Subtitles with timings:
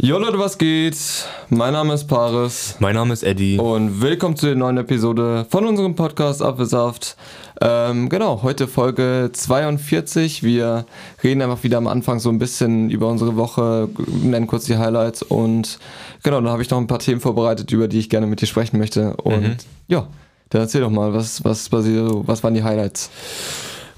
[0.00, 0.96] Jo Leute, was geht?
[1.50, 3.58] Mein Name ist Paris Mein Name ist Eddie.
[3.58, 7.16] und willkommen zu der neuen Episode von unserem Podcast Apfelsaft.
[7.60, 10.42] Ähm, genau, heute Folge 42.
[10.44, 10.86] Wir
[11.24, 13.88] reden einfach wieder am Anfang so ein bisschen über unsere Woche,
[14.22, 15.78] nennen kurz die Highlights und
[16.22, 18.46] genau, dann habe ich noch ein paar Themen vorbereitet, über die ich gerne mit dir
[18.46, 19.16] sprechen möchte.
[19.16, 19.56] Und Mhm.
[19.88, 20.06] ja,
[20.50, 23.10] dann erzähl doch mal, was, was, was, was waren die Highlights?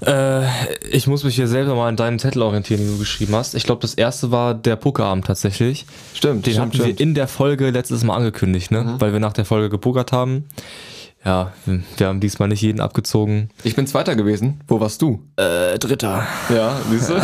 [0.05, 0.45] Äh,
[0.89, 3.53] ich muss mich hier selber mal an deinem Zettel orientieren, den du geschrieben hast.
[3.53, 5.85] Ich glaube, das erste war der Pokerabend tatsächlich.
[6.13, 6.99] Stimmt, Den stimmt, hatten stimmt.
[6.99, 8.95] wir in der Folge letztes Mal angekündigt, ne?
[8.99, 10.45] Weil wir nach der Folge gepokert haben.
[11.23, 11.51] Ja,
[11.97, 13.49] wir haben diesmal nicht jeden abgezogen.
[13.63, 14.59] Ich bin Zweiter gewesen.
[14.67, 15.19] Wo warst du?
[15.35, 16.25] Äh, Dritter.
[16.49, 17.13] Ja, siehst du?
[17.13, 17.21] ja,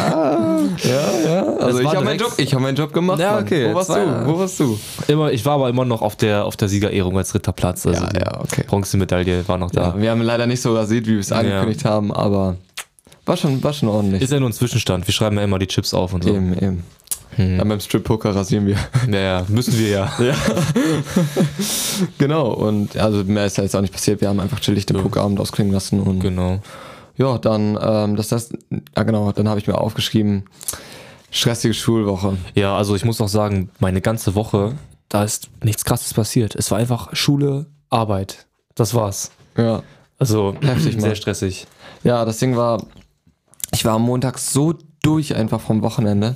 [1.25, 1.43] ja.
[1.59, 3.19] Also Das ich habe meinen Job, ich habe meinen Job gemacht.
[3.19, 3.43] Ja, Mann.
[3.43, 4.23] okay, Wo warst Zweiter.
[4.23, 4.27] du?
[4.31, 4.79] Wo warst du?
[5.07, 7.87] Immer, ich war aber immer noch auf der, auf der Siegerehrung als dritter Platz.
[7.87, 8.63] Also Ja, die ja, okay.
[8.67, 9.81] Bronzemedaille war noch da.
[9.95, 12.57] Ja, wir haben leider nicht so rasiert, wie wir es angekündigt haben, aber
[13.25, 14.21] war schon, war schon ordentlich.
[14.21, 15.07] Ist ja nur ein Zwischenstand.
[15.07, 16.29] Wir schreiben ja immer die Chips auf und so.
[16.29, 16.83] eben, eben.
[17.37, 17.57] Hm.
[17.57, 18.77] Dann beim Strip-Poker rasieren wir.
[19.11, 20.11] Ja, ja, müssen wir ja.
[20.19, 20.33] ja.
[22.17, 24.21] genau, und also mehr ist ja jetzt auch nicht passiert.
[24.21, 26.59] Wir haben einfach chillig den Pokerabend ausklingen lassen und Genau.
[27.15, 28.53] ja, dann, ähm, das heißt,
[28.95, 30.45] ja genau, dann habe ich mir aufgeschrieben,
[31.31, 32.37] stressige Schulwoche.
[32.55, 34.73] Ja, also ich muss auch sagen, meine ganze Woche,
[35.09, 36.55] da ist nichts krasses passiert.
[36.55, 38.45] Es war einfach Schule, Arbeit.
[38.75, 39.31] Das war's.
[39.57, 39.83] Ja.
[40.19, 41.01] Also Heftig, Mann.
[41.01, 41.67] sehr stressig.
[42.03, 42.83] Ja, das Ding war,
[43.71, 46.35] ich war am Montag so durch einfach vom Wochenende,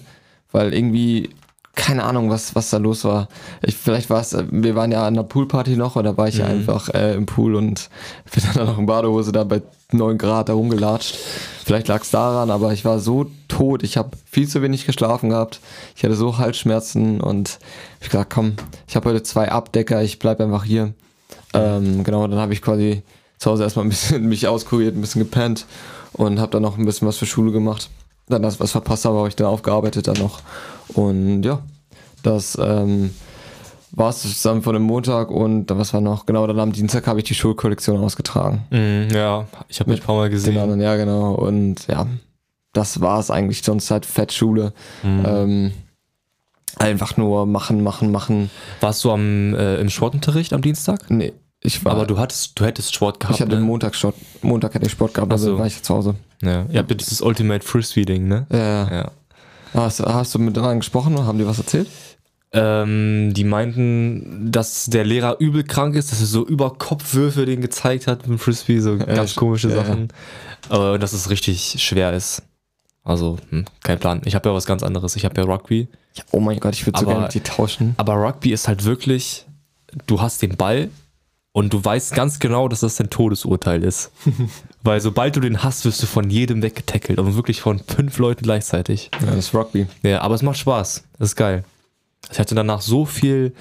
[0.52, 1.30] weil irgendwie
[1.74, 3.28] keine Ahnung, was, was da los war.
[3.62, 6.38] Ich, vielleicht war es, wir waren ja an der Poolparty noch und da war ich
[6.38, 7.90] ja einfach äh, im Pool und
[8.34, 11.16] bin dann noch in Badehose da bei 9 Grad da rumgelatscht.
[11.64, 13.84] Vielleicht lag es daran, aber ich war so tot.
[13.84, 15.62] Ich habe viel zu wenig geschlafen gehabt.
[15.96, 17.60] Ich hatte so Halsschmerzen und
[18.00, 18.54] ich hab gesagt, komm,
[18.88, 20.94] ich habe heute zwei Abdecker, ich bleib einfach hier.
[21.54, 23.02] Ähm, genau, dann habe ich quasi
[23.38, 25.66] zu Hause erstmal ein bisschen mich auskuriert, ein bisschen gepennt
[26.14, 27.90] und habe dann noch ein bisschen was für Schule gemacht.
[28.32, 30.40] Dann das, was verpasst habe, habe ich dann aufgearbeitet dann noch.
[30.94, 31.60] Und ja,
[32.24, 33.12] das ähm,
[33.92, 36.26] war es zusammen von dem Montag und was war noch?
[36.26, 38.64] Genau, dann am Dienstag habe ich die Schulkollektion ausgetragen.
[38.72, 40.58] Mhm, ja, ich habe mich ein paar Mal Den gesehen.
[40.58, 41.34] anderen, ja genau.
[41.34, 42.08] Und ja,
[42.74, 43.62] das war es eigentlich.
[43.64, 44.74] Sonst halt Fettschule.
[45.04, 45.74] Ähm,
[46.78, 48.50] einfach nur machen, machen, machen.
[48.80, 51.10] Warst du am, äh, im Sportunterricht am Dienstag?
[51.10, 51.94] Nee, ich war.
[51.94, 53.36] Aber du hattest, du hättest Sport gehabt.
[53.36, 53.62] ich hatte ne?
[53.62, 55.60] Montag Sport, Montag hatte ich Sport gehabt, also so.
[55.60, 56.16] war ich zu Hause.
[56.42, 56.66] ja.
[56.72, 58.46] Ihr habt ja dieses Ultimate Frisbee-Ding, ne?
[58.52, 58.92] Ja, ja.
[58.92, 59.12] Ja.
[59.74, 61.88] Hast, hast du mit anderen gesprochen oder haben die was erzählt?
[62.54, 67.62] Ähm, die meinten, dass der Lehrer übel krank ist, dass er so über Kopfwürfe den
[67.62, 69.76] gezeigt hat mit dem Frisbee, so ganz sch- komische ja.
[69.76, 70.10] Sachen.
[70.68, 72.44] Aber dass es richtig schwer ist.
[73.04, 74.22] Also, hm, kein Plan.
[74.26, 75.16] Ich habe ja was ganz anderes.
[75.16, 75.88] Ich habe ja Rugby.
[76.16, 77.94] Ja, oh mein Gott, ich würde so gerne mit dir tauschen.
[77.98, 79.46] Aber Rugby ist halt wirklich,
[80.08, 80.90] du hast den Ball
[81.54, 84.12] und du weißt ganz genau, dass das dein Todesurteil ist.
[84.84, 88.44] Weil sobald du den hast, wirst du von jedem weggetackelt und wirklich von fünf Leuten
[88.44, 89.12] gleichzeitig.
[89.20, 89.88] Ja, das ist Rugby.
[90.04, 91.04] Ja, aber es macht Spaß.
[91.20, 91.64] Das ist geil.
[92.32, 93.54] Ich hatte danach so viel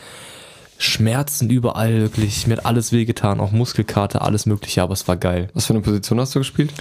[0.78, 2.46] Schmerzen überall, wirklich.
[2.46, 5.50] Mir hat alles wehgetan, auch Muskelkater, alles Mögliche, aber es war geil.
[5.52, 6.72] Was für eine Position hast du gespielt?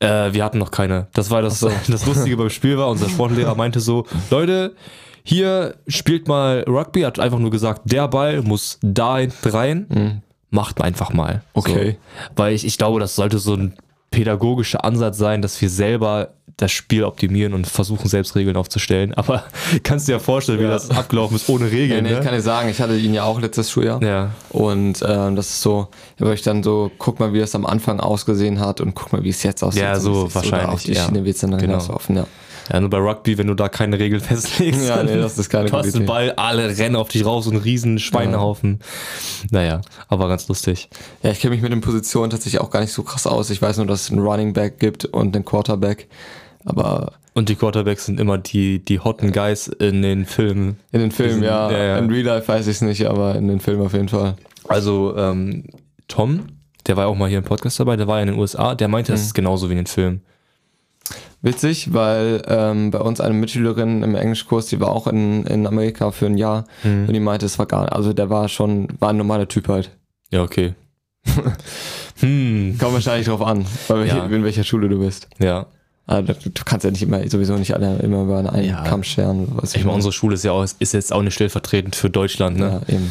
[0.00, 1.08] Äh, wir hatten noch keine.
[1.14, 2.88] Das war das, das Lustige beim Spiel war.
[2.88, 4.76] Unser Sportlehrer meinte so, Leute,
[5.24, 10.22] hier spielt mal Rugby, hat einfach nur gesagt, der Ball muss da hinten rein.
[10.50, 11.42] Macht einfach mal.
[11.54, 11.92] Okay.
[11.92, 12.32] So.
[12.36, 13.74] Weil ich, ich glaube, das sollte so ein
[14.10, 19.14] pädagogischer Ansatz sein, dass wir selber das Spiel optimieren und versuchen, selbst Regeln aufzustellen.
[19.14, 19.44] Aber
[19.84, 20.70] kannst du dir ja vorstellen, wie Ja.
[20.70, 22.02] das abgelaufen ist ohne Ja, Regeln.
[22.04, 22.24] nee, ich ne?
[22.24, 24.02] kann dir sagen, ich hatte ihn ja auch letztes Schuljahr.
[24.02, 24.30] ja.
[24.50, 25.88] Und ähm, das ist so,
[26.18, 29.22] war ich dann so, guck mal, wie es am Anfang ausgesehen hat und guck mal,
[29.22, 29.82] wie es jetzt aussieht.
[29.82, 30.24] Ja, so.
[30.24, 31.04] Oder wahrscheinlich, Auf die ja.
[31.04, 31.60] Schiene wird es dann Genau.
[31.62, 32.26] hinauslaufen, ja.
[32.72, 35.68] Ja, nur bei Rugby, wenn du da keine Regeln festlegst, Ja, nee, das ist keine
[35.70, 36.06] du hast den.
[36.06, 38.80] Ball, alle rennen auf dich raus, so ein riesen Schweinehaufen.
[39.50, 40.88] Naja, aber ganz lustig.
[41.22, 43.50] Ja, ich kenne mich mit den Positionen tatsächlich auch gar nicht so krass aus.
[43.50, 46.08] Ich weiß nur, dass es einen Running Back gibt und einen Quarterback.
[46.64, 50.78] Aber Und die Quarterbacks sind immer die, die hotten Guys in den Filmen.
[50.92, 51.98] in den Filmen, sind- ja, ja, ja.
[51.98, 54.34] In Real Life weiß ich es nicht, aber in den Filmen auf jeden Fall.
[54.68, 55.64] Also ähm,
[56.08, 56.40] Tom,
[56.86, 58.74] der war ja auch mal hier im Podcast dabei, der war ja in den USA,
[58.74, 59.14] der meinte, Mhm.
[59.14, 60.22] das ist genauso wie in den Filmen.
[61.40, 66.10] Witzig, weil ähm, bei uns eine Mitschülerin im Englischkurs, die war auch in, in Amerika
[66.10, 69.16] für ein Jahr und die meinte, es war gar also der war schon, war ein
[69.16, 69.90] normaler Typ halt.
[70.30, 70.74] Ja, okay.
[72.20, 74.24] hm, Kommt wahrscheinlich drauf an, bei welcher, Ja.
[74.26, 75.28] in welcher Schule du bist.
[75.38, 75.66] ja.
[76.10, 78.82] Also, du du kannst ja nicht immer, sowieso nicht alle immer über einen Ja.
[78.82, 79.46] Kamm scheren.
[79.56, 82.56] Was Ich meine, unsere Schule ist ja auch, ist jetzt auch nicht stellvertretend für Deutschland,
[82.58, 82.80] ne?
[82.88, 83.10] Ja, eben.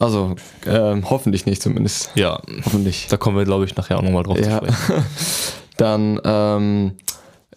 [0.00, 0.34] Also,
[0.66, 2.10] ähm, hoffentlich nicht zumindest.
[2.16, 2.42] Ja.
[2.64, 3.06] Hoffentlich.
[3.10, 4.60] Da kommen wir, glaube ich, nachher auch nochmal drauf Ja.
[4.60, 5.04] zu sprechen.
[5.76, 6.92] Dann, ähm,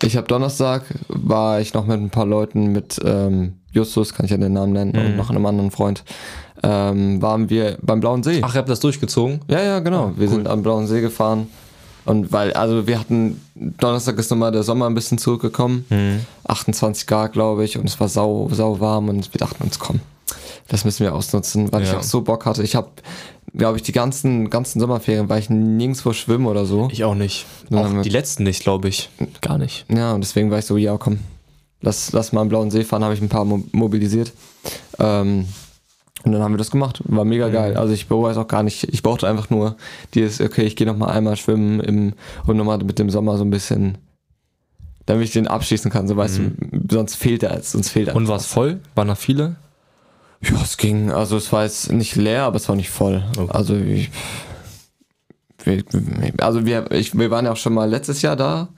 [0.02, 4.32] ich habe Donnerstag, war ich noch mit ein paar Leuten mit ähm, Justus, kann ich
[4.32, 6.04] ja den Namen nennen, und noch einem anderen Freund,
[6.64, 8.42] ähm, waren wir beim Blauen See.
[8.44, 9.42] Ach, ihr habt das durchgezogen?
[9.48, 10.12] Ja, ja, genau.
[10.16, 11.48] wir sind am Blauen See gefahren.
[12.06, 15.86] Und weil, also wir hatten, Donnerstag ist nochmal der Sommer ein bisschen zurückgekommen.
[16.46, 20.00] 28 Grad, glaube ich, und es war sau, sau warm und wir dachten uns, komm,
[20.70, 21.98] das müssen wir ausnutzen, weil ich Ja.
[21.98, 22.64] auch so Bock hatte.
[22.64, 22.88] Ich habe,
[23.54, 26.90] glaube ich, die ganzen, ganzen Sommerferien, war ich nirgendwo schwimmen oder so.
[26.92, 27.46] Ich auch nicht.
[27.72, 29.10] Auch mit- die letzten nicht, glaube ich.
[29.42, 29.86] Gar nicht.
[29.90, 31.20] Ja, und deswegen war ich so, ja, komm,
[31.82, 34.32] lass, lass mal am Blauen See fahren, habe ich ein paar mo mobilisiert.
[35.00, 35.46] Ähm,
[36.24, 37.02] und dann haben wir das gemacht.
[37.06, 37.78] War mega geil.
[37.78, 38.84] Also ich es auch gar nicht.
[38.92, 39.78] Ich brauchte einfach nur
[40.14, 42.14] dieses, okay, ich gehe noch mal einmal schwimmen im,
[42.46, 43.98] und nochmal mit dem Sommer so ein bisschen,
[45.06, 46.08] damit ich den abschließen kann.
[46.08, 46.52] So weißt du,
[46.92, 48.16] sonst fehlt er, sonst fehlt er.
[48.16, 48.80] Und war es voll?
[48.96, 49.56] Waren da viele?
[50.42, 51.12] Ja, es ging.
[51.12, 53.24] Also es war jetzt nicht leer, aber es war nicht voll.
[53.38, 53.52] Okay.
[53.52, 54.12] Also ich,
[55.64, 55.84] wir,
[56.40, 58.70] also wir, ich, wir waren ja auch schon mal letztes Jahr da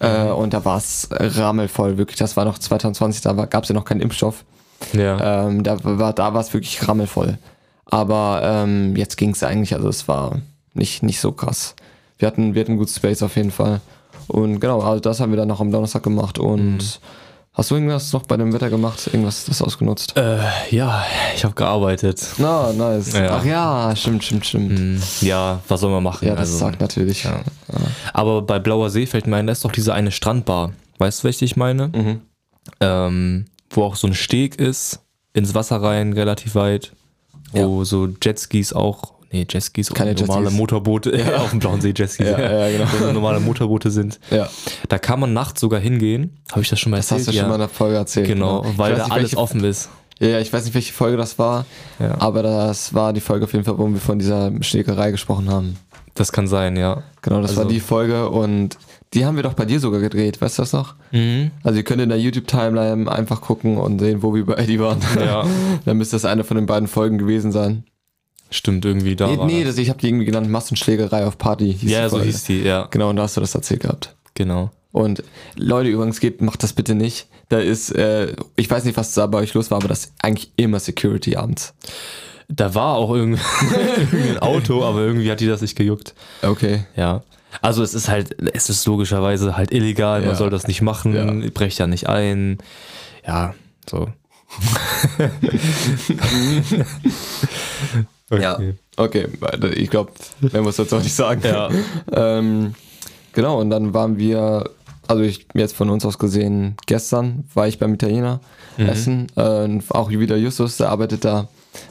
[0.00, 2.18] äh, und da war es rammelvoll, wirklich.
[2.18, 4.44] Das war noch 2020, da gab es ja noch keinen Impfstoff.
[4.92, 5.46] Ja.
[5.46, 7.38] Ähm, da war da es wirklich rammelvoll.
[7.84, 10.40] Aber ähm, jetzt ging es eigentlich, also es war
[10.74, 11.74] nicht, nicht so krass.
[12.18, 13.80] Wir hatten, wir hatten gut Space auf jeden Fall.
[14.28, 17.00] Und genau, also das haben wir dann noch am Donnerstag gemacht und
[17.54, 19.06] hast du irgendwas noch bei dem Wetter gemacht?
[19.08, 20.16] Irgendwas das ausgenutzt?
[20.16, 20.38] Äh,
[20.70, 21.04] ja,
[21.34, 22.26] ich habe gearbeitet.
[22.38, 23.12] Na, nice.
[23.12, 23.36] Ja.
[23.38, 24.78] Ach ja, stimmt, stimmt, stimmt.
[24.78, 26.26] Hm, Ja, was soll man machen?
[26.26, 27.24] Ja, das Also, sagt natürlich.
[27.24, 27.40] Ja.
[28.12, 30.72] Aber bei Blauer See fällt mir ein, da ist doch diese eine Strandbar.
[30.98, 31.88] Weißt du, welche ich meine?
[31.88, 32.20] Mhm.
[32.80, 35.00] Ähm, wo auch so ein Steg ist,
[35.32, 36.92] ins Wasser rein, relativ weit.
[37.52, 40.58] Wo so Jetskis auch, nee, Jetskis und Keine normale Jetskis.
[40.58, 41.36] Motorboote, ja.
[41.42, 42.38] auf dem Blauen See Jetskis, Ja,
[42.68, 42.90] ja, genau.
[42.92, 44.20] Wo so normale Motorboote sind.
[44.30, 44.48] ja.
[44.88, 46.36] Da kann man nachts sogar hingehen.
[46.50, 47.28] Habe ich das schon mal Das erzählt?
[47.28, 48.26] hast du schon mal in der Folge erzählt.
[48.28, 49.88] Genau, Ich weil da nicht, alles offen ist.
[50.20, 51.64] Ja, ich weiß nicht, welche Folge das war,
[51.98, 52.20] Ja.
[52.20, 55.76] aber das war die Folge auf jeden Fall, wo wir von dieser Schlägerei gesprochen haben.
[56.14, 57.02] Das kann sein, ja.
[57.22, 58.76] Genau, das Also- war die Folge und
[59.14, 60.94] die haben wir doch bei dir sogar gedreht, weißt du das noch?
[61.10, 61.50] Mhm.
[61.64, 64.98] Also ihr könnt in der YouTube-Timeline einfach gucken und sehen, wo wir bei Eddie waren.
[65.18, 65.44] Ja.
[65.84, 67.84] Dann müsste das eine von den beiden Folgen gewesen sein.
[68.52, 69.78] Stimmt, irgendwie da nee, war nee das.
[69.78, 71.76] ich habe die irgendwie genannt, Massenschlägerei auf Party.
[71.82, 72.86] Ja, so hieß die, ja.
[72.90, 74.14] Genau, und da hast du das erzählt gehabt.
[74.34, 74.70] Genau.
[74.92, 75.22] Und
[75.56, 77.26] Leute, übrigens geht, macht das bitte nicht.
[77.48, 80.12] Da ist, äh, ich weiß nicht, was da bei euch los war, aber das ist
[80.22, 81.72] eigentlich immer Security abends.
[82.48, 83.40] Da war auch irgendwie,
[83.96, 86.14] irgendwie ein Auto, aber irgendwie hat die das nicht gejuckt.
[86.42, 86.84] Okay.
[86.94, 87.22] Ja.
[87.62, 90.26] Also es ist halt, es ist logischerweise halt illegal, Ja.
[90.28, 91.50] man soll das nicht machen, Ja.
[91.54, 92.58] brecht ja nicht ein.
[93.26, 93.54] Ja,
[93.88, 94.08] so.
[98.40, 98.58] Ja.
[98.96, 99.26] Okay,
[99.74, 101.40] ich glaube, mehr muss jetzt auch nicht sagen.
[101.44, 101.68] Ja.
[102.12, 102.74] ähm,
[103.32, 104.70] genau, und dann waren wir,
[105.08, 108.40] also ich jetzt von uns aus gesehen, gestern war ich beim Italiener
[108.78, 108.86] Mhm.
[108.88, 109.26] essen.
[109.36, 111.48] Äh, auch wieder Justus, der arbeitet da.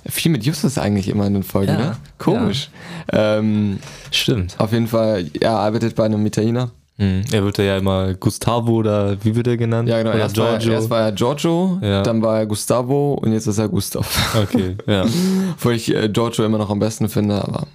[0.08, 1.96] Viel mit Justus eigentlich immer in den Folgen, Ja, ne?
[2.18, 2.70] Komisch.
[3.12, 3.80] Ähm,
[4.12, 4.56] Stimmt.
[4.60, 6.72] auf jeden Fall, er arbeitet bei einem Italiener.
[7.02, 7.24] Mhm.
[7.32, 9.90] Er wird ja immer Gustavo oder wie wird er genannt?
[9.90, 10.12] Ja, genau.
[10.12, 10.74] Oder Erst war, Giorgio.
[10.74, 12.04] erst war er Giorgio, Ja.
[12.04, 14.36] dann war er Gustavo und jetzt ist er Gustav.
[14.42, 15.04] okay, ja.
[15.54, 17.66] Obwohl ich äh, Giorgio immer noch am besten finde, aber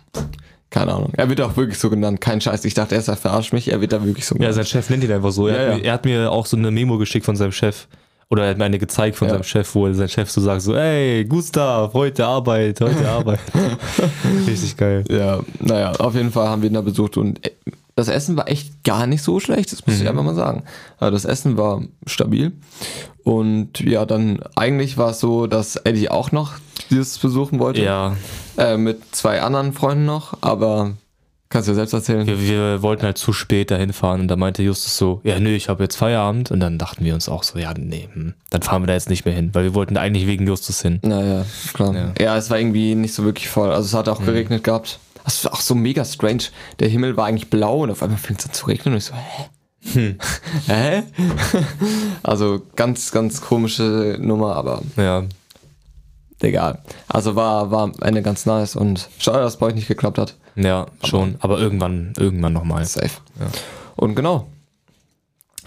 [0.71, 1.13] keine Ahnung.
[1.17, 2.21] Er wird auch wirklich so genannt.
[2.21, 2.65] Kein Scheiß.
[2.65, 3.69] Ich dachte erst, er verarscht mich.
[3.71, 4.55] Er wird da wirklich so Ja, genannt.
[4.57, 5.47] sein Chef nennt ihn einfach so.
[5.49, 5.77] Er, Ja, hat, ja.
[5.79, 7.87] Mir, er hat mir auch so eine Memo geschickt von seinem Chef.
[8.29, 9.35] Oder er hat mir eine gezeigt von Ja.
[9.35, 13.39] seinem Chef, wo sein Chef so sagt: so, ey, Gustav, heute Arbeit, heute Arbeit.
[14.47, 15.05] Richtig geil.
[15.09, 17.51] Ja, naja, auf jeden Fall haben wir ihn da besucht und äh,
[17.97, 20.63] das Essen war echt gar nicht so schlecht, das muss ich einfach mal sagen.
[20.99, 22.53] Also das Essen war stabil
[23.25, 26.53] und ja, dann eigentlich war es so, dass Eddie auch noch
[26.91, 27.83] dieses besuchen wollte.
[27.83, 28.17] Ja,
[28.59, 30.93] Äh, mit zwei anderen Freunden noch, aber
[31.49, 32.27] kannst du ja selbst erzählen.
[32.27, 35.51] wir, wir wollten halt zu spät dahin fahren und da meinte Justus so, ja nö,
[35.51, 38.63] ich habe jetzt Feierabend und dann dachten wir uns auch so, ja nee, hm, dann
[38.63, 41.01] fahren wir da jetzt nicht mehr hin, weil wir wollten eigentlich wegen Justus hin.
[41.03, 41.95] Naja, klar.
[41.95, 42.13] Ja.
[42.19, 42.37] Ja.
[42.37, 43.71] es war irgendwie nicht so wirklich voll.
[43.71, 44.99] Also es hat auch geregnet gehabt.
[45.27, 46.45] Das war auch so mega strange.
[46.79, 49.05] Der Himmel war eigentlich blau und auf einmal fängt es an zu regnen und ich
[49.07, 50.17] so, hä?
[50.69, 51.03] hä?
[52.23, 55.25] also ganz, ganz komische Nummer, aber Ja,
[56.41, 56.79] egal.
[57.09, 60.37] Also war, war eine ganz nice und schade, dass es bei euch nicht geklappt hat.
[60.55, 62.85] ja, schon, aber irgendwann, irgendwann nochmal.
[62.85, 63.11] Safe.
[63.97, 64.47] Und genau.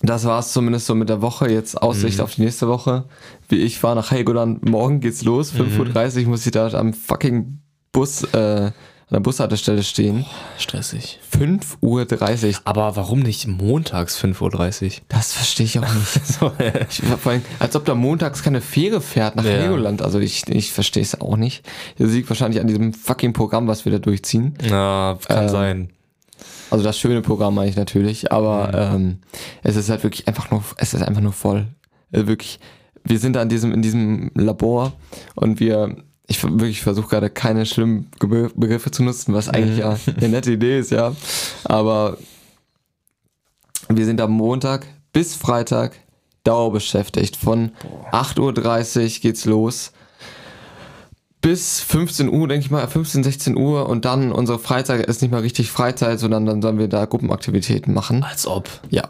[0.02, 1.52] Das war es zumindest so mit der Woche.
[1.52, 3.04] Jetzt Aussicht auf die nächste Woche.
[3.50, 4.64] Wie ich fahre nach Helgoland.
[4.70, 5.54] Morgen geht's los.
[5.54, 7.60] 5.30 Uhr muss ich da am fucking
[7.92, 8.72] Bus, äh,
[9.10, 10.26] an der Bushaltestelle stehen.
[10.60, 11.20] Stressig.
[11.36, 12.54] 5.30 Uhr.
[12.66, 14.92] Aber warum nicht montags 5.30 Uhr?
[15.08, 16.22] Das verstehe ich auch nicht.
[16.90, 19.72] ich, vor allem, als ob da montags keine Fähre fährt nach Ja.
[20.04, 21.68] Also ich, ich verstehe es auch nicht.
[21.98, 24.54] Das liegt wahrscheinlich an diesem fucking Programm, was wir da durchziehen.
[24.70, 25.90] Ja, kann Ähm, sein.
[26.70, 28.96] Also das schöne Programm meine ich natürlich, aber Mhm.
[28.96, 29.18] ähm,
[29.64, 31.66] es ist halt wirklich einfach nur, es ist einfach nur voll.
[32.12, 32.60] Also wirklich,
[33.04, 34.94] wir sind da in diesem, in diesem Labor
[35.34, 35.96] und wir,
[36.30, 40.80] ich wirklich versuche gerade keine schlimmen Begriffe zu nutzen, was eigentlich ja eine nette Idee
[40.80, 41.16] ist, ja.
[41.66, 42.18] Aber
[43.90, 45.94] wir sind am Montag bis Freitag
[46.44, 47.36] dauerbeschäftigt.
[47.36, 47.72] Von
[48.12, 49.92] 8.30 Uhr geht's los
[51.42, 55.32] bis 15 Uhr, denke ich mal, 15, 16 Uhr und dann unsere Freizeit ist nicht
[55.32, 58.24] mal richtig Freizeit, sondern dann sollen wir da Gruppenaktivitäten machen.
[58.24, 58.70] Als ob.
[58.90, 59.08] Ja.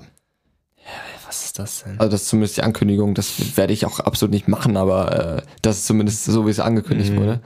[1.18, 1.19] Ist
[1.60, 2.00] das denn?
[2.00, 5.42] Also das ist zumindest die Ankündigung, das werde ich auch absolut nicht machen, aber äh,
[5.62, 7.39] das ist zumindest so, wie es angekündigt wurde.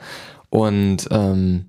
[0.49, 1.65] Und ähm,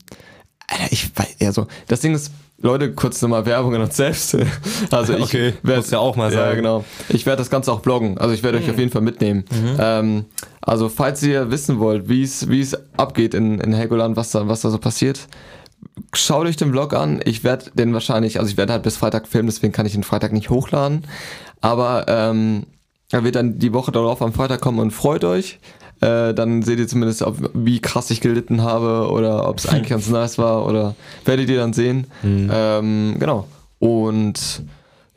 [0.68, 4.36] Alter, ich weiß, ja so, das Ding ist, Leute, kurz nochmal Werbung an uns selbst.
[4.90, 6.56] Also ich Okay, werd- musst ja auch mal Ja, sagen.
[6.58, 6.84] genau.
[7.08, 8.16] Ich werde das Ganze auch bloggen.
[8.16, 9.44] Also ich werde euch auf jeden Fall mitnehmen.
[9.78, 10.24] Ähm,
[10.62, 14.48] also falls ihr wissen wollt, wie es wie es abgeht in, in Helgoland, was da,
[14.48, 15.26] was da so passiert,
[16.14, 17.20] schaut euch den Vlog an.
[17.24, 20.04] Ich werde den wahrscheinlich, also ich werde halt bis Freitag filmen, deswegen kann ich den
[20.04, 21.04] Freitag nicht hochladen.
[21.64, 22.64] Aber ähm,
[23.10, 25.60] er wird dann die Woche darauf am Freitag kommen und freut euch.
[26.02, 29.88] Äh, dann seht ihr zumindest, ob, wie krass ich gelitten habe oder ob es eigentlich
[29.88, 30.94] ganz nice war oder
[31.24, 32.06] werdet ihr dann sehen.
[32.52, 33.46] Ähm, genau.
[33.78, 34.62] Und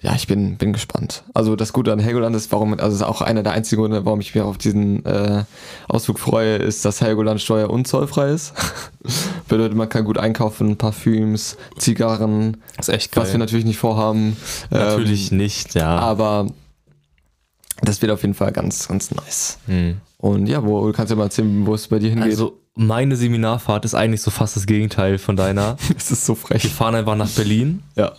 [0.07, 1.23] ja, ich bin, bin gespannt.
[1.33, 4.05] Also das Gute an Helgoland ist, warum, also es ist auch einer der einzigen Gründe,
[4.05, 5.43] warum ich mich auf diesen äh,
[5.89, 8.53] Ausflug freue, ist, dass Helgoland steuer- und zollfrei ist.
[9.49, 13.23] Bedeutet, man kann gut einkaufen, Parfüms, Zigarren, Das ist echt geil.
[13.25, 14.37] was wir natürlich nicht vorhaben.
[14.69, 15.97] Natürlich Ähm, nicht, ja.
[15.99, 16.47] aber
[17.81, 19.57] das wird auf jeden Fall ganz, ganz nice.
[19.67, 19.97] Hm.
[20.19, 22.31] Und ja, wo du kannst ja mal erzählen, wo es bei dir hingeht.
[22.31, 25.75] Also, meine Seminarfahrt ist eigentlich so fast das Gegenteil von deiner.
[25.97, 26.73] es ist so Wir frech.
[26.73, 27.81] fahren einfach nach Berlin.
[27.95, 28.13] Ja.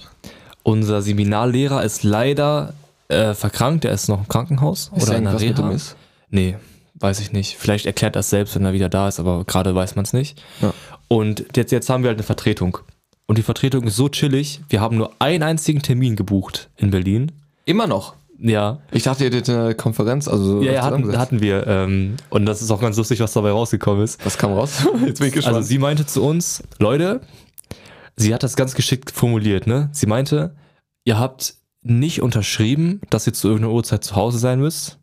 [0.69, 2.75] Unser Seminarlehrer ist leider
[3.09, 5.71] äh, verkrankt, der ist noch im Krankenhaus Ist oder in der mit Reha.
[5.71, 5.97] ist?
[6.29, 6.57] Nee,
[6.97, 7.57] weiß ich nicht.
[7.57, 10.13] Vielleicht erklärt er es selbst, wenn er wieder da ist, aber gerade weiß man es
[10.13, 10.43] nicht.
[10.61, 10.75] Ja.
[11.09, 12.77] Und jetzt, jetzt haben wir halt eine Vertretung.
[13.27, 14.61] Und die Vertretung ist so chillig.
[14.69, 17.33] Wir haben nur einen einzigen Termin gebucht in Berlin.
[17.65, 18.15] Immer noch.
[18.39, 21.67] Ja, Ich dachte, ihr hättet eine Konferenz, also so ja, ja hatten, hatten wir.
[21.67, 24.23] Ähm, und das ist auch ganz lustig, was dabei rausgekommen ist.
[24.23, 24.87] Was kam raus?
[25.07, 25.57] Jetzt bin ich gespannt.
[25.57, 27.23] Also sie meinte zu uns, Leute,
[28.19, 29.89] sie hat das ganz geschickt formuliert, ne?
[29.93, 30.57] Sie meinte,
[31.05, 34.99] ihr habt nicht unterschrieben, dass ihr zu irgendeiner Uhrzeit zu Hause sein müsst.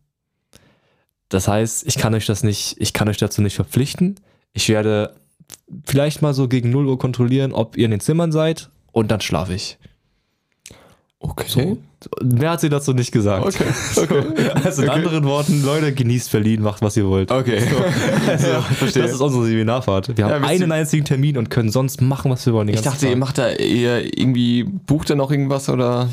[1.29, 4.19] Das heißt, ich kann euch das nicht, ich kann euch dazu nicht verpflichten.
[4.53, 5.15] Ich werde
[5.85, 9.21] vielleicht mal so gegen 0 Uhr kontrollieren, ob ihr in den Zimmern seid und dann
[9.21, 9.77] schlafe ich.
[11.29, 11.45] Okay.
[11.47, 11.77] So?
[12.23, 13.45] Mehr hat sie dazu nicht gesagt.
[13.45, 13.63] Okay.
[13.97, 14.23] okay.
[14.63, 17.31] Also in anderen Worten, Leute, genießt Berlin, macht was ihr wollt.
[17.31, 17.63] Okay.
[18.27, 19.03] Also, verstehe.
[19.03, 20.17] Das ist unsere Seminarfahrt.
[20.17, 22.67] Wir haben wisst einen ihr- einzigen Termin und können sonst machen, was wir wollen.
[22.69, 23.19] Ich dachte, ihr Zeit.
[23.19, 26.09] macht da, ihr irgendwie, bucht da noch irgendwas oder?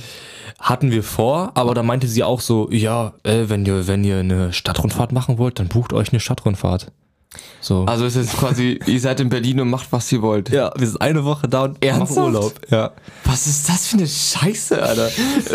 [0.58, 4.18] hatten wir vor, aber da meinte sie auch so, ja, äh, wenn ihr wenn ihr
[4.18, 6.92] eine Stadtrundfahrt machen wollt, dann bucht euch eine Stadtrundfahrt.
[7.60, 7.84] So.
[7.84, 10.48] Also es ist quasi, ihr seid in Berlin und macht, was ihr wollt.
[10.50, 12.10] ja, wir sind eine Woche da und Ernsthaft?
[12.16, 12.52] machen Urlaub.
[12.70, 12.90] Ja.
[13.24, 15.08] Was ist das für eine Scheiße, Alter?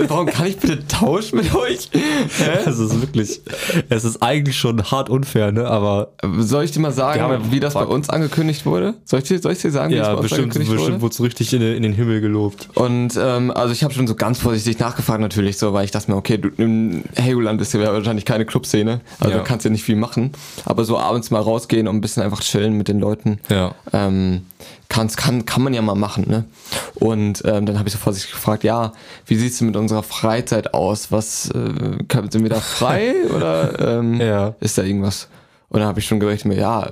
[0.07, 1.89] Warum kann ich bitte tauschen mit euch?
[2.65, 3.41] Es ist wirklich,
[3.89, 5.65] es ist eigentlich schon hart unfair, ne?
[5.67, 8.93] Aber Soll ich dir mal sagen, ja- wie das bei uns angekündigt wurde?
[9.05, 10.91] Soll ich dir, soll ich dir sagen, wie es bei ja, uns bestimmt, angekündigt bestimmt
[10.96, 11.01] wurde?
[11.01, 12.69] wurde es richtig in, den- in den Himmel gelobt.
[12.75, 16.10] Und ähm, also ich habe schon so ganz vorsichtig nachgefragt natürlich so, weil ich dachte
[16.12, 19.39] mir, okay, du, im Helgoland ist ja wahrscheinlich keine Clubszene, also Ja.
[19.39, 20.31] du kannst ja nicht viel machen.
[20.65, 23.75] Aber so abends mal rausgehen und ein bisschen einfach chillen mit den Leuten, Ja.
[23.93, 24.45] ähm,
[24.89, 26.45] kann's, kann, kann man ja mal machen, ne?
[26.95, 28.93] Und ähm, dann habe ich so vorsichtig gefragt, ja,
[29.25, 31.12] wie sieht's denn mit unserer Freizeit aus?
[31.12, 31.97] Was äh,
[32.31, 34.55] sind wir da frei oder ähm, Ja.
[34.59, 35.27] ist da irgendwas?
[35.69, 36.89] Und dann habe ich schon gerechnet mir, ja,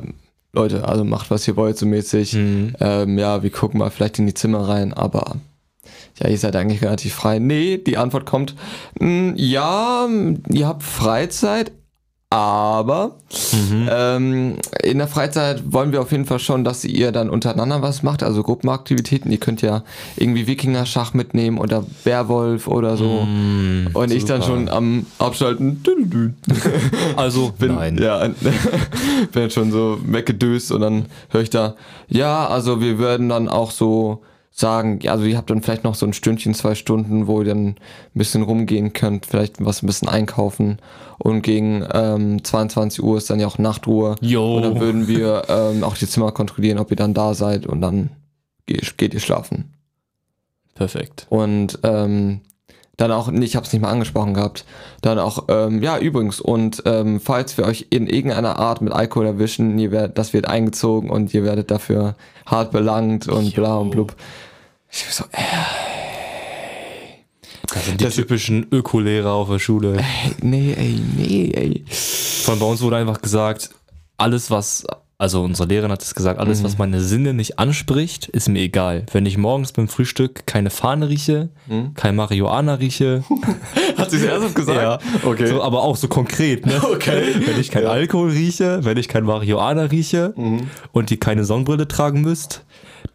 [0.53, 2.34] Leute, also macht was ihr wollt so mäßig.
[2.34, 2.75] Mhm.
[2.79, 5.38] Ähm, ja, wir gucken mal vielleicht in die Zimmer rein, aber
[6.22, 7.39] ja, ihr seid eigentlich relativ frei.
[7.39, 8.55] Nee, die Antwort kommt,
[9.00, 10.08] "Mm, ja,
[10.50, 11.74] ihr habt Freizeit,
[12.36, 13.12] aber
[13.54, 13.89] Mhm.
[13.89, 18.04] ähm, in der Freizeit wollen wir auf jeden Fall schon, dass ihr dann untereinander was
[18.04, 19.32] macht, also Gruppenaktivitäten.
[19.32, 19.84] Ihr könnt ja
[20.18, 23.24] irgendwie Wikinger-Schach mitnehmen oder Werwolf oder so.
[23.25, 24.54] Mm, Und ich dann super.
[24.54, 25.82] schon am Abschalten.
[27.15, 27.98] Also, Bin, nein.
[28.01, 28.27] Ja,
[29.32, 31.75] bin schon so weggedöst und dann höre ich da,
[32.10, 34.22] ja, also wir würden dann auch so
[34.58, 37.48] sagen, ja, also ihr habt dann vielleicht noch so ein Stündchen, zwei Stunden, wo ihr
[37.50, 37.76] dann ein
[38.14, 40.80] bisschen rumgehen könnt, vielleicht was ein bisschen einkaufen
[41.18, 44.56] und gegen ähm, 22 Uhr ist dann ja auch Nachtruhe Jo.
[44.56, 47.82] und dann würden wir ähm, auch die Zimmer kontrollieren, ob ihr dann da seid und
[47.82, 48.12] dann
[48.66, 49.74] geht, geht ihr schlafen.
[50.74, 51.28] Perfekt.
[51.30, 52.40] Und ähm,
[52.98, 54.64] dann auch, nee, ich habe es nicht mal angesprochen gehabt,
[55.02, 59.26] dann auch, ähm, ja, übrigens, und ähm, falls wir euch in irgendeiner Art mit Alkohol
[59.26, 63.90] erwischen, ihr werdet, das wird eingezogen und ihr werdet dafür hart belangt und bla und
[63.90, 64.16] blub.
[64.98, 65.38] Ich so, äh,
[67.74, 69.98] Das sind die Das- typischen Ökolehrer auf der Schule.
[69.98, 71.84] ey, nee, ey, nee, ey.
[71.90, 73.72] Von bei uns wurde einfach gesagt,
[74.18, 74.86] alles was,
[75.18, 79.06] also unsere Lehrerin hat es gesagt, alles was meine Sinne nicht anspricht, ist mir egal.
[79.12, 81.50] Wenn ich morgens beim Frühstück keine Fahne rieche,
[81.96, 83.24] kein Marihuana rieche,
[83.98, 84.82] Hat sie es ernsthaft gesagt?
[84.82, 85.48] ja, okay.
[85.48, 86.82] so, aber auch so konkret, ne?
[86.84, 87.34] Okay.
[87.46, 90.34] Wenn ich kein Alkohol rieche, wenn ich kein Marihuana rieche
[90.92, 92.64] und ihr keine Sonnenbrille tragen müsst,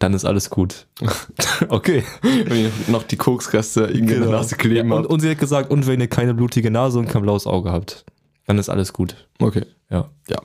[0.01, 0.87] dann ist alles gut.
[1.69, 2.03] okay.
[2.21, 4.95] Wenn ich noch die Koksreste irgendwie in der Nase kleben Genau.
[4.95, 7.45] Ja, und, und sie hat gesagt, und wenn ihr keine blutige Nase und kein blaues
[7.47, 8.05] Auge habt,
[8.47, 9.15] dann ist alles gut.
[9.39, 9.65] Okay.
[9.89, 10.09] Ja.
[10.27, 10.41] Ja.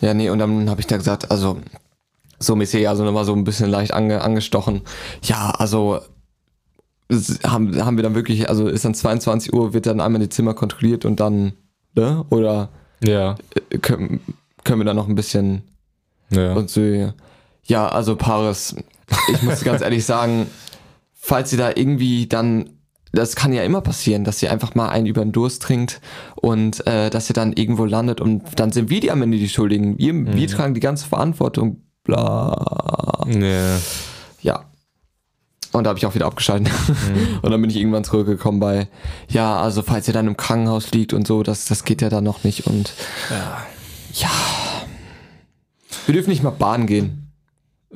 [0.00, 1.58] Ja, nee, und dann habe ich da gesagt, also
[2.38, 4.82] so mäßig, also nochmal so ein bisschen leicht ange, angestochen.
[5.22, 6.00] Ja, also
[7.44, 10.54] haben, haben wir dann wirklich, also ist dann 22 Uhr, wird dann einmal die Zimmer
[10.54, 11.52] kontrolliert und dann,
[11.94, 12.24] ne?
[12.30, 12.70] Oder
[13.04, 13.36] Ja.
[13.70, 14.20] äh, können,
[14.64, 15.62] können wir dann noch ein bisschen
[16.30, 16.54] Ja.
[16.54, 17.12] und so.
[17.66, 18.76] Ja, also Paris,
[19.32, 20.46] ich muss ganz ehrlich sagen,
[21.14, 22.70] falls sie da irgendwie dann,
[23.12, 26.00] das kann ja immer passieren, dass sie einfach mal einen über den Durst trinkt
[26.34, 29.48] und äh, dass sie dann irgendwo landet und dann sind wir die am Ende die
[29.48, 29.98] Schuldigen.
[29.98, 31.80] Wir, wir tragen die ganze Verantwortung.
[32.02, 33.24] Bla.
[33.28, 33.78] ja.
[34.42, 34.64] Ja.
[35.72, 36.72] Und da habe ich auch wieder abgeschaltet.
[37.42, 38.86] Und dann bin ich irgendwann zurückgekommen bei,
[39.28, 42.22] ja, also falls ihr dann im Krankenhaus liegt und so, das, das geht ja dann
[42.22, 42.68] noch nicht.
[42.68, 42.92] Und
[44.12, 44.30] ja.
[46.06, 47.23] Wir dürfen nicht mal baden gehen.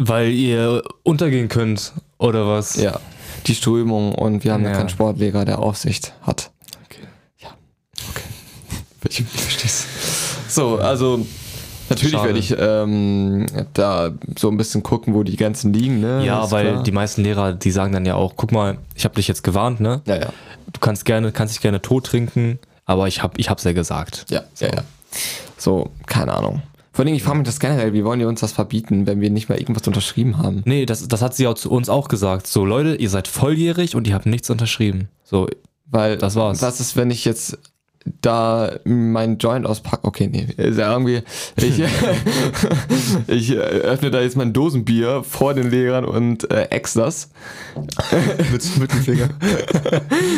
[0.01, 2.77] Weil ihr untergehen könnt, oder was?
[2.77, 3.01] Ja.
[3.47, 4.77] Die Strömung und wir haben ja, Ja.
[4.77, 6.51] keinen Sportlehrer, der Aufsicht hat.
[6.89, 7.03] Okay.
[9.11, 9.87] Ich versteh's.
[10.49, 11.25] So, also
[11.89, 12.27] natürlich Schade.
[12.27, 16.25] werde ich ähm, da so ein bisschen gucken, wo die Grenzen liegen, ne?
[16.25, 16.83] Ja, Ist weil klar.
[16.83, 19.81] die meisten Lehrer, die sagen dann ja auch, guck mal, ich habe dich jetzt gewarnt,
[19.81, 20.03] ne?
[20.07, 20.33] Ja, ja.
[20.73, 24.27] Du kannst gerne, kannst dich gerne tot trinken, aber ich hab, ich hab's ja gesagt.
[24.31, 24.83] Ja, ja, ja.
[25.57, 26.63] So, keine Ahnung.
[26.99, 29.31] Vor allem, ich frage mich das generell, wie wollen die uns das verbieten, wenn wir
[29.31, 30.63] nicht mal irgendwas unterschrieben haben?
[30.65, 32.49] Nee, das, das hat sie auch zu uns auch gesagt.
[32.49, 35.07] So, Leute, ihr seid volljährig und ihr habt nichts unterschrieben.
[35.23, 35.47] So,
[35.87, 36.61] Weil, Das war's.
[36.61, 37.57] Was ist, wenn ich jetzt
[38.21, 40.09] da mein Joint auspacke?
[40.09, 41.23] Okay, nee, ist ja irgendwie,
[41.55, 41.81] ich,
[43.29, 47.31] ich öffne da jetzt mein Dosenbier vor den Lehrern und äh, ex das.
[48.53, 49.29] mit Mittelfinger.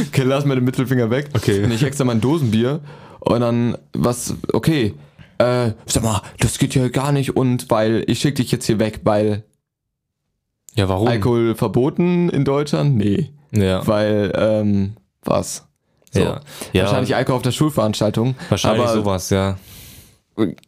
[0.09, 1.31] Okay, lass mir den Mittelfinger weg.
[1.33, 1.65] Okay.
[1.65, 2.81] Und ich ex da mein Dosenbier
[3.21, 4.95] und dann, was, okay,
[5.41, 8.79] äh, sag mal, das geht ja gar nicht und weil ich schicke dich jetzt hier
[8.79, 9.45] weg, weil
[10.75, 11.09] Ja, warum?
[11.09, 12.97] Alkohol verboten in Deutschland?
[12.97, 13.31] Nee.
[13.53, 13.87] Ja.
[13.87, 15.67] Weil, ähm, was?
[16.13, 16.21] So.
[16.21, 16.41] Ja.
[16.73, 16.85] ja.
[16.85, 18.35] Wahrscheinlich Alkohol auf der Schulveranstaltung.
[18.49, 19.57] Wahrscheinlich aber sowas, ja.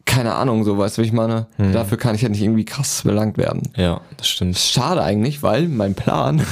[0.04, 1.46] keine Ahnung, so weißt du, wie ich meine?
[1.56, 1.72] Hm.
[1.72, 3.62] Dafür kann ich ja nicht irgendwie krass belangt werden.
[3.76, 4.56] Ja, das stimmt.
[4.56, 6.44] Schade eigentlich, weil mein Plan,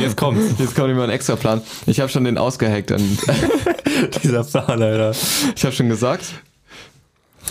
[0.00, 0.54] Jetzt kommt's.
[0.58, 1.60] jetzt kommt immer ein extra Plan.
[1.86, 3.18] Ich habe schon den ausgehackt und
[4.22, 5.12] Dieser Plan, Alter.
[5.54, 6.24] ich habe schon gesagt,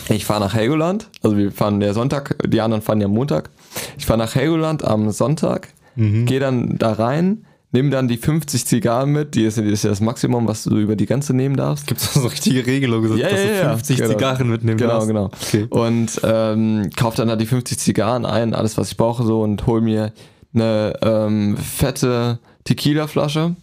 [0.08, 1.08] ich fahre nach Helgoland.
[1.22, 3.50] Also wir fahren der Sonntag, die anderen fahren ja Montag.
[3.98, 6.26] Ich fahre nach Helgoland am Sonntag, Mhm.
[6.26, 9.90] gehe dann da rein, nehme dann die 50 Zigarren mit, die ist, die ist ja
[9.90, 11.86] das Maximum, was du über die ganze nehmen darfst.
[11.86, 14.10] Gibt es so eine richtige Regelung, Ja, dass ja, du ja, 50 genau.
[14.10, 15.08] Zigarren mitnehmen Genau, darfst?
[15.08, 15.24] genau.
[15.26, 15.66] Okay.
[15.70, 19.66] Und ähm, kauf dann da die 50 Zigarren ein, alles was ich brauche so und
[19.66, 20.12] hol mir
[20.54, 23.56] eine ähm, fette Tequila-Flasche.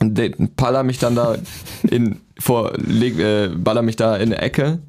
[0.00, 1.36] Und baller mich dann da
[1.88, 4.80] in vor leg, äh, baller mich da in eine Ecke.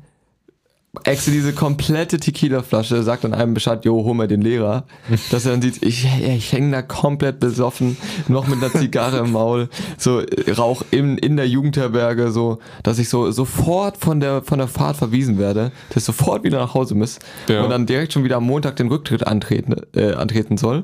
[1.05, 4.85] Exe diese komplette Tequila-Flasche, sagt dann einem Bescheid, jo, hol mir den Lehrer.
[5.31, 9.31] Dass er dann sieht, ich, ich hänge da komplett besoffen, noch mit einer Zigarre im
[9.31, 14.43] Maul, so äh, Rauch in, in der Jugendherberge, so, dass ich so sofort von der,
[14.43, 17.17] von der Fahrt verwiesen werde, dass ich sofort wieder nach Hause muss
[17.49, 17.63] Ja.
[17.63, 20.83] und dann direkt schon wieder am Montag den Rücktritt antreten, äh, antreten soll.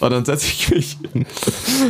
[0.00, 0.96] Und dann setze ich mich,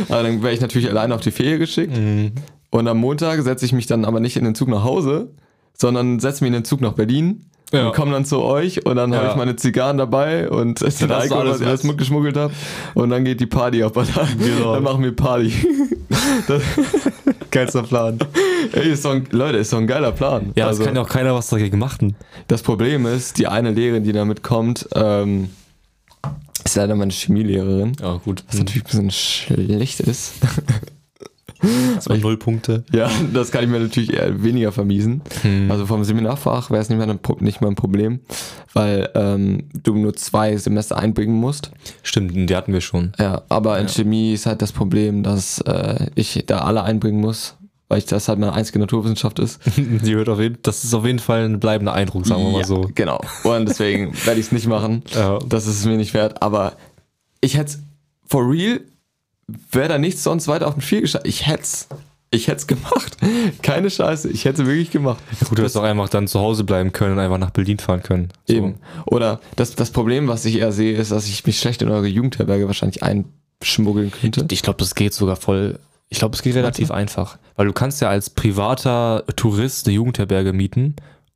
[0.09, 1.95] aber dann wäre ich natürlich alleine auf die Ferien geschickt.
[1.95, 2.31] Mhm.
[2.71, 5.29] Und am Montag setze ich mich dann aber nicht in den Zug nach Hause,
[5.73, 7.87] sondern setze mich in den Zug nach Berlin Ja.
[7.87, 9.31] und komme dann zu euch und dann habe Ja.
[9.31, 11.91] ich meine Zigarren dabei und den hast du Alkohol, alles was ich alles mit.
[11.93, 12.53] mitgeschmuggelt habe.
[12.95, 13.95] Und dann geht die Party ab.
[13.97, 14.27] Alter.
[14.39, 14.73] Genau.
[14.75, 15.51] Dann machen wir Party.
[16.47, 16.61] Das,
[17.51, 18.19] Geilster Plan.
[18.73, 20.51] ey, ist ein, Leute, ist doch ein geiler Plan.
[20.55, 22.15] Ja, also, es kann ja auch keiner was dagegen machen.
[22.47, 25.49] das Problem ist, die eine Lehrerin, die damit kommt, ähm,
[26.63, 27.93] ist leider meine Chemielehrerin.
[28.01, 28.43] Ja, gut.
[28.47, 30.33] Was natürlich ein bisschen schlecht ist.
[31.99, 32.85] So null Punkte.
[32.93, 35.21] Ja, das kann ich mir natürlich eher weniger vermiesen.
[35.41, 35.69] Hm.
[35.69, 38.21] Also vom Seminarfach wäre es nicht mehr ein, nicht mehr ein Problem,
[38.71, 41.71] weil ähm, du nur zwei Semester einbringen musst.
[42.01, 43.11] Stimmt, die hatten wir schon.
[43.19, 43.93] Ja, aber in Ja.
[43.93, 47.57] Chemie ist halt das Problem, dass äh, ich da alle einbringen muss,
[47.89, 49.59] weil ich das halt meine einzige Naturwissenschaft ist.
[49.77, 52.59] Die wird auf jeden, das ist auf jeden Fall ein bleibender Eindruck, sagen wir mal
[52.59, 52.89] Ja, so.
[52.95, 53.19] Genau.
[53.43, 55.03] Und deswegen werde ich es nicht machen.
[55.13, 55.39] Ja.
[55.39, 56.41] Das ist es mir nicht wert.
[56.41, 56.73] Aber
[57.41, 57.79] ich hätte
[58.27, 58.81] for real,
[59.71, 61.27] wäre da nichts sonst weiter auf dem Spiel geschafft.
[61.27, 61.87] Ich hätte es.
[62.31, 63.17] Ich hätte es gemacht.
[63.63, 64.29] Keine Scheiße.
[64.29, 65.17] Ich hätte es wirklich gemacht.
[65.39, 68.03] Gut, du hättest auch einfach dann zu Hause bleiben können und einfach nach Berlin fahren
[68.03, 68.29] können.
[68.47, 68.53] So.
[68.53, 68.75] Eben.
[69.07, 72.05] Oder das, das Problem, was ich eher sehe, ist, dass ich mich schlecht in eure
[72.05, 74.45] Jugendherberge wahrscheinlich einschmuggeln könnte.
[74.51, 75.79] Ich glaube, das geht sogar voll.
[76.09, 77.37] Ich glaube, es geht relativ einfach.
[77.55, 80.95] Weil du kannst ja als privater Tourist eine Jugendherberge mieten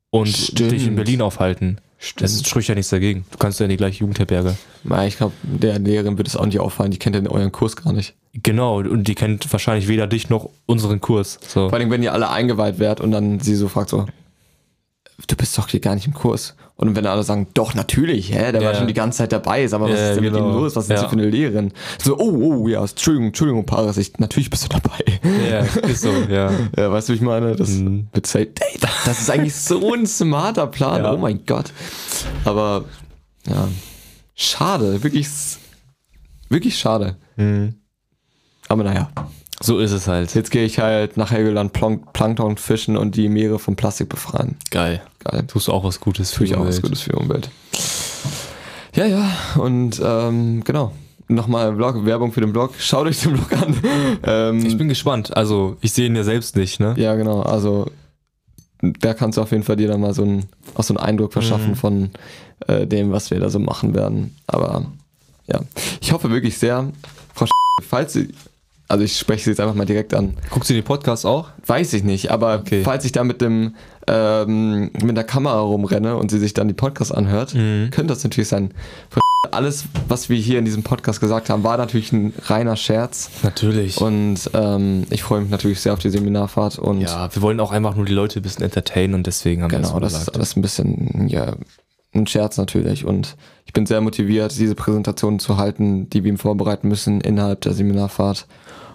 [0.10, 0.72] und Stimmt.
[0.72, 1.80] dich in Berlin aufhalten.
[2.18, 3.26] Das ist, spricht ja nichts dagegen.
[3.32, 4.58] Du kannst ja in die gleiche Jugendherberge.
[4.90, 6.92] Ja, ich glaube, der Lehrerin wird es auch nicht auffallen.
[6.92, 8.16] Die kennt ja euren Kurs gar nicht.
[8.34, 11.40] Genau, und die kennt wahrscheinlich weder dich noch unseren Kurs.
[11.48, 11.70] So.
[11.70, 14.08] Vor allem, wenn ihr alle eingeweiht werdet und dann sie so fragt so,
[15.28, 16.56] du bist doch hier gar nicht im Kurs.
[16.76, 18.70] Und wenn alle sagen, doch, natürlich, hä, der Ja.
[18.70, 20.50] war schon die ganze Zeit dabei, sag mal, was Ja, ist denn mit genau.
[20.50, 20.76] ihm los?
[20.76, 21.08] Was ist denn Ja.
[21.08, 21.72] für eine Lehrerin?
[22.02, 22.32] So, oh,
[22.64, 25.00] oh, ja, Entschuldigung, Entschuldigung, Paris, ich, natürlich bist du dabei.
[25.50, 26.52] Ja, ist so, ja.
[26.78, 27.56] Ja, weißt du, wie ich meine?
[27.56, 28.08] Das Mhm.
[28.14, 28.82] mit Say Date.
[29.06, 31.04] Das ist eigentlich so ein smarter Plan.
[31.04, 31.14] Ja.
[31.14, 31.72] Oh mein Gott.
[32.44, 32.86] Aber
[33.48, 33.68] ja,
[34.36, 35.28] schade, wirklich,
[36.50, 37.18] wirklich schade.
[37.36, 37.76] Mhm.
[38.68, 39.10] Aber naja,
[39.66, 40.36] So ist es halt.
[40.36, 44.58] jetzt gehe ich halt nach Helgoland Plank Plankton fischen und die Meere vom Plastik befreien.
[44.72, 45.02] Geil.
[45.24, 45.44] Geil.
[45.48, 46.84] Tust du auch was Gutes für Tue ich die auch was Umwelt.
[46.84, 47.50] Gutes für die Umwelt.
[48.96, 50.92] Ja, ja, und ähm, genau.
[51.30, 52.74] Nochmal Blog, Werbung für den Blog.
[52.78, 53.76] Schaut euch den Blog an.
[54.26, 55.36] Ähm, Ich bin gespannt.
[55.36, 56.94] Also, ich sehe ihn ja selbst nicht, ne?
[56.98, 57.42] Ja, genau.
[57.42, 57.90] Also
[58.82, 60.46] da kannst du auf jeden Fall dir dann mal so einen,
[60.76, 61.76] auch so einen Eindruck verschaffen Mhm.
[61.76, 62.10] von
[62.68, 64.36] äh, dem, was wir da so machen werden.
[64.46, 64.86] Aber
[65.48, 65.62] ja,
[66.02, 66.92] ich hoffe wirklich sehr,
[67.34, 67.46] Frau
[67.82, 68.30] falls Sie,
[68.88, 71.50] also ich spreche Sie jetzt einfach mal direkt an, Guckst du den Podcast auch?
[71.66, 72.82] weiß ich nicht, aber Okay.
[72.84, 73.76] falls ich da mit dem
[74.08, 77.90] ähm, mit der Kamera rumrenne und sie sich dann die Podcasts anhört, Mhm.
[77.92, 78.72] könnte das natürlich sein.
[79.52, 83.30] Alles, was wir hier in diesem Podcast gesagt haben, war natürlich ein reiner Scherz.
[83.44, 84.00] Natürlich.
[84.00, 87.72] Und ähm, ich freue mich natürlich sehr auf die Seminarfahrt und ja, wir wollen auch
[87.72, 90.30] einfach nur die Leute ein bisschen entertainen und deswegen haben wir Genau, so das ist
[90.30, 91.56] alles ein bisschen, ja,
[92.14, 93.06] ein Scherz natürlich.
[93.06, 97.62] Und ich bin sehr motiviert, diese Präsentation zu halten, die wir ihm vorbereiten müssen innerhalb
[97.62, 98.48] der Seminarfahrt.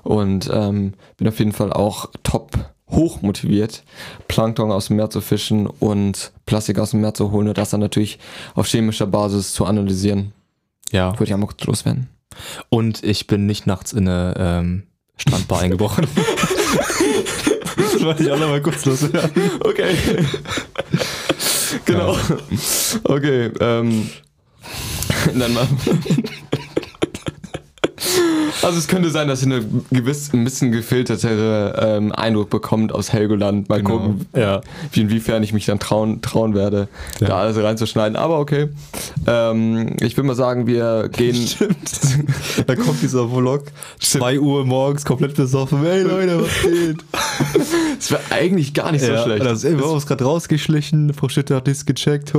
[0.02, 2.58] Und ähm, bin auf jeden Fall auch top
[2.90, 3.82] hoch motiviert,
[4.28, 7.70] Plankton aus dem Meer zu fischen und Plastik aus dem Meer zu holen und das
[7.70, 8.18] dann natürlich
[8.54, 10.32] auf chemischer Basis zu analysieren.
[10.90, 11.12] Ja.
[11.12, 12.08] Würde ich einmal kurz loswerden.
[12.68, 14.82] Und ich bin nicht nachts in eine ähm,
[15.16, 16.06] Strandbar eingebrochen.
[17.98, 19.50] das wollte ich auch noch mal kurz loswerden.
[19.60, 19.96] Okay.
[21.84, 22.16] genau.
[23.04, 24.08] Okay, ähm.
[25.34, 25.66] Dann mal.
[28.62, 33.12] Also es könnte sein, dass ihr eine gewiss, ein bisschen gefiltertere ähm, Eindruck bekommt aus
[33.12, 33.68] Helgoland.
[33.68, 34.62] Mal gucken, Ja.
[34.92, 36.88] wie inwiefern ich mich dann trauen, trauen werde,
[37.20, 37.28] Ja.
[37.28, 38.16] da alles reinzuschneiden.
[38.16, 38.68] Aber okay.
[39.26, 41.34] Ähm, ich würde mal sagen, wir gehen.
[41.46, 41.76] Stimmt.
[42.66, 43.64] Da kommt dieser Vlog,
[44.00, 45.82] 2 Uhr morgens, komplett besoffen.
[45.82, 47.04] Hey Leute, was geht?
[48.00, 49.44] Es wäre eigentlich gar nicht so schlecht.
[49.44, 52.32] Das ist ist gerade rausgeschlichen, Frau Schütte hat nichts gecheckt.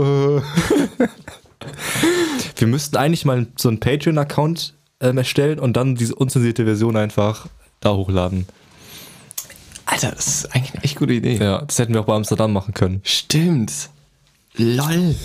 [2.56, 7.48] Wir müssten eigentlich mal so einen Patreon-Account ähm, erstellen und dann diese unzensierte Version einfach
[7.80, 8.46] da hochladen.
[9.86, 11.38] Alter, das ist eigentlich eine echt gute Idee.
[11.38, 13.02] Ja, das hätten wir auch bei Amsterdam machen können.
[13.04, 13.90] Stimmt.
[14.56, 15.16] Lol.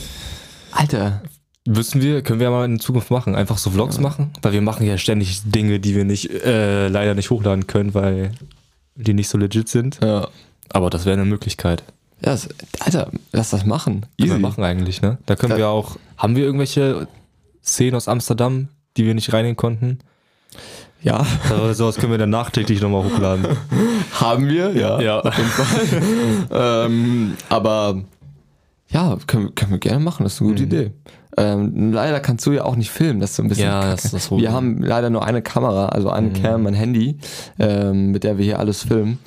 [0.72, 1.22] Alter.
[1.66, 4.60] Müssen wir, können wir ja mal in Zukunft machen, einfach so Vlogs machen, weil wir
[4.60, 8.32] machen ja ständig Dinge, die wir nicht, äh, leider nicht hochladen können, weil
[8.96, 9.98] die nicht so legit sind.
[10.02, 10.28] Ja.
[10.70, 11.82] Aber das wäre eine Möglichkeit.
[12.20, 12.48] Ja, das,
[12.80, 14.02] Alter, lass das machen.
[14.02, 14.38] Können wir Easy.
[14.38, 15.18] machen eigentlich, ne?
[15.26, 15.58] Da können Ja.
[15.58, 17.08] wir auch, haben wir irgendwelche
[17.64, 19.98] Szenen aus Amsterdam, die wir nicht reinnehmen konnten?
[21.02, 23.46] Ja, Aber sowas können wir dann nachträglich nochmal hochladen.
[24.20, 25.00] haben wir, ja.
[25.00, 25.20] Ja.
[25.20, 26.02] Auf jeden Fall.
[26.86, 28.02] ähm, aber
[28.88, 30.92] ja, können, können wir gerne machen, das ist eine gute Idee.
[31.36, 33.66] Ähm, leider kannst du ja auch nicht filmen, das ist so ein bisschen.
[33.66, 37.18] Ja, das ist das wir haben leider nur eine Kamera, also eine Cam, ein Handy,
[37.58, 39.18] ähm, mit der wir hier alles filmen.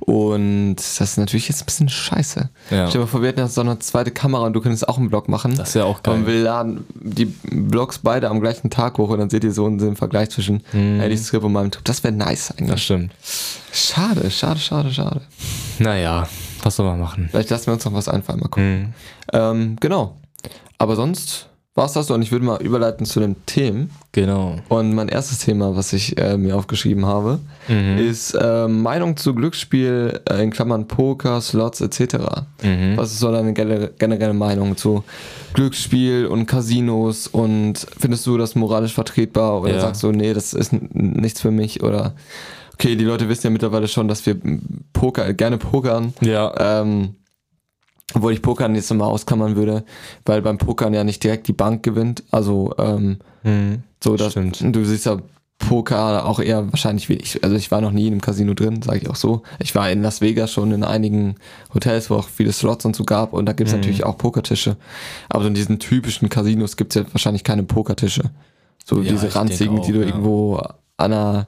[0.00, 2.50] Und das ist natürlich jetzt ein bisschen scheiße.
[2.70, 2.86] Ja.
[2.86, 5.08] Stell dir mal vor, wir hätten noch eine zweite Kamera und du könntest auch einen
[5.08, 5.56] Vlog machen.
[5.56, 6.14] Das wäre auch geil.
[6.14, 7.34] Und wir laden die
[7.70, 11.26] Vlogs beide am gleichen Tag hoch und dann seht ihr so einen Vergleich zwischen Eddie's
[11.26, 11.84] Trip und meinem Trip.
[11.84, 12.82] Das wäre nice Das eigentlich.
[12.82, 13.12] stimmt.
[13.72, 15.20] Schade, schade, schade, schade.
[15.80, 16.28] Naja,
[16.62, 17.28] was soll man machen?
[17.30, 18.78] Vielleicht lassen wir uns noch was einfallen, mal gucken.
[18.80, 18.92] Mhm.
[19.32, 20.16] Ähm, genau.
[20.78, 23.90] Aber sonst war's das so und ich würde mal überleiten zu den Themen.
[24.12, 24.56] Genau.
[24.68, 27.98] Und mein erstes Thema, was ich äh, mir aufgeschrieben habe, Mhm.
[27.98, 32.16] ist äh, Meinung zu Glücksspiel, äh, in Klammern Poker, Slots etc.
[32.62, 32.96] Mhm.
[32.96, 35.04] Was ist so deine gene- generelle Meinung zu
[35.54, 39.80] Glücksspiel und Casinos und findest du das moralisch vertretbar oder Ja.
[39.80, 42.14] sagst du, nee, das ist nichts für mich oder
[42.74, 44.36] okay, die Leute wissen ja mittlerweile schon, dass wir
[44.92, 46.12] Poker, gerne pokern.
[46.20, 46.54] Ja.
[46.82, 47.16] Ähm,
[48.14, 49.84] obwohl ich Pokern jetzt nochmal ausklammern würde,
[50.24, 52.22] weil beim Pokern ja nicht direkt die Bank gewinnt.
[52.30, 53.82] Also ähm, Mhm.
[54.02, 54.60] so, dass Stimmt.
[54.62, 55.18] du siehst ja
[55.58, 57.42] Poker auch eher wahrscheinlich wie ich.
[57.42, 59.42] Also ich war noch nie in einem Casino drin, sage ich auch so.
[59.58, 61.36] Ich war in Las Vegas schon in einigen
[61.74, 63.78] Hotels, wo auch viele Slots und so gab und da gibt's Mhm.
[63.80, 64.76] natürlich auch Pokertische.
[65.30, 68.24] Aber so in diesen typischen Casinos gibt's ja wahrscheinlich keine Pokertische.
[68.84, 70.06] So Ja, diese ranzigen, auch, die du ja.
[70.06, 70.56] irgendwo
[70.98, 71.46] an einer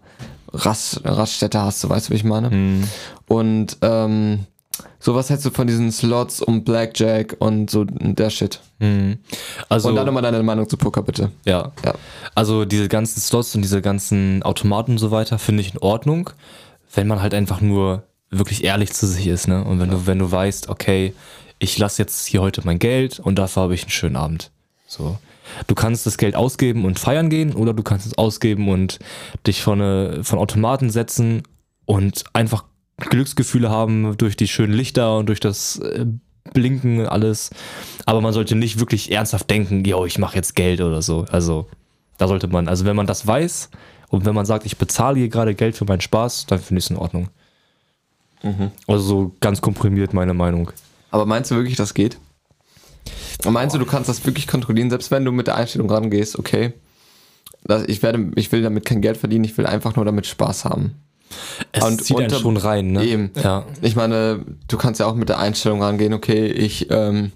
[0.52, 2.48] Rast, Raststätte hast, so weißt du, wie ich meine?
[2.50, 2.84] Mhm.
[3.28, 4.46] Und ähm,
[5.00, 8.60] so was hältst du von diesen Slots und Blackjack und so der Shit.
[8.78, 9.18] Mhm.
[9.68, 11.30] Also, und dann nochmal deine Meinung zu Poker, bitte.
[11.44, 11.72] ja.
[11.84, 11.94] Ja.
[12.34, 16.30] Also diese ganzen Slots und diese ganzen Automaten und so weiter finde ich in Ordnung,
[16.94, 19.64] wenn man halt einfach nur wirklich ehrlich zu sich ist, ne?
[19.64, 21.14] Und wenn du, wenn du weißt, okay,
[21.58, 24.50] ich lasse jetzt hier heute mein Geld und dafür habe ich einen schönen Abend.
[24.86, 25.18] So.
[25.66, 28.98] Du kannst das Geld ausgeben und feiern gehen oder du kannst es ausgeben und
[29.46, 31.42] dich von, von Automaten setzen
[31.86, 32.64] und einfach
[32.98, 36.06] Glücksgefühle haben durch die schönen Lichter und durch das äh,
[36.52, 37.50] blinken, alles.
[38.06, 41.24] Aber man sollte nicht wirklich ernsthaft denken, yo, ich mache jetzt Geld oder so.
[41.30, 41.68] Also
[42.18, 43.70] da sollte man, also wenn man das weiß
[44.08, 46.86] und wenn man sagt, ich bezahle hier gerade Geld für meinen Spaß, dann finde ich
[46.86, 47.28] es in Ordnung.
[48.86, 50.72] Also so ganz komprimiert meine Meinung.
[51.10, 52.18] Aber meinst du wirklich, das geht?
[53.44, 56.38] Und meinst du, du kannst das wirklich kontrollieren, selbst wenn du mit der Einstellung rangehst,
[56.38, 56.72] okay,
[57.86, 60.94] ich, werde, ich will damit kein Geld verdienen, ich will einfach nur damit Spaß haben.
[61.72, 63.04] Es Und zieht einen unter- schon rein, ne?
[63.04, 63.30] Eben.
[63.42, 63.64] Ja.
[63.82, 67.32] Ich meine, du kannst ja auch mit der Einstellung rangehen, okay, ich ähm,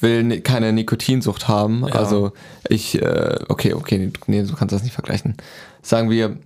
[0.00, 1.84] will keine Nikotinsucht haben.
[1.84, 2.32] Also
[2.68, 5.36] ich, äh, okay, okay, nee, du kannst das nicht vergleichen.
[5.82, 6.36] Sagen wir,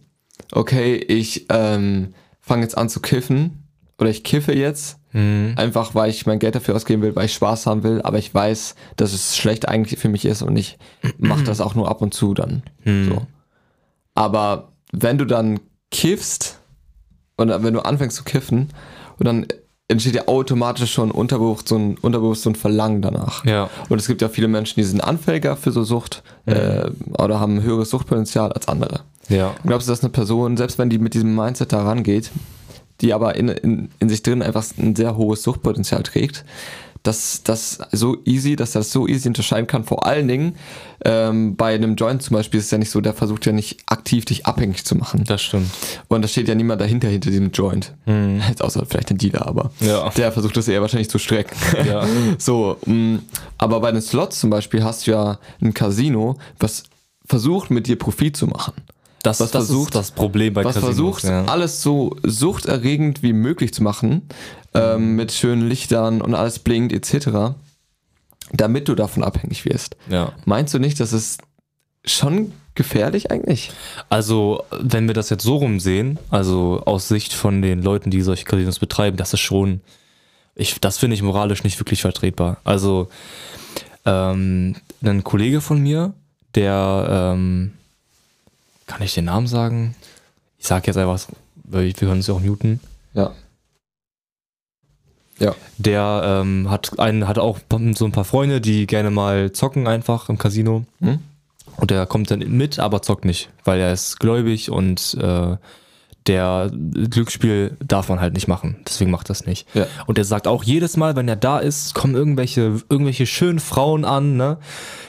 [0.53, 3.65] okay, ich ähm, fange jetzt an zu kiffen
[3.99, 5.55] oder ich kiffe jetzt, Mhm.
[5.57, 8.35] einfach weil ich mein Geld dafür ausgeben will, weil ich Spaß haben will, aber ich
[8.35, 10.77] weiß, dass es schlecht eigentlich für mich ist und ich
[11.19, 12.65] mache das auch nur ab und zu dann.
[12.85, 13.25] So.
[14.17, 15.61] Aber wenn du dann
[15.95, 16.59] kiffst
[17.37, 18.71] und wenn du anfängst zu kiffen
[19.19, 19.47] und dann
[19.87, 23.45] entsteht ja automatisch schon unterbewusst so ein, unterbewusst so ein Verlangen danach.
[23.45, 23.71] Ja.
[23.89, 27.57] Und es gibt ja viele Menschen, die sind anfälliger für so Sucht äh, oder haben
[27.57, 29.01] ein höheres Suchtpotenzial als andere.
[29.29, 29.55] Ja.
[29.65, 32.31] Glaubst du, dass eine Person, selbst wenn die mit diesem Mindset da rangeht,
[33.01, 36.45] die aber in, in, in sich drin einfach ein sehr hohes Suchtpotenzial trägt,
[37.05, 39.85] dass das so easy, dass er das so easy unterscheiden kann.
[39.85, 40.57] Vor allen Dingen
[41.05, 43.81] ähm, bei einem Joint zum Beispiel ist es ja nicht so, der versucht ja nicht
[43.87, 45.23] aktiv dich abhängig zu machen.
[45.27, 45.71] Das stimmt.
[46.09, 47.93] Und da steht ja niemand dahinter, hinter diesem Joint.
[48.49, 50.09] Jetzt außer vielleicht ein Dealer, aber Ja.
[50.17, 51.55] der versucht das eher wahrscheinlich zu strecken.
[51.87, 52.07] Ja.
[52.39, 53.19] so, mh,
[53.59, 56.85] aber bei den Slots zum Beispiel hast du ja ein Casino, was
[57.27, 58.73] versucht mit dir Profit zu machen.
[59.25, 61.45] Das, Was das versucht- ist das Problem bei Was Casinos, versucht, ja.
[61.47, 64.29] alles so suchterregend wie möglich zu machen,
[64.75, 67.57] ähm, mit schönen Lichtern und alles blinkt etc.,
[68.53, 69.97] damit du davon abhängig wirst.
[70.09, 70.33] ja.
[70.45, 71.41] Meinst du nicht, das ist
[72.05, 73.71] schon gefährlich eigentlich?
[74.11, 78.45] Also, wenn wir das jetzt so rumsehen, also aus Sicht von den Leuten, die solche
[78.45, 79.81] Casinos betreiben, das ist schon,
[80.55, 82.59] ich, das finde ich moralisch nicht wirklich vertretbar.
[82.65, 83.09] Also,
[84.05, 86.13] ähm, ein Kollege von mir,
[86.55, 87.73] der, ähm,
[88.87, 89.95] kann ich den Namen sagen?
[90.59, 91.21] Ich sag jetzt einfach,
[91.65, 92.81] weil wir können es ja auch muten.
[93.13, 93.33] Ja.
[95.39, 95.55] Ja.
[95.79, 97.59] Der ähm, hat, einen, hat auch
[97.95, 100.85] so ein paar Freunde, die gerne mal zocken einfach im Casino.
[101.01, 101.19] Hm?
[101.77, 105.57] Und der kommt dann mit, aber zockt nicht, weil er ist gläubig und äh,
[106.27, 108.77] der Glücksspiel darf man halt nicht machen.
[108.87, 109.67] Deswegen macht das nicht.
[109.75, 109.87] Ja.
[110.07, 114.07] Und er sagt auch jedes Mal, wenn er da ist, kommen irgendwelche, irgendwelche schönen Frauen
[114.07, 114.57] an, ne?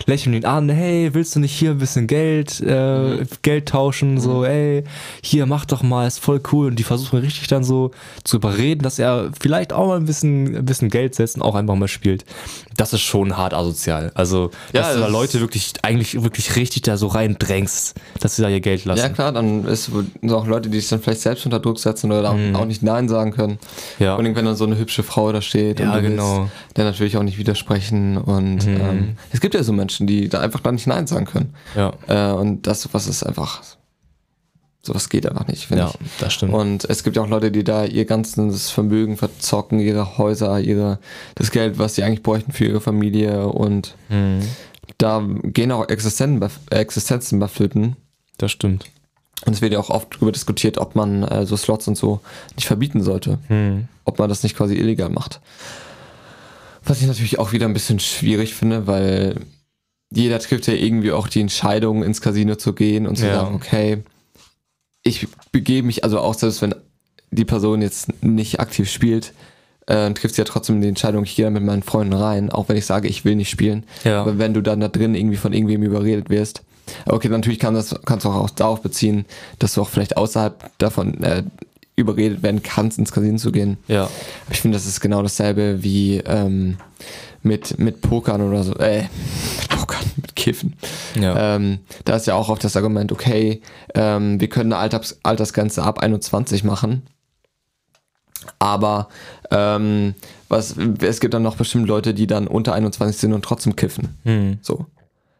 [0.07, 4.19] Lächeln ihn an, hey, willst du nicht hier ein bisschen Geld, äh, Geld tauschen?
[4.19, 4.83] So, ey,
[5.23, 6.67] hier, mach doch mal, ist voll cool.
[6.67, 7.91] Und die versuchen richtig dann so
[8.23, 11.55] zu überreden, dass er vielleicht auch mal ein bisschen, ein bisschen Geld setzt und auch
[11.55, 12.25] einfach mal spielt.
[12.77, 14.11] Das ist schon hart asozial.
[14.15, 18.41] Also, Ja, dass du da Leute wirklich, eigentlich wirklich richtig da so reindrängst, dass sie
[18.41, 18.99] da ihr Geld lassen.
[19.01, 22.11] Ja klar, dann ist sind auch Leute, die sich dann vielleicht selbst unter Druck setzen
[22.11, 23.59] oder auch- auch nicht Nein sagen können.
[23.99, 24.15] Ja.
[24.15, 26.39] Und wenn dann so eine hübsche Frau da steht Ja, und du genau.
[26.41, 28.17] willst dann natürlich auch nicht widersprechen.
[28.17, 31.53] Und ähm, es gibt ja so Menschen, die da einfach dann nicht Nein sagen können.
[31.75, 33.61] Ja, Äh, und das was ist einfach,
[34.85, 36.07] sowas geht einfach nicht, finde ja, ich.
[36.19, 36.53] das stimmt.
[36.53, 40.99] Und es gibt ja auch Leute, die da ihr ganzes Vermögen verzocken, ihre Häuser, ihre,
[41.35, 44.41] das Geld, was sie eigentlich bräuchten für ihre Familie und Mhm.
[44.97, 47.95] da gehen auch Existenzen, bei- Existenzen bei Flöten.
[48.37, 48.85] Das stimmt.
[49.45, 52.19] Und es wird ja auch oft darüber diskutiert, ob man äh, so Slots und so
[52.55, 53.37] nicht verbieten sollte.
[53.49, 53.87] Mhm.
[54.05, 55.41] Ob man das nicht quasi illegal macht.
[56.83, 59.35] Was ich natürlich auch wieder ein bisschen schwierig finde, weil
[60.13, 63.35] jeder trifft ja irgendwie auch die Entscheidung, ins Casino zu gehen und zu Ja.
[63.41, 64.03] sagen, okay,
[65.05, 66.75] ich begebe mich, also auch selbst wenn
[67.31, 69.33] die Person jetzt nicht aktiv spielt,
[69.87, 72.67] äh, trifft sie ja trotzdem die Entscheidung, ich gehe da mit meinen Freunden rein, auch
[72.67, 73.83] wenn ich sage, ich will nicht spielen.
[74.03, 74.21] Ja.
[74.21, 76.63] Aber wenn du dann da drin irgendwie von irgendwem überredet wirst,
[77.05, 79.25] okay, natürlich kann das, kannst du auch darauf beziehen,
[79.59, 81.43] dass du auch vielleicht außerhalb davon äh,
[81.95, 83.77] überredet werden kannst, ins Casino zu gehen.
[83.87, 84.05] Ja.
[84.05, 86.77] Aber ich finde, das ist genau dasselbe wie ähm,
[87.43, 88.75] mit, mit Pokern oder so.
[88.77, 89.03] Äh,
[90.15, 90.75] mit Kiffen.
[91.19, 91.55] Ja.
[91.55, 93.61] Ähm, da ist ja auch oft das Argument, okay,
[93.93, 97.03] ähm, wir können eine Alters Altersgrenze ab 21 machen.
[98.59, 99.09] Aber
[99.51, 100.13] ähm,
[100.49, 104.17] was, es gibt dann noch bestimmt Leute, die dann unter 21 sind und trotzdem kiffen.
[104.23, 104.59] Mhm.
[104.61, 104.85] So.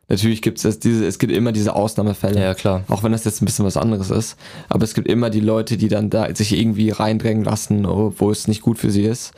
[0.07, 2.39] Natürlich gibt es diese, es gibt immer diese Ausnahmefälle.
[2.39, 2.83] Ja, klar.
[2.89, 4.37] Auch wenn das jetzt ein bisschen was anderes ist.
[4.69, 8.47] Aber es gibt immer die Leute, die dann da sich irgendwie reindrängen lassen, wo es
[8.47, 9.33] nicht gut für sie ist.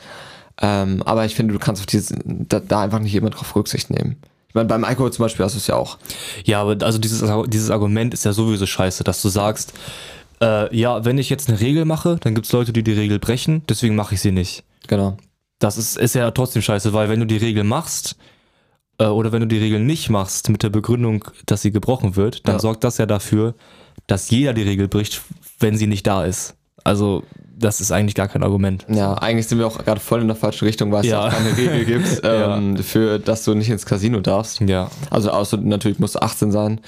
[0.60, 3.90] Ähm, aber ich finde, du kannst auf diese, da, da einfach nicht immer drauf Rücksicht
[3.90, 4.16] nehmen.
[4.48, 5.98] Ich meine, beim Alkohol zum Beispiel hast du es ja auch.
[6.44, 9.74] Ja, aber also dieses, dieses Argument ist ja sowieso scheiße, dass du sagst,
[10.40, 13.18] äh, ja, wenn ich jetzt eine Regel mache, dann gibt es Leute, die die Regel
[13.18, 14.64] brechen, deswegen mache ich sie nicht.
[14.86, 15.16] Genau.
[15.58, 18.16] Das ist, ist ja trotzdem scheiße, weil wenn du die Regel machst,
[18.98, 22.46] äh, oder wenn du die Regel nicht machst mit der Begründung, dass sie gebrochen wird,
[22.48, 22.60] dann Ja.
[22.60, 23.54] sorgt das ja dafür,
[24.06, 25.20] dass jeder die Regel bricht,
[25.60, 26.54] wenn sie nicht da ist.
[26.84, 27.22] Also
[27.58, 28.86] das ist eigentlich gar kein Argument.
[28.88, 31.26] Ja, eigentlich sind wir auch gerade voll in der falschen Richtung, weil es Ja.
[31.26, 31.30] ja.
[31.30, 34.60] keine Regel gibt, ähm, für dass du nicht ins Casino darfst.
[34.60, 34.90] Ja.
[35.10, 36.80] Also außer natürlich musst du 18 sein.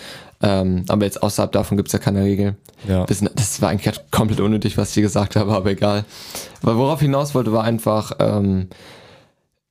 [0.43, 2.57] Ähm, aber jetzt außerhalb davon gibt es ja keine Regel.
[2.89, 3.05] Ja.
[3.05, 6.05] Das, das war eigentlich komplett unnötig, was ich hier gesagt habe, aber egal.
[6.63, 8.69] Weil worauf ich hinaus wollte, war einfach, ähm,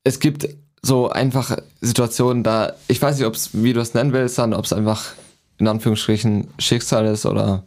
[0.04, 0.48] es gibt
[0.82, 4.66] so einfach Situationen, da, ich weiß nicht, ob's, wie du es nennen willst, dann, ob
[4.66, 5.14] es einfach
[5.58, 7.64] in Anführungsstrichen Schicksal ist oder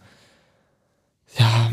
[1.39, 1.71] ja,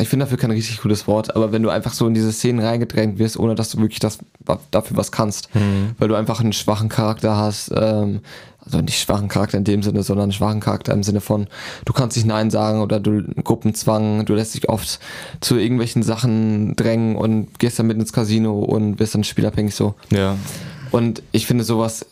[0.00, 2.60] ich finde dafür kein richtig gutes Wort, aber wenn du einfach so in diese Szenen
[2.64, 4.18] reingedrängt wirst, ohne dass du wirklich das
[4.70, 5.48] dafür was kannst,
[5.98, 8.20] weil du einfach einen schwachen Charakter hast, ähm,
[8.64, 11.48] also nicht schwachen Charakter in dem Sinne, sondern einen schwachen Charakter im Sinne von,
[11.84, 15.00] du kannst nicht Nein sagen oder du Gruppenzwang, du lässt dich oft
[15.40, 19.94] zu irgendwelchen Sachen drängen und gehst dann mit ins Casino und wirst dann spielabhängig so.
[20.10, 20.36] Ja.
[20.90, 22.06] Und ich finde sowas,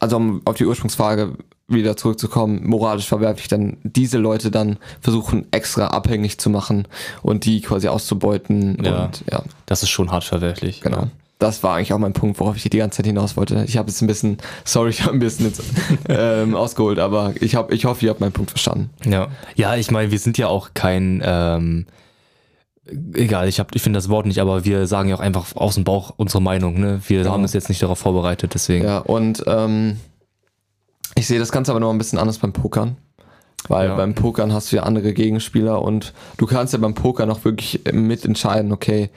[0.00, 1.34] also um auf die Ursprungsfrage
[1.66, 6.86] wieder zurückzukommen, moralisch verwerflich, dann diese Leute dann versuchen extra abhängig zu machen
[7.22, 9.04] und die quasi auszubeuten Ja.
[9.04, 10.80] und ja, Das ist schon hart verwerflich.
[10.82, 11.08] genau.
[11.40, 13.64] Das war eigentlich auch mein Punkt, worauf ich die ganze Zeit hinaus wollte.
[13.66, 15.62] Ich habe jetzt ein bisschen, sorry, ich habe ein bisschen jetzt,
[16.08, 18.90] ähm, ausgeholt, aber ich, hab, ich hoffe, ihr habt meinen Punkt verstanden.
[19.04, 21.86] Ja, ja ich meine, wir sind ja auch kein, ähm,
[23.14, 25.74] egal, ich, hab- ich finde das Wort nicht, aber wir sagen ja auch einfach aus
[25.74, 26.78] dem Bauch unsere Meinung.
[26.78, 27.00] Ne?
[27.08, 27.32] Wir Genau.
[27.32, 28.84] haben uns jetzt nicht darauf vorbereitet, deswegen.
[28.84, 29.98] Ja, und ähm,
[31.14, 32.96] ich sehe das Ganze aber noch ein bisschen anders beim Pokern.
[33.68, 33.96] Weil Ja.
[33.96, 37.80] beim Pokern hast du ja andere Gegenspieler und du kannst ja beim Pokern auch wirklich
[37.90, 39.08] mitentscheiden, okay,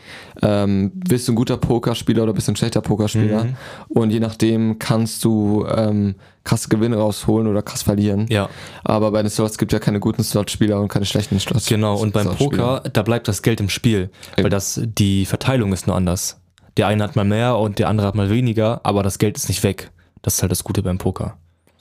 [0.42, 3.44] ähm, bist du ein guter Pokerspieler oder bist du ein schlechter Pokerspieler?
[3.44, 3.56] Mhm.
[3.90, 8.26] Und je nachdem kannst du ähm, krasse Gewinne rausholen oder krass verlieren.
[8.30, 8.48] Ja,
[8.86, 11.66] Aber bei den Slots gibt es ja keine guten Slotspieler und keine schlechten Slots.
[11.66, 11.98] genau.
[11.98, 12.30] Und beim.
[12.34, 16.40] Poker, da bleibt das Geld im Spiel, weil das, die Verteilung ist nur anders.
[16.78, 19.50] Der eine hat mal mehr und der andere hat mal weniger, aber das Geld ist
[19.50, 19.92] nicht weg.
[20.22, 21.36] Das ist halt das Gute beim Poker.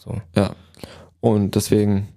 [0.07, 0.15] So.
[0.35, 0.53] Ja.
[1.21, 2.09] Und deswegen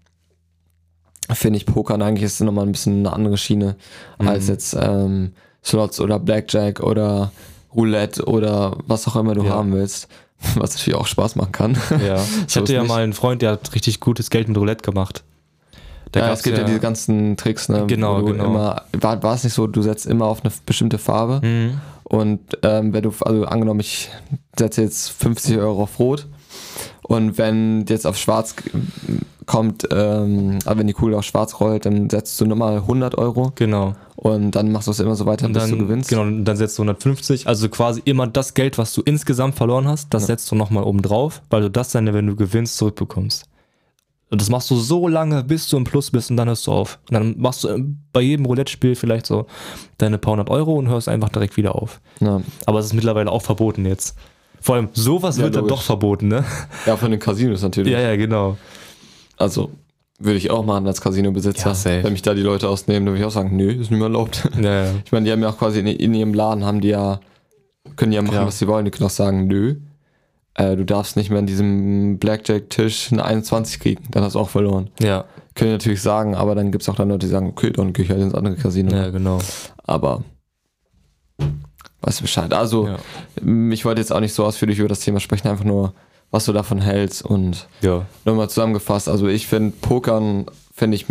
[1.32, 3.76] finde ich Pokern eigentlich ist nochmal ein bisschen eine andere Schiene
[4.18, 7.32] als jetzt ähm, Slots oder Blackjack oder
[7.76, 9.52] Roulette oder was auch immer du Ja.
[9.56, 10.08] haben willst.
[10.56, 11.78] Was natürlich auch Spaß machen kann.
[12.02, 12.16] Ja.
[12.48, 12.88] Ich So hatte ja nicht.
[12.88, 15.26] mal einen Freund, der hat richtig gutes Geld mit Roulette gemacht.
[16.14, 17.86] Da ja, es gibt ja, diese ganzen Tricks, ne?
[17.88, 18.46] Genau, genau.
[18.46, 21.82] Immer, war, war es nicht so, du setzt immer auf eine bestimmte Farbe Mhm.
[22.06, 24.10] und ähm, wenn du, also angenommen, ich
[24.58, 26.26] setze jetzt 50 Euro auf Rot
[27.10, 28.56] und wenn jetzt auf Schwarz
[29.46, 33.52] kommt, ähm, aber wenn die Kugel auf Schwarz rollt, dann setzt du nochmal 100 Euro
[33.56, 33.96] Genau.
[34.16, 36.10] und dann machst du es immer so weiter, Und bis dann, du gewinnst.
[36.10, 37.48] Genau, und dann setzt du 150.
[37.48, 41.02] Also quasi immer das Geld, was du insgesamt verloren hast, das setzt du nochmal oben
[41.02, 43.46] drauf, weil du das dann, wenn du gewinnst, zurückbekommst.
[44.32, 46.72] Und das machst du so lange, bis du im Plus bist und dann hörst du
[46.72, 47.00] auf.
[47.10, 49.48] Und dann machst du bei jedem Roulette-Spiel vielleicht so
[49.98, 52.00] deine paar hundert Euro und hörst einfach direkt wieder auf.
[52.20, 52.40] Ja.
[52.68, 54.16] Aber es ist mittlerweile auch verboten jetzt.
[54.62, 55.78] Vor allem, sowas Ja, wird dann logisch.
[55.78, 56.44] doch verboten, ne?
[56.86, 57.94] ja, von den Casinos natürlich.
[57.94, 58.58] Ja, ja, genau.
[59.38, 59.72] Also
[60.20, 61.72] würde ich auch machen als Casinobesitzer.
[61.72, 62.04] Ja.
[62.04, 64.04] Wenn mich da die Leute ausnehmen, dann würde ich auch sagen, nö, ist nicht mehr
[64.04, 64.50] erlaubt.
[64.62, 64.92] Ja, ja.
[65.06, 67.22] Ich meine, die haben ja auch quasi in, in ihrem Laden, haben die ja,
[67.96, 68.84] können die ja machen, was sie wollen.
[68.84, 69.76] Die können auch sagen, nö,
[70.56, 74.04] äh, du darfst nicht mehr an diesem Blackjack-Tisch eine 21 kriegen.
[74.12, 74.90] Dann hast du auch verloren.
[75.00, 75.24] Ja,
[75.56, 77.94] Können die natürlich sagen, aber dann gibt es auch dann Leute, die sagen, okay, dann
[77.94, 78.94] gehe ich halt ins andere Casino.
[78.94, 79.40] ja, genau.
[79.86, 80.24] Aber
[82.02, 82.54] weißt du Bescheid.
[82.54, 82.98] Also, Ja.
[83.72, 85.94] ich wollte jetzt auch nicht so ausführlich über das Thema sprechen, einfach nur,
[86.32, 88.06] was du davon hältst und Ja.
[88.26, 89.10] nochmal zusammengefasst.
[89.10, 91.06] Also, ich finde, Pokern, finde ich,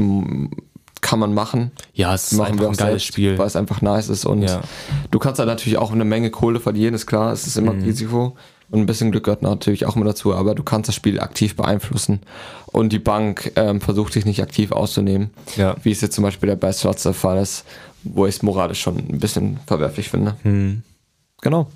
[1.00, 1.70] kann man machen.
[1.94, 3.38] Ja, es ist einfach ein geiles selbst, Spiel.
[3.38, 4.62] weil es einfach nice ist und Ja.
[5.10, 7.84] du kannst da natürlich auch eine Menge Kohle verlieren, ist klar, es ist immer Mhm.
[7.84, 8.36] Risiko
[8.70, 11.54] und ein bisschen Glück gehört natürlich auch immer dazu, aber du kannst das Spiel aktiv
[11.54, 12.20] beeinflussen
[12.66, 15.76] und die Bank ähm, versucht sich nicht aktiv auszunehmen, Ja.
[15.84, 17.64] wie es jetzt zum Beispiel der bei Slots der Fall ist,
[18.14, 20.36] wo ich es moralisch schon ein bisschen verwerflich finde.
[20.42, 20.82] Hm.
[21.40, 21.68] Genau,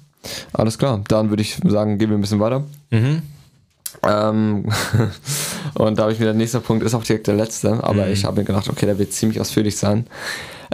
[0.52, 2.64] alles klar, dann würde ich sagen, gehen wir ein bisschen weiter.
[2.90, 3.22] Mhm.
[4.02, 4.64] Ähm,
[5.74, 8.24] und da habe ich mir der nächste Punkt ist auch direkt der letzte, aber ich
[8.24, 10.06] habe mir gedacht, okay, der wird ziemlich ausführlich sein.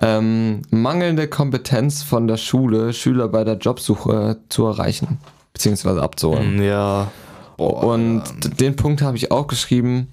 [0.01, 5.19] Ähm, mangelnde Kompetenz von der Schule, Schüler bei der Jobsuche zu erreichen,
[5.53, 6.63] beziehungsweise abzuholen.
[6.63, 7.11] Ja.
[7.57, 8.23] und
[8.61, 10.09] den Punkt habe ich auch geschrieben,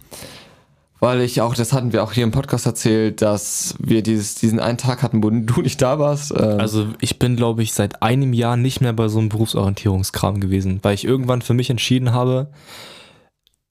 [1.05, 4.59] weil ich auch, das hatten wir auch hier im Podcast erzählt, dass wir dieses, diesen
[4.59, 6.31] einen Tag hatten, wo du nicht da warst.
[6.31, 10.39] Ähm, Also ich bin, glaube ich, seit einem Jahr nicht mehr bei so einem Berufsorientierungskram
[10.39, 12.47] gewesen, weil ich irgendwann für mich entschieden habe,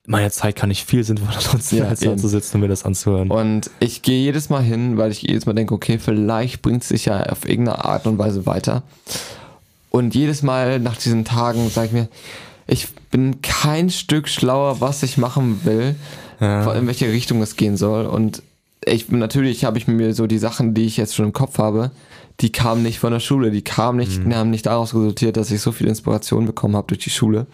[0.07, 2.85] meine Zeit kann nicht viel sinnvoller nutzen, Ja, als da zu sitzen und mir das
[2.85, 3.33] anzuhören.
[3.33, 6.90] Und ich gehe jedes Mal hin, weil ich jedes Mal denke, okay, vielleicht bringt es
[6.90, 8.85] sich ja auf irgendeine Art und Weise weiter.
[9.90, 12.09] Und jedes Mal nach diesen Tagen sage ich mir,
[12.68, 15.97] ich bin kein Stück schlauer, was ich machen will,
[16.41, 16.72] Ja.
[16.74, 18.07] in welche Richtung es gehen soll.
[18.07, 18.43] Und
[18.85, 21.91] ich, natürlich habe ich mir so die Sachen, die ich jetzt schon im Kopf habe,
[22.41, 24.30] die kamen nicht von der Schule, die kamen nicht, Mhm.
[24.30, 27.47] die haben nicht daraus resultiert, dass ich so viel Inspiration bekommen habe durch die Schule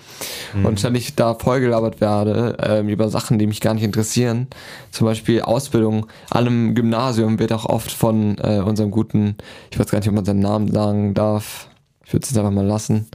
[0.55, 0.65] Mhm.
[0.65, 4.47] und ständig da vollgelabert werde ähm, über Sachen, die mich gar nicht interessieren.
[4.91, 6.07] Zum Beispiel Ausbildung.
[6.31, 9.37] An einem Gymnasium wird auch oft von äh, unserem guten,
[9.71, 11.69] ich weiß gar nicht, ob man seinen Namen sagen darf.
[12.07, 13.07] Ich würde es jetzt einfach mal lassen.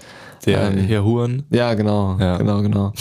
[0.46, 1.43] Der Ähm, Herr Huren.
[1.50, 2.38] Ja, genau, Ja.
[2.38, 2.93] genau, genau.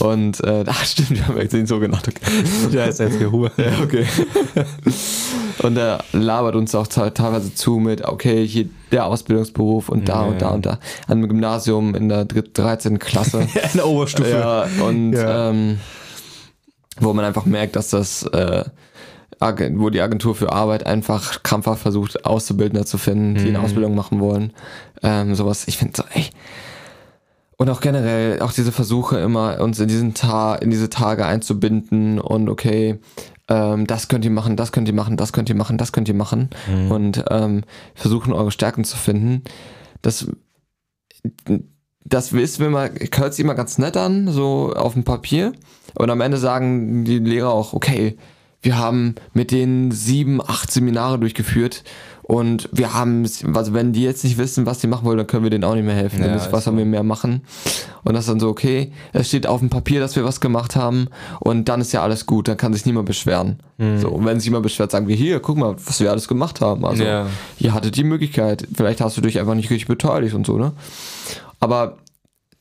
[0.00, 2.08] Und äh, ach stimmt, wir haben ihn so genannt.
[2.08, 2.70] Okay.
[2.72, 3.50] Der heißt jetzt Herr Huren.
[3.56, 4.04] Ja, okay.
[5.62, 10.22] und er labert uns auch te- teilweise zu mit, okay, hier der Ausbildungsberuf und da
[10.22, 10.70] Ja, und da und da.
[11.06, 12.98] An einem Gymnasium in der dritt- 13.
[12.98, 13.40] Klasse.
[13.42, 14.30] In der Oberstufe.
[14.30, 15.50] ja, und Ja.
[15.50, 15.78] Ähm,
[17.00, 18.64] wo man einfach merkt, dass das, äh,
[19.40, 23.64] wo die Agentur für Arbeit einfach krampfhaft versucht, Auszubildende zu finden, die eine Mhm.
[23.64, 24.52] Ausbildung machen wollen.
[25.02, 26.26] Ähm, sowas, ich finde so, ey.
[27.60, 32.20] Und auch generell, auch diese Versuche immer, uns in diesen Ta in diese Tage einzubinden
[32.20, 33.00] und okay,
[33.48, 36.08] ähm, das könnt ihr machen, das könnt ihr machen, das könnt ihr machen, das könnt
[36.08, 36.50] ihr machen.
[36.70, 36.90] Mhm.
[36.92, 37.64] Und ähm,
[37.96, 39.42] versuchen, eure Stärken zu finden.
[40.02, 40.28] Das,
[42.04, 45.52] das ist immer, hört sich immer ganz nett an, so auf dem Papier.
[45.96, 48.16] Und am Ende sagen die Lehrer auch, okay,
[48.62, 51.82] wir haben mit denen sieben, acht Seminare durchgeführt
[52.28, 55.44] und wir haben, also wenn die jetzt nicht wissen, was die machen wollen, dann können
[55.44, 56.22] wir denen auch nicht mehr helfen.
[56.22, 57.40] Ja, müssen- was sollen wir mehr machen?
[58.04, 60.76] Und das ist dann so, okay, es steht auf dem Papier, dass wir was gemacht
[60.76, 61.08] haben
[61.40, 63.60] und dann ist ja alles gut, dann kann sich niemand beschweren.
[63.98, 66.60] So, und wenn sich jemand beschwert, sagen wir hier, guck mal, was wir alles gemacht
[66.60, 66.84] haben.
[66.84, 67.26] Also, Ja.
[67.58, 70.72] ihr hattet die Möglichkeit, vielleicht hast du dich einfach nicht richtig beteiligt und so, ne?
[71.60, 71.96] Aber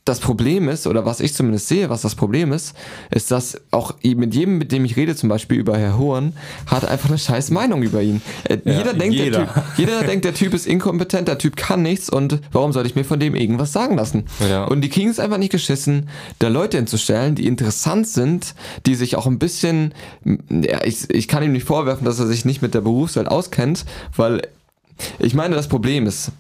[0.08, 2.76] das Problem ist, oder was ich zumindest sehe, was das Problem ist,
[3.12, 6.34] ist, dass auch mit jedem, mit dem ich rede, zum Beispiel über Herr Horn,
[6.66, 8.22] hat einfach eine scheiß Meinung über ihn.
[8.44, 9.40] Äh, Ja, jeder, denkt, jeder.
[9.40, 12.90] Der typ, jeder denkt, der Typ ist inkompetent, der Typ kann nichts und warum sollte
[12.90, 14.26] ich mir von dem irgendwas sagen lassen?
[14.50, 14.66] Ja.
[14.66, 18.56] Und die kriegen es einfach nicht geschissen, da Leute hinzustellen, die interessant sind,
[18.86, 19.94] die sich auch ein bisschen,
[20.50, 23.86] ja, ich, ich kann ihm nicht vorwerfen, dass er sich nicht mit der Berufswelt auskennt,
[24.16, 24.42] weil
[25.20, 26.32] ich meine, das Problem ist,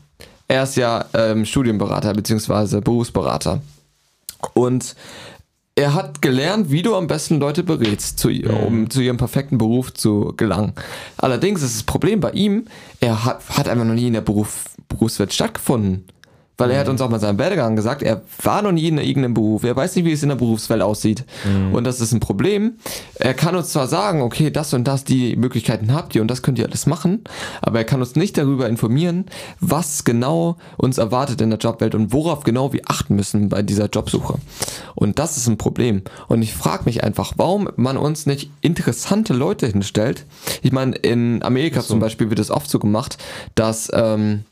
[0.47, 2.81] er ist ja ähm, Studienberater bzw.
[2.81, 3.61] Berufsberater.
[4.53, 4.95] Und
[5.75, 9.57] er hat gelernt, wie du am besten Leute berätst, zu, ihr- um zu ihrem perfekten
[9.57, 10.73] Beruf zu gelangen.
[11.17, 12.65] Allerdings ist das Problem bei ihm,
[12.99, 16.05] er hat, hat einfach noch nie in der Beruf, Berufswelt stattgefunden.
[16.57, 19.35] Weil er hat uns auch mal seinen Werdegang gesagt, er war noch nie in irgendeinem
[19.35, 21.23] Beruf, er weiß nicht, wie es in der Berufswelt aussieht.
[21.71, 22.73] Und das ist ein Problem.
[23.15, 26.41] Er kann uns zwar sagen, okay, das und das, die Möglichkeiten habt ihr und das
[26.41, 27.23] könnt ihr alles machen,
[27.61, 29.25] aber er kann uns nicht darüber informieren,
[29.59, 33.87] was genau uns erwartet in der Jobwelt und worauf genau wir achten müssen bei dieser
[33.87, 34.35] Jobsuche.
[34.95, 36.01] Und das ist ein Problem.
[36.27, 40.25] Und ich frage mich einfach, warum man uns nicht interessante Leute hinstellt.
[40.63, 43.17] Ich meine, in Amerika zum Beispiel wird es oft so gemacht,
[43.53, 44.43] dass ähm,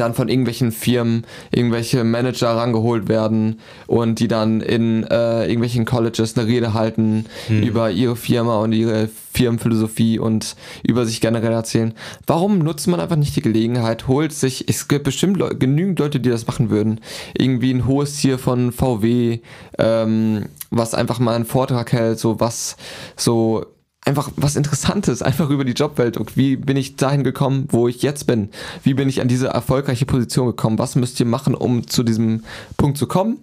[0.00, 6.36] dann von irgendwelchen Firmen irgendwelche Manager rangeholt werden und die dann in äh, irgendwelchen Colleges
[6.36, 11.94] eine Rede halten über ihre Firma und ihre Firmenphilosophie und über sich generell erzählen.
[12.26, 16.20] Warum nutzt man einfach nicht die Gelegenheit, holt sich, es gibt bestimmt Leu genügend Leute,
[16.20, 17.00] die das machen würden,
[17.36, 19.40] irgendwie ein hohes Tier von VW,
[19.78, 22.76] ähm, was einfach mal einen Vortrag hält, so was
[23.16, 23.66] so
[24.06, 28.02] einfach was Interessantes, einfach über die Jobwelt und wie bin ich dahin gekommen, wo ich
[28.02, 28.50] jetzt bin?
[28.82, 30.78] Wie bin ich an diese erfolgreiche Position gekommen?
[30.78, 32.44] Was müsst ihr machen, um zu diesem
[32.76, 33.38] Punkt zu kommen?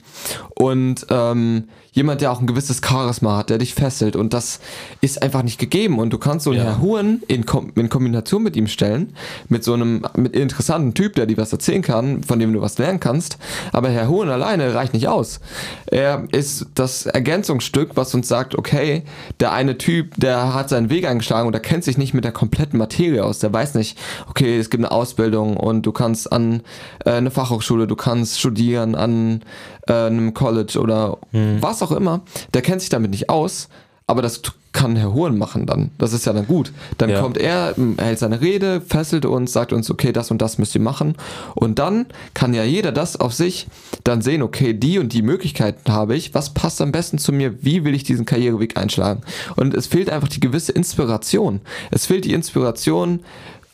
[0.55, 4.59] Und ähm, jemand, der auch ein gewisses Charisma hat, der dich fesselt und das
[5.01, 6.65] ist einfach nicht gegeben und du kannst so einen Ja.
[6.65, 9.15] Herr Huren in, Kom in Kombination mit ihm stellen,
[9.47, 12.77] mit so einem mit interessanten Typ, der dir was erzählen kann, von dem du was
[12.77, 13.37] lernen kannst,
[13.71, 15.39] aber Herr Huren alleine reicht nicht aus.
[15.85, 19.03] Er ist das Ergänzungsstück, was uns sagt, okay,
[19.39, 22.31] der eine Typ, der hat seinen Weg eingeschlagen und der kennt sich nicht mit der
[22.31, 23.39] kompletten Materie aus.
[23.39, 23.97] Der weiß nicht,
[24.29, 26.61] okay, es gibt eine Ausbildung und du kannst an
[27.05, 29.41] äh, eine Fachhochschule, du kannst studieren an
[29.87, 32.21] äh, einem College oder was auch immer.
[32.53, 33.69] Der kennt sich damit nicht aus,
[34.07, 34.41] aber das
[34.73, 35.91] kann Herr Hohen machen dann.
[35.97, 36.73] Das ist ja dann gut.
[36.97, 37.21] Dann Ja.
[37.21, 40.81] kommt er, hält seine Rede, fesselt uns, sagt uns, okay, das und das müsst ihr
[40.81, 41.15] machen.
[41.55, 43.67] Und dann kann ja jeder das auf sich
[44.03, 47.63] dann sehen, okay, die und die Möglichkeiten habe ich, was passt am besten zu mir,
[47.63, 49.21] wie will ich diesen Karriereweg einschlagen.
[49.55, 51.61] Und es fehlt einfach die gewisse Inspiration.
[51.91, 53.19] Es fehlt die Inspiration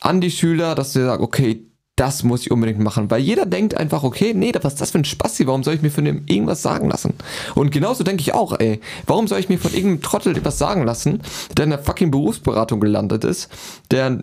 [0.00, 1.62] an die Schüler, dass sie sagen, okay,
[1.96, 4.98] das muss ich unbedingt machen, weil jeder denkt einfach, okay, nee, was ist das für
[4.98, 7.14] ein Spasti, warum soll ich mir von dem irgendwas sagen lassen?
[7.54, 10.84] Und genauso denke ich auch, ey, warum soll ich mir von irgendeinem Trottel etwas sagen
[10.84, 11.20] lassen,
[11.56, 13.50] der in der fucking Berufsberatung gelandet ist,
[13.90, 14.22] der,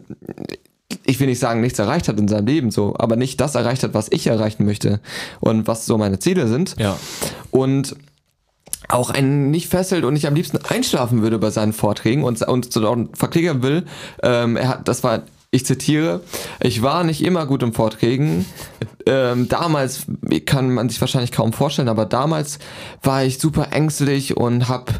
[1.05, 3.83] ich will nicht sagen, nichts erreicht hat in seinem Leben so, aber nicht das erreicht
[3.83, 4.99] hat, was ich erreichen möchte
[5.39, 6.75] und was so meine Ziele sind.
[6.79, 6.97] Ja.
[7.51, 7.95] Und
[8.89, 12.71] auch einen nicht fesselt und nicht am liebsten einschlafen würde bei seinen Vorträgen und, und
[12.71, 13.85] so verklickern will.
[14.23, 15.23] Ähm, er hat, das war,
[15.57, 16.21] ich zitiere,
[16.59, 18.45] ich war nicht immer gut im Vorträgen.
[19.05, 20.05] Ähm, damals
[20.45, 22.59] kann man sich wahrscheinlich kaum vorstellen, aber damals
[23.03, 24.93] war ich super ängstlich und habe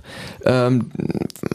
[0.46, 0.92] ähm,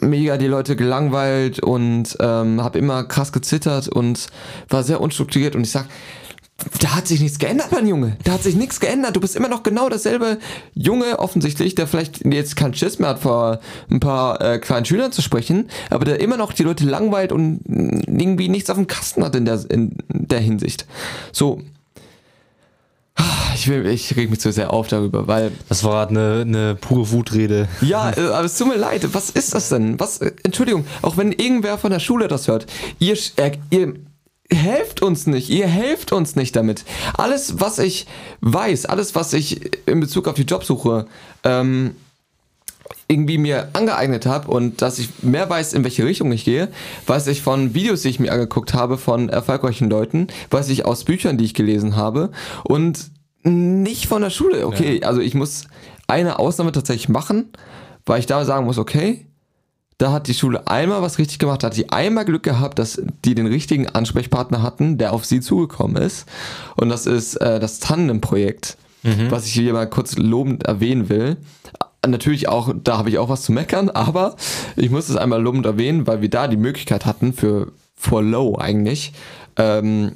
[0.01, 4.27] mega die Leute gelangweilt und ähm, habe immer krass gezittert und
[4.69, 5.55] war sehr unstrukturiert.
[5.55, 5.85] Und ich sag,
[6.79, 8.17] da hat sich nichts geändert, mein Junge.
[8.23, 9.15] Da hat sich nichts geändert.
[9.15, 10.39] Du bist immer noch genau dasselbe
[10.73, 13.59] Junge, offensichtlich, der vielleicht jetzt keinen Schiss mehr hat, vor
[13.89, 17.61] ein paar äh, kleinen Schülern zu sprechen, aber der immer noch die Leute langweilt und
[17.65, 20.85] irgendwie nichts auf dem Kasten hat in der, in der Hinsicht.
[21.31, 21.61] So.
[23.55, 25.51] Ich, will, ich reg mich zu sehr auf darüber, weil.
[25.69, 27.67] Das war eine, eine pure Wutrede.
[27.81, 29.07] Ja, äh, aber es tut mir leid.
[29.13, 29.99] Was ist das denn?
[29.99, 32.65] Was, äh, Entschuldigung, auch wenn irgendwer von der Schule das hört,
[32.99, 33.93] ihr, äh, ihr
[34.55, 36.83] helft uns nicht, ihr helft uns nicht damit.
[37.17, 38.07] Alles, was ich
[38.41, 41.05] weiß, alles, was ich in Bezug auf die Jobsuche
[41.43, 41.95] ähm,
[43.07, 46.69] irgendwie mir angeeignet habe und dass ich mehr weiß, in welche Richtung ich gehe,
[47.05, 51.03] weiß ich von Videos, die ich mir angeguckt habe von erfolgreichen Leuten, weiß ich aus
[51.03, 52.31] Büchern, die ich gelesen habe
[52.63, 53.11] und
[53.43, 54.65] nicht von der Schule.
[54.65, 55.07] Okay, ja.
[55.07, 55.65] also ich muss
[56.07, 57.51] eine Ausnahme tatsächlich machen,
[58.05, 59.25] weil ich da sagen muss, okay,
[59.97, 63.01] da hat die Schule einmal was richtig gemacht, da hat sie einmal Glück gehabt, dass
[63.25, 66.27] die den richtigen Ansprechpartner hatten, der auf sie zugekommen ist.
[66.75, 69.29] Und das ist äh, das Tandem-Projekt, mhm.
[69.29, 71.37] was ich hier mal kurz lobend erwähnen will.
[72.05, 74.35] Natürlich auch, da habe ich auch was zu meckern, aber
[74.75, 78.57] ich muss es einmal lobend erwähnen, weil wir da die Möglichkeit hatten für for low
[78.57, 79.13] eigentlich,
[79.55, 80.13] ähm,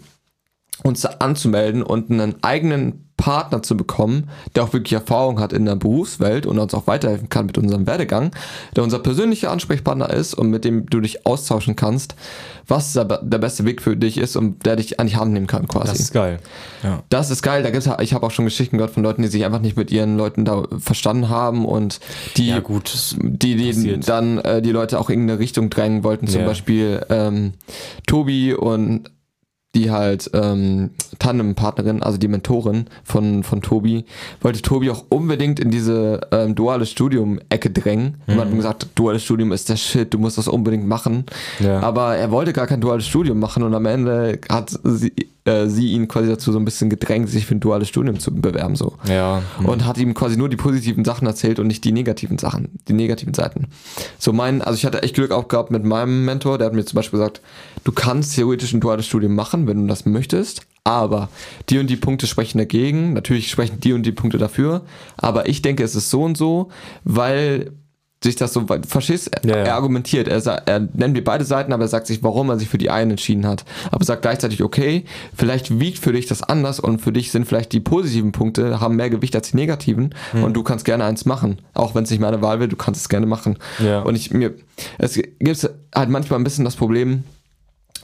[0.84, 5.76] uns anzumelden und einen eigenen Partner zu bekommen, der auch wirklich Erfahrung hat in der
[5.76, 8.32] Berufswelt und uns auch weiterhelfen kann mit unserem Werdegang,
[8.76, 12.15] der unser persönlicher Ansprechpartner ist und mit dem du dich austauschen kannst,
[12.68, 15.47] was der, der beste Weg für dich ist und der dich an die Hand nehmen
[15.47, 15.88] kann quasi.
[15.88, 16.39] Das ist geil.
[16.84, 17.03] Ja.
[17.09, 17.63] Das ist geil.
[17.63, 19.91] Da gibt's, ich habe auch schon Geschichten gehört von Leuten, die sich einfach nicht mit
[19.91, 21.99] ihren Leuten da verstanden haben und
[22.38, 26.28] die, ja, gut, die, die dann äh, die Leute auch in irgendeine Richtung drängen wollten.
[26.28, 26.47] Zum ja.
[26.47, 27.53] Beispiel ähm,
[28.05, 29.09] Tobi und
[29.78, 34.05] die halt ähm, Tandem-Partnerin, also die Mentorin von, von Tobi,
[34.41, 38.15] wollte Tobi auch unbedingt in diese ähm, duales Studium-Ecke drängen.
[38.25, 38.36] Mhm.
[38.36, 41.25] Man hat gesagt, duales Studium ist der Shit, du musst das unbedingt machen.
[41.59, 41.80] Ja.
[41.82, 45.13] Aber er wollte gar kein duales Studium machen und am Ende hat sie,
[45.48, 48.34] äh, sie ihn quasi dazu so ein bisschen gedrängt, sich für ein duales Studium zu
[48.34, 48.76] bewerben.
[48.76, 49.41] so ja.
[49.60, 49.66] Mhm.
[49.66, 52.93] Und hat ihm quasi nur die positiven Sachen erzählt und nicht die negativen Sachen, die
[52.93, 53.68] negativen Seiten.
[54.20, 56.86] So mein, also ich hatte echt Glück auch gehabt mit meinem Mentor, der hat mir
[56.86, 57.41] zum Beispiel gesagt,
[57.84, 61.30] du kannst theoretisch ein duales Studium machen, wenn du das möchtest, aber
[61.70, 63.14] die und die Punkte sprechen dagegen.
[63.14, 64.82] Natürlich sprechen die und die Punkte dafür,
[65.16, 66.70] aber ich denke, es ist so und so,
[67.04, 67.72] weil
[68.28, 69.63] sich das so, verstehst, ja, ja.
[69.63, 72.69] er argumentiert, er, er nennt mir beide Seiten, aber er sagt sich, warum er sich
[72.69, 73.65] für die einen entschieden hat.
[73.91, 75.05] Aber sagt gleichzeitig, okay,
[75.36, 78.95] vielleicht wiegt für dich das anders und für dich sind vielleicht die positiven Punkte, haben
[78.95, 80.43] mehr Gewicht als die negativen hm.
[80.43, 81.59] und du kannst gerne eins machen.
[81.73, 83.57] Auch wenn es nicht meine Wahl wird, du kannst es gerne machen.
[83.84, 84.01] Ja.
[84.01, 84.53] Und ich mir,
[84.97, 87.23] es gibt halt manchmal ein bisschen das Problem,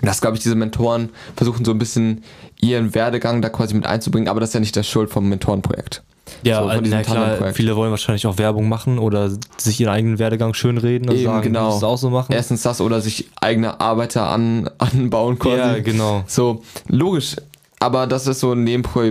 [0.02, 2.24] dass, glaube ich, diese Mentoren versuchen so ein bisschen
[2.60, 6.04] ihren Werdegang da quasi mit einzubringen, aber das ist ja nicht der Schuld vom Mentorenprojekt.
[6.44, 10.54] Ja, so, na klar, viele wollen wahrscheinlich auch Werbung machen oder sich ihren eigenen Werdegang
[10.54, 11.74] schönreden und Eben, sagen, genau.
[11.74, 12.34] das auch so machen.
[12.34, 15.58] Erstens das oder sich eigene Arbeiter an, anbauen quasi.
[15.58, 16.24] Ja, genau.
[16.28, 17.36] So, logisch.
[17.80, 19.02] Aber das ist so ein Nebenpro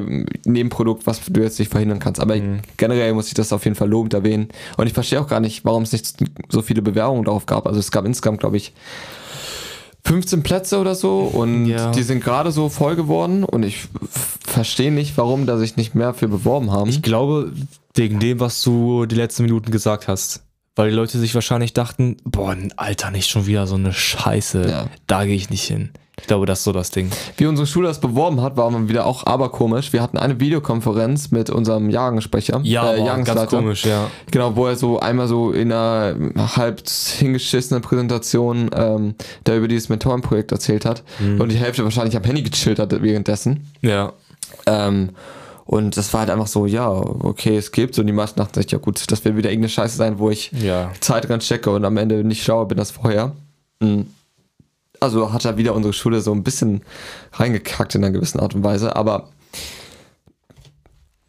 [0.47, 2.21] Nebenprodukt, was du jetzt nicht verhindern kannst.
[2.21, 2.61] Aber mhm.
[2.79, 4.49] generell muss ich das auf jeden Fall lobend erwähnen.
[4.79, 6.15] Und ich verstehe auch gar nicht, warum es nicht
[6.49, 7.67] so viele Bewerbungen darauf gab.
[7.67, 8.73] Also es gab insgesamt, glaube ich,
[10.05, 11.93] 15 Plätze oder so und ja.
[11.93, 13.89] die sind gerade so voll geworden und ich
[14.45, 16.91] verstehe nicht, warum da sich nicht mehr für beworben haben.
[16.91, 17.53] Ich glaube,
[17.95, 20.43] wegen dem, was du die letzten Minuten gesagt hast.
[20.75, 24.69] Weil die Leute sich wahrscheinlich dachten, boah, Alter, nicht schon wieder so eine Scheiße.
[24.69, 24.87] Ja.
[25.07, 25.91] Da gehe ich nicht hin.
[26.21, 27.11] Ich glaube, das ist so das Ding.
[27.37, 29.93] Wie unsere Schule das beworben hat, war man wieder auch aberkomisch.
[29.93, 32.61] Wir hatten eine Videokonferenz mit unserem Jahrgangssprecher.
[32.63, 34.11] Ja, äh, ganz komisch, ja.
[34.31, 36.15] Genau, wo er so einmal so in einer
[36.57, 39.15] halb hingeschissenen Präsentation ähm,
[39.45, 41.41] da über dieses Mentorenprojekt erzählt hat mhm.
[41.41, 43.73] und die Hälfte wahrscheinlich am Handy gechillt hat währenddessen.
[43.81, 44.13] Ja.
[44.67, 45.11] Ähm,
[45.73, 47.99] und das war halt einfach so, ja, okay, es gibt.
[47.99, 50.53] Und die meisten dachten sich, ja gut, das wird wieder irgendeine Scheiße sein, wo ich
[50.53, 50.91] ja.
[51.01, 53.33] Zeit reinstecke und am Ende nicht schlauer bin als vorher.
[53.81, 54.07] Mhm
[55.03, 56.83] also hat er wieder unsere Schule so ein bisschen
[57.33, 59.31] reingekackt in einer gewissen Art und Weise, aber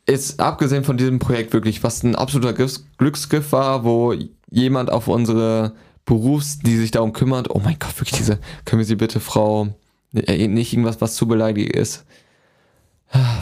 [0.06, 2.54] ist abgesehen von diesem Projekt wirklich, was ein absoluter
[2.98, 4.14] Glücksgriff war, wo
[4.50, 5.74] jemand auf unsere
[6.06, 9.70] Berufs, die sich darum kümmert, oh mein Gott, wirklich diese, können wir sie bitte Frau,
[10.14, 12.06] äh, nicht irgendwas, was zu beleidigend ist.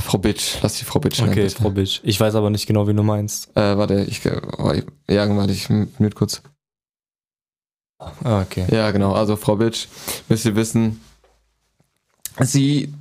[0.02, 1.56] Frau Bitch, lass die Frau Bitch Okay, bitte.
[1.56, 2.02] Frau Bitch.
[2.04, 3.50] Ich weiß aber nicht genau, wie du meinst.
[3.56, 4.22] Äh, warte, ich,
[4.58, 4.74] oh,
[5.10, 6.42] ja, warte, ich mit kurz.
[8.00, 8.66] Ah, okay.
[8.72, 9.14] Ja, genau.
[9.14, 9.88] Also Frau Bitsch,
[10.28, 11.02] müsst ihr wissen,
[12.40, 12.94] sie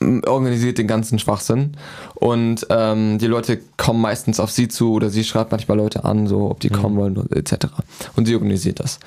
[0.00, 1.76] organisiert den ganzen Schwachsinn
[2.14, 6.28] und ähm, die Leute kommen meistens auf sie zu oder sie schreibt manchmal Leute an,
[6.28, 6.74] so ob die mhm.
[6.74, 7.66] kommen wollen etc.
[8.14, 9.00] Und sie organisiert das.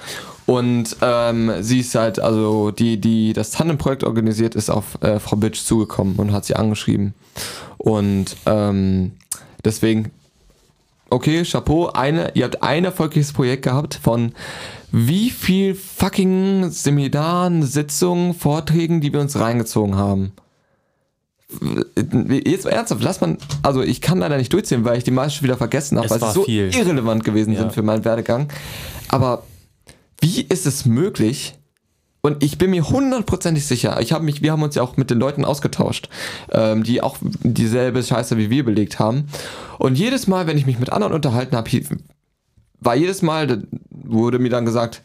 [0.46, 5.36] Und ähm, sie ist halt, also die, die das Tandem-Projekt organisiert, ist auf äh, Frau
[5.38, 7.14] Bitsch zugekommen und hat sie angeschrieben.
[7.78, 9.12] Und ähm,
[9.64, 10.12] deswegen,
[11.10, 14.34] okay, Chapeau, eine, ihr habt ein erfolgreiches Projekt gehabt von
[14.92, 20.34] wie viel fucking Seminaren, Sitzungen, Vorträgen, die wir uns reingezogen haben.
[22.46, 25.58] Jetzt ernsthaft, lass man, also ich kann leider nicht durchziehen, weil ich die meisten wieder
[25.58, 26.74] vergessen habe, Es weil sie so viel.
[26.74, 27.60] irrelevant gewesen Ja.
[27.60, 28.48] sind für meinen Werdegang.
[29.10, 29.44] Aber
[30.22, 31.56] wie ist es möglich?
[32.22, 35.10] Und ich bin mir hundertprozentig sicher, ich habe mich, wir haben uns ja auch mit
[35.10, 36.08] den Leuten ausgetauscht,
[36.52, 39.26] ähm, die auch dieselbe Scheiße wie wir belegt haben.
[39.80, 41.70] Und jedes Mal, wenn ich mich mit anderen unterhalten habe,
[42.82, 43.58] war jedes Mal, da
[44.04, 45.02] wurde mir dann gesagt,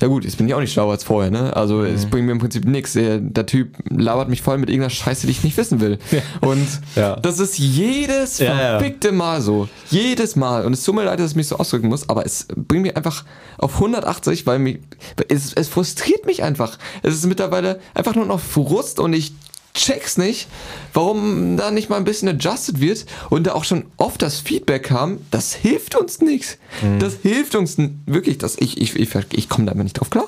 [0.00, 1.54] ja gut, jetzt bin ich auch nicht schlauer als vorher, ne?
[1.54, 2.94] Also es bringt mir im Prinzip nichts.
[2.94, 5.98] Der, der Typ labert mich voll mit irgendeiner Scheiße, die ich nicht wissen will.
[6.40, 6.66] Und
[6.96, 7.16] Ja.
[7.16, 8.78] das ist jedes Ja, ja.
[8.78, 9.68] verfickte Mal so.
[9.90, 10.64] Jedes Mal.
[10.64, 12.96] Und es tut mir leid, dass ich mich so ausdrücken muss, aber es bringt mich
[12.96, 13.24] einfach
[13.58, 14.80] auf 180, weil mich,
[15.28, 16.78] es, es frustriert mich einfach.
[17.02, 19.32] Es ist mittlerweile einfach nur noch Frust und ich
[19.74, 20.48] check's nicht,
[20.92, 24.84] warum da nicht mal ein bisschen adjusted wird und da auch schon oft das Feedback
[24.84, 26.58] kam, das hilft uns nichts.
[26.98, 30.26] Das hilft uns wirklich, das, ich, ich, ich, ich komme da immer nicht drauf klar.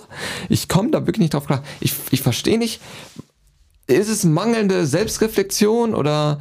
[0.49, 1.63] Ich komme da wirklich nicht drauf klar.
[1.81, 2.81] Ich, ich verstehe nicht,
[3.87, 6.41] ist es mangelnde Selbstreflexion oder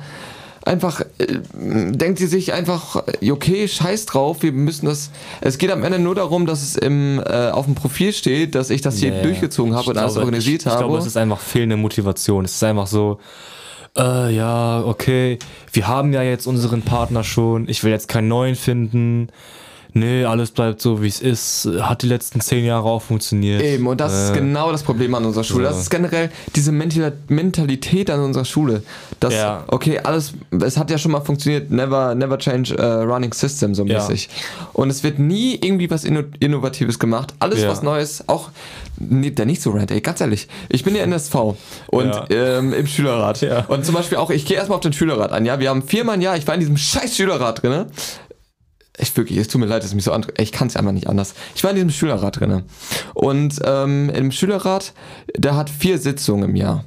[0.65, 5.11] einfach äh, denkt sie sich einfach, äh, okay, scheiß drauf, wir müssen das.
[5.41, 8.69] Es geht am Ende nur darum, dass es im, äh, auf dem Profil steht, dass
[8.69, 10.83] ich das hier Ja, durchgezogen habe ich und alles glaube, organisiert ich, ich habe.
[10.85, 12.45] glaube, es ist einfach fehlende Motivation.
[12.45, 13.19] Es ist einfach so,
[13.97, 15.39] äh, ja, okay,
[15.73, 19.29] wir haben ja jetzt unseren Partner schon, ich will jetzt keinen neuen finden.
[19.93, 21.67] Nee, alles bleibt so, wie es ist.
[21.81, 23.61] Hat die letzten zehn Jahre auch funktioniert.
[23.61, 25.65] Eben, und das ist Äh, genau das Problem an unserer Schule.
[25.65, 25.71] so.
[25.71, 28.83] Das ist generell diese Mental Mentalität an unserer Schule.
[29.19, 29.65] Dass, Ja.
[29.67, 30.33] okay, alles,
[30.63, 33.99] es hat ja schon mal funktioniert, never, never change a running system, so Ja.
[33.99, 34.29] mäßig.
[34.73, 37.33] Und es wird nie irgendwie was Inno Innovatives gemacht.
[37.39, 37.67] Alles Ja.
[37.69, 38.49] was Neues, auch,
[38.97, 40.47] nee, der nicht so rant, ey, ganz ehrlich.
[40.69, 42.25] Ich bin ja in SV und Ja.
[42.29, 43.41] ähm, im Schülerrat.
[43.41, 43.65] Ja.
[43.67, 45.59] Und zum Beispiel auch, ich gehe erstmal auf den Schülerrat an, ja.
[45.59, 47.87] Wir haben viermal ein Jahr, ich war in diesem scheiß Schülerrat drinne.
[48.97, 50.25] Ich wirklich, es tut mir leid, dass es mich so an.
[50.37, 51.33] Ich kann es einfach nicht anders.
[51.55, 52.65] Ich war in diesem Schülerrat drinne.
[53.13, 54.93] Und ähm, im Schülerrat,
[55.35, 56.83] der hat vier Sitzungen im Jahr.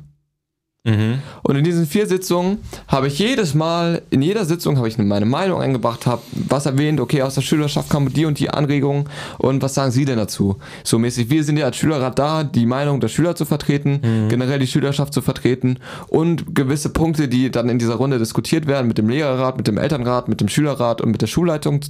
[0.86, 1.20] Mhm.
[1.42, 2.58] Und in diesen vier Sitzungen
[2.88, 7.00] habe ich jedes Mal, in jeder Sitzung habe ich meine Meinung eingebracht, habe was erwähnt,
[7.00, 9.08] okay, aus der Schülerschaft kamen die und die Anregungen
[9.38, 10.56] und was sagen Sie denn dazu?
[10.82, 14.58] So mäßig, wir sind ja als Schülerrat da, die Meinung der Schüler zu vertreten, generell
[14.58, 15.78] die Schülerschaft zu vertreten
[16.08, 19.78] und gewisse Punkte, die dann in dieser Runde diskutiert werden mit dem Lehrerrat, mit dem
[19.78, 21.80] Elternrat, mit dem Schülerrat und mit der Schulleitung,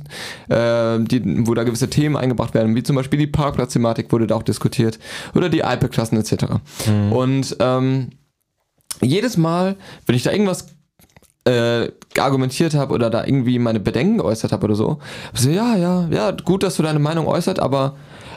[0.48, 4.36] äh, die, wo da gewisse Themen eingebracht werden, wie zum Beispiel die Parkplatzthematik wurde da
[4.36, 5.00] auch diskutiert
[5.34, 6.44] oder die iPad-Klassen etc.
[7.10, 8.10] Und ähm,
[9.00, 9.76] jedes Mal,
[10.06, 10.66] wenn ich da irgendwas
[11.44, 11.88] äh,
[12.18, 14.98] argumentiert habe oder da irgendwie meine Bedenken geäußert habe oder so,
[15.34, 17.96] so, ja, ja, ja, gut, dass du deine Meinung äußert, aber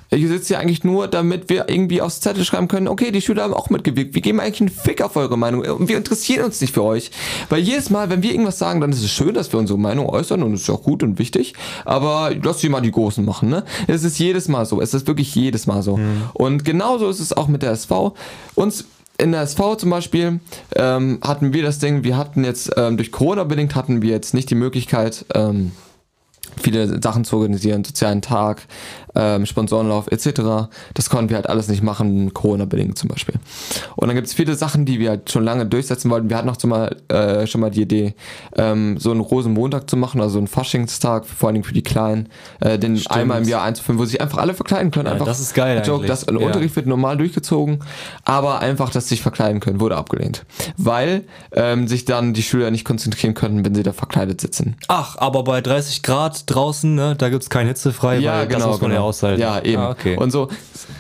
[0.10, 3.43] ich sitze hier eigentlich nur, damit wir irgendwie aufs Zettel schreiben können, okay, die Schüler
[3.43, 6.62] haben auch mitgewirkt, wir geben eigentlich einen Fick auf eure Meinung und wir interessieren uns
[6.62, 7.12] nicht für euch.
[7.49, 10.08] Weil jedes Mal, wenn wir irgendwas sagen, dann ist es schön, dass wir unsere Meinung
[10.08, 11.53] äußern und es ist auch gut und wichtig,
[11.84, 13.66] aber lass sie mal die Großen machen, ne?
[13.88, 15.99] Es ist jedes Mal so, es ist wirklich jedes Mal so.
[16.34, 18.14] Und genauso ist es auch mit der SV.
[18.55, 18.86] Uns
[19.18, 20.39] in der SV zum Beispiel
[20.76, 24.34] ähm, hatten wir das Ding, wir hatten jetzt ähm, durch Corona bedingt hatten wir jetzt
[24.34, 25.72] nicht die Möglichkeit, ähm,
[26.61, 28.63] viele Sachen zu organisieren, sozialen Tag,
[29.16, 30.70] ähm, Sponsorenlauf etc.
[30.93, 33.36] Das konnten wir halt alles nicht machen, Corona-bedingt zum Beispiel.
[33.95, 36.30] Und dann gibt es viele Sachen, die wir halt schon lange durchsetzen wollten.
[36.30, 38.16] Wir hatten noch schon mal, äh, schon mal die Idee,
[38.55, 42.30] ähm, so einen Rosenmontag zu machen, also einen Faschingstag, vor allen Dingen für die Kleinen,
[42.60, 43.16] äh, den Stimmt.
[43.16, 45.08] einmal im Jahr einzuführen, wo sich einfach alle verkleiden können.
[45.08, 46.08] Ja, einfach das ist geil Joke, eigentlich.
[46.10, 46.38] das, Ja.
[46.38, 47.80] Unterricht wird normal durchgezogen,
[48.24, 50.45] aber einfach, dass sie sich verkleiden können, wurde abgelehnt.
[50.78, 54.76] Weil ähm, sich dann die Schüler nicht konzentrieren könnten, wenn sie da verkleidet sitzen.
[54.88, 58.91] Ach, aber bei 30 Grad draußen, ne, da gibt's kein Hitzefrei, weil das muss man
[58.91, 59.41] ja aushalten.
[59.41, 59.82] Ja, eben.
[59.82, 60.18] Ah, okay.
[60.18, 60.49] Und so,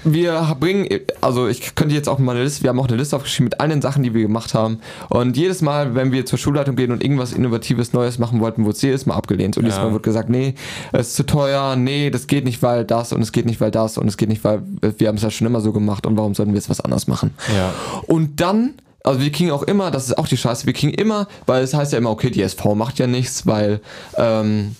[0.03, 0.87] wir bringen,
[1.21, 3.59] also ich könnte jetzt auch mal eine Liste, wir haben auch eine Liste aufgeschrieben mit
[3.59, 4.79] allen Sachen, die wir gemacht haben.
[5.09, 8.75] Und jedes Mal, wenn wir zur Schulleitung gehen und irgendwas Innovatives, Neues machen wollten, wurde
[8.75, 9.57] es jedes Mal abgelehnt.
[9.57, 9.85] Und jedes Ja.
[9.85, 10.55] Mal wird gesagt, nee,
[10.91, 13.71] es ist zu teuer, nee, das geht nicht, weil das und es geht nicht, weil
[13.71, 16.17] das und es geht nicht, weil wir haben es ja schon immer so gemacht und
[16.17, 17.33] warum sollten wir jetzt was anderes machen?
[17.55, 17.73] Ja.
[18.07, 21.27] Und dann, also wir kriegen auch immer, das ist auch die Scheiße, wir kriegen immer,
[21.45, 23.81] weil es heißt ja immer, okay, die SV macht ja nichts, weil
[24.17, 24.75] ähm,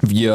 [0.00, 0.34] wir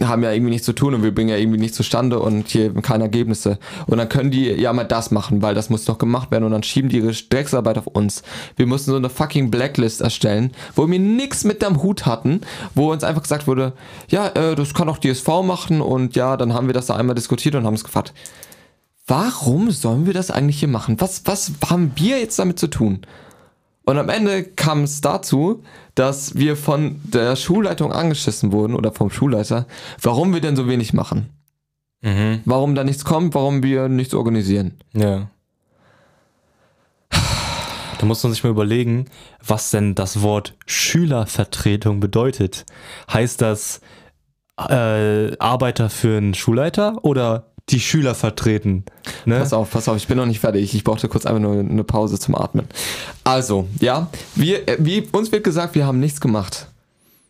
[0.00, 2.72] haben ja irgendwie nichts zu tun und wir bringen ja irgendwie nichts zustande und hier
[2.74, 3.58] keine Ergebnisse.
[3.86, 6.52] Und dann können die ja mal das machen, weil das muss noch gemacht werden und
[6.52, 8.22] dann schieben die ihre Drecksarbeit auf uns.
[8.56, 12.40] Wir mussten so eine fucking Blacklist erstellen, wo wir nichts mit am Hut hatten,
[12.74, 13.72] wo uns einfach gesagt wurde,
[14.08, 16.96] ja, äh, das kann auch die SV machen und ja, dann haben wir das da
[16.96, 18.12] einmal diskutiert und haben es gefragt.
[19.06, 21.00] Warum sollen wir das eigentlich hier machen?
[21.00, 23.00] Was, was haben wir jetzt damit zu tun?
[23.84, 25.62] Und am Ende kam es dazu,
[25.94, 29.66] dass wir von der Schulleitung angeschissen wurden oder vom Schulleiter,
[30.00, 31.28] warum wir denn so wenig machen.
[32.44, 34.74] Warum da nichts kommt, warum wir nichts organisieren.
[34.92, 35.28] Ja.
[37.10, 39.06] Da muss man sich mal überlegen,
[39.46, 42.66] was denn das Wort Schülervertretung bedeutet.
[43.12, 43.80] Heißt das
[44.58, 48.84] äh, Arbeiter für einen Schulleiter oder die Schüler vertreten?
[49.24, 49.38] Ne?
[49.38, 50.74] Pass auf, pass auf, ich bin noch nicht fertig.
[50.74, 52.66] Ich brauchte kurz einfach nur eine Pause zum Atmen.
[53.24, 56.68] Also, ja, wir, äh, wie, uns wird gesagt, wir haben nichts gemacht.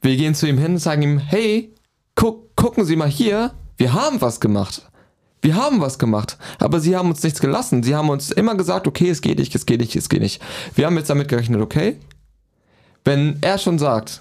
[0.01, 1.73] Wir gehen zu ihm hin und sagen ihm, hey,
[2.15, 4.83] guck, gucken Sie mal hier, wir haben was gemacht.
[5.43, 7.83] Wir haben was gemacht, aber sie haben uns nichts gelassen.
[7.83, 10.41] Sie haben uns immer gesagt, okay, es geht nicht, es geht nicht, es geht nicht.
[10.77, 11.99] Wir haben jetzt damit gerechnet, okay?
[13.05, 14.21] Wenn er schon sagt,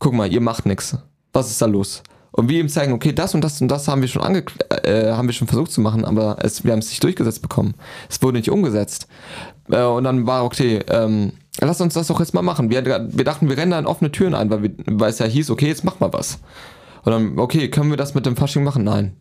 [0.00, 0.96] guck mal, ihr macht nichts,
[1.32, 2.02] was ist da los?
[2.40, 4.44] Und wir ihm zeigen, okay, das und das und das haben wir schon ange
[4.82, 7.74] äh, haben wir schon versucht zu machen, aber es, wir haben es nicht durchgesetzt bekommen.
[8.08, 9.08] Es wurde nicht umgesetzt.
[9.70, 12.70] Äh, und dann war okay, ähm, lass uns das doch jetzt mal machen.
[12.70, 15.26] Wir, wir dachten, wir rennen da in offene Türen ein, weil, wir, weil es ja
[15.26, 16.38] hieß, okay, jetzt mach mal was.
[17.04, 18.84] Und dann, okay, können wir das mit dem Fasching machen?
[18.84, 19.16] Nein.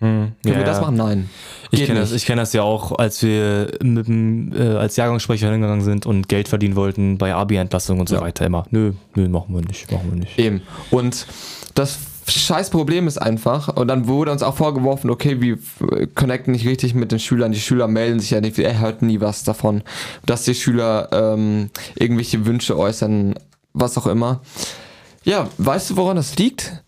[0.00, 0.96] Hm, Können ja, wir das machen?
[0.96, 1.30] Nein.
[1.70, 5.50] Ich kenne das, ich kenn das ja auch, als wir mit dem, äh, als Jahrgangssprecher
[5.50, 8.20] hingegangen sind und Geld verdienen wollten bei Abi-Entlassung und so Ja.
[8.20, 8.66] weiter immer.
[8.70, 10.38] Nö, nö, machen wir nicht, machen wir nicht.
[10.38, 10.60] Eben.
[10.90, 11.26] Und
[11.74, 11.98] das
[12.38, 15.58] scheiß Problem ist einfach, und dann wurde uns auch vorgeworfen, okay, wir
[16.14, 19.20] connecten nicht richtig mit den Schülern, die Schüler melden sich ja nicht, er hört nie
[19.20, 19.82] was davon,
[20.26, 23.34] dass die Schüler ähm, irgendwelche Wünsche äußern,
[23.72, 24.42] was auch immer.
[25.24, 26.82] Ja, weißt du, woran das liegt?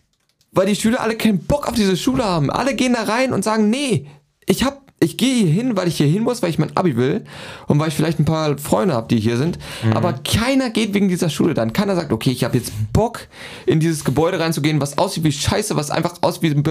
[0.52, 2.50] Weil die Schüler alle keinen Bock auf diese Schule haben.
[2.50, 4.06] Alle gehen da rein und sagen, nee,
[4.46, 6.96] ich hab, ich gehe hier hin, weil ich hier hin muss, weil ich mein Abi
[6.96, 7.24] will
[7.66, 9.58] und weil ich vielleicht ein paar Freunde habe, die hier sind.
[9.94, 11.72] Aber keiner geht wegen dieser Schule dann.
[11.72, 13.26] Keiner sagt, okay, ich habe jetzt Bock,
[13.66, 16.64] in dieses Gebäude reinzugehen, was aussieht wie Scheiße, was einfach aussieht wie ein,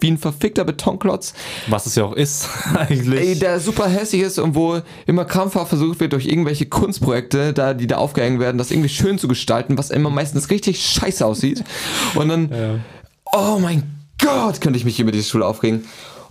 [0.00, 1.34] wie ein verfickter Betonklotz,
[1.68, 3.20] Was es ja auch ist, eigentlich.
[3.20, 7.74] ey, der super hässlich ist und wo immer krampfhaft versucht wird, durch irgendwelche Kunstprojekte, da,
[7.74, 11.64] die da aufgehängt werden, das irgendwie schön zu gestalten, was immer meistens richtig scheiße aussieht.
[12.14, 12.82] Und dann,
[13.32, 13.82] oh mein
[14.22, 15.84] Gott, könnte ich mich über diese Schule aufregen.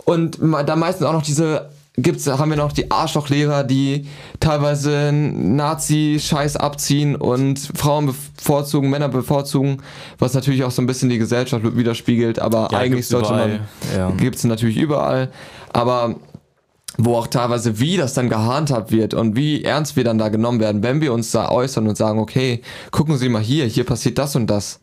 [0.05, 4.07] Und da meistens auch noch diese, gibt's, haben wir noch die Arschlochlehrer, die
[4.39, 9.81] teilweise Nazi-Scheiß abziehen und Frauen bevorzugen, Männer bevorzugen,
[10.17, 13.67] was natürlich auch so ein bisschen die Gesellschaft widerspiegelt, aber Ja, eigentlich sollte man, überall,
[13.95, 14.11] ja.
[14.11, 15.29] gibt es natürlich überall,
[15.73, 16.15] aber
[16.97, 20.59] wo auch teilweise, wie das dann gehandhabt wird und wie ernst wir dann da genommen
[20.59, 24.17] werden, wenn wir uns da äußern und sagen, okay, gucken Sie mal hier, hier passiert
[24.17, 24.79] das und das.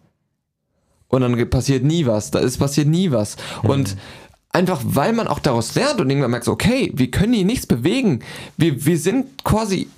[1.08, 3.36] Und dann passiert nie was, da ist passiert nie was.
[3.62, 3.96] Und
[4.59, 7.66] einfach, weil man auch daraus lernt und irgendwann merkt, so, okay, wir können hier nichts
[7.66, 8.20] bewegen.
[8.56, 9.88] Wir, wir sind quasi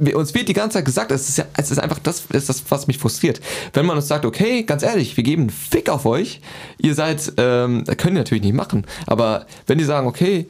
[0.00, 2.48] wir, uns wird die ganze Zeit gesagt, es ist ja, es ist einfach das, ist
[2.48, 3.40] das, was mich frustriert.
[3.72, 6.40] Wenn man uns sagt, okay, ganz ehrlich, wir geben einen Fick auf euch,
[6.78, 10.46] ihr seid, ähm, können die natürlich nicht machen, aber wenn die sagen, okay,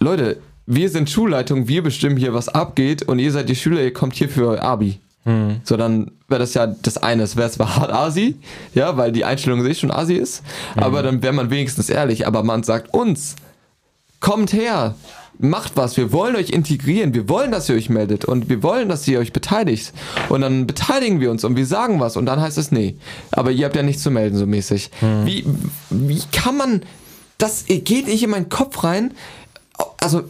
[0.00, 3.94] Leute, wir sind Schulleitung, wir bestimmen hier, was abgeht und ihr seid die Schüler, ihr
[3.94, 5.00] kommt hier für Abi.
[5.62, 8.36] So, dann wäre das ja das eine, es wäre zwar hart Asi,
[8.74, 10.42] ja, weil die Einstellung sich schon Asi ist,
[10.76, 13.36] aber dann wäre man wenigstens ehrlich, aber man sagt uns,
[14.20, 14.94] kommt her,
[15.38, 18.88] macht was, wir wollen euch integrieren, wir wollen, dass ihr euch meldet und wir wollen,
[18.88, 19.92] dass ihr euch beteiligt.
[20.28, 22.96] Und dann beteiligen wir uns und wir sagen was und dann heißt es, nee,
[23.30, 24.90] aber ihr habt ja nichts zu melden, so mäßig.
[25.24, 25.44] Wie,
[25.90, 26.82] wie kann man,
[27.36, 29.12] das geht nicht in meinen Kopf rein,
[30.00, 30.24] also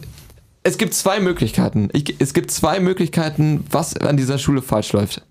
[0.63, 1.89] es gibt zwei Möglichkeiten.
[1.93, 5.23] Ich, es gibt zwei Möglichkeiten, was an dieser Schule falsch läuft.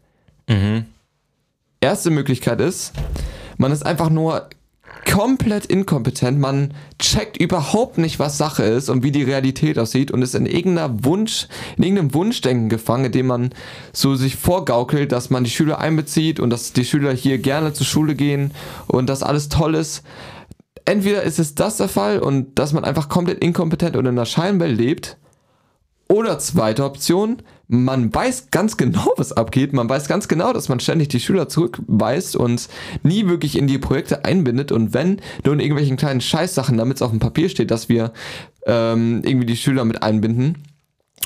[1.81, 2.93] Erste Möglichkeit ist,
[3.57, 4.49] man ist einfach nur
[5.11, 10.23] komplett inkompetent, man checkt überhaupt nicht, was Sache ist und wie die Realität aussieht und
[10.23, 13.51] ist in irgendeiner Wunsch, in irgendeinem Wunschdenken gefangen, in dem man
[13.93, 17.87] so sich vorgaukelt, dass man die Schüler einbezieht und dass die Schüler hier gerne zur
[17.87, 18.53] Schule gehen
[18.87, 20.03] und dass alles toll ist.
[20.89, 24.25] Entweder ist es das der Fall und dass man einfach komplett inkompetent und in einer
[24.25, 25.19] Scheinwelt lebt,
[26.09, 29.75] oder zweite Option, man weiß ganz genau, was abgeht.
[29.75, 32.71] Man weiß ganz genau, dass man ständig die Schüler zurückweist und
[33.03, 34.73] nie wirklich in die Projekte einbindet.
[34.73, 38.15] Und wenn, nur in irgendwelchen kleinen Scheißsachen, damit es auf dem Papier steht, dass wir
[38.65, 40.57] ähm, irgendwie die Schüler mit einbinden.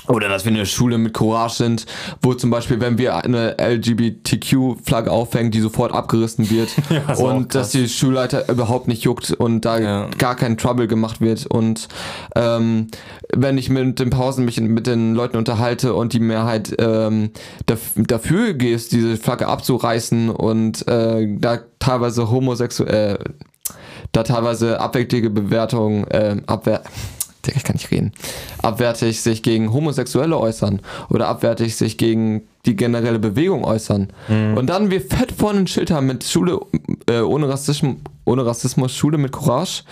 [0.07, 1.85] Oder dass wir eine Schule mit Courage sind,
[2.21, 6.69] wo zum Beispiel, wenn wir eine LGBTQ-Flagge aufhängen, die sofort abgerissen wird
[7.07, 10.07] auch und dass die Schulleiter überhaupt nicht juckt und da Ja.
[10.17, 11.45] gar kein Trouble gemacht wird.
[11.45, 11.87] Und
[12.35, 12.87] ähm,
[13.33, 17.31] wenn ich mit den Pausen mich mit den Leuten unterhalte und die Mehrheit ähm,
[17.65, 23.19] daf dafür geht, diese Flagge abzureißen und äh, da teilweise homosexuell, äh,
[24.11, 26.83] da teilweise abwegige Bewertungen, äh, abwehr
[27.45, 28.11] Digga, ich kann nicht reden,
[28.61, 34.13] abwertig sich gegen Homosexuelle äußern oder abwertig sich gegen die generelle Bewegung äußern.
[34.55, 36.59] Und dann wir fett vorne ein Schild haben mit Schule
[37.09, 39.83] äh, ohne, Rassismus, ohne Rassismus, Schule mit Courage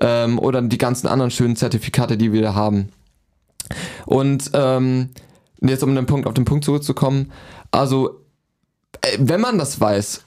[0.00, 2.88] ähm, oder die ganzen anderen schönen Zertifikate, die wir da haben.
[4.04, 5.10] Und ähm,
[5.60, 7.32] jetzt um den Punkt, auf den Punkt zurückzukommen,
[7.70, 8.20] also
[9.00, 10.25] äh, wenn man das weiß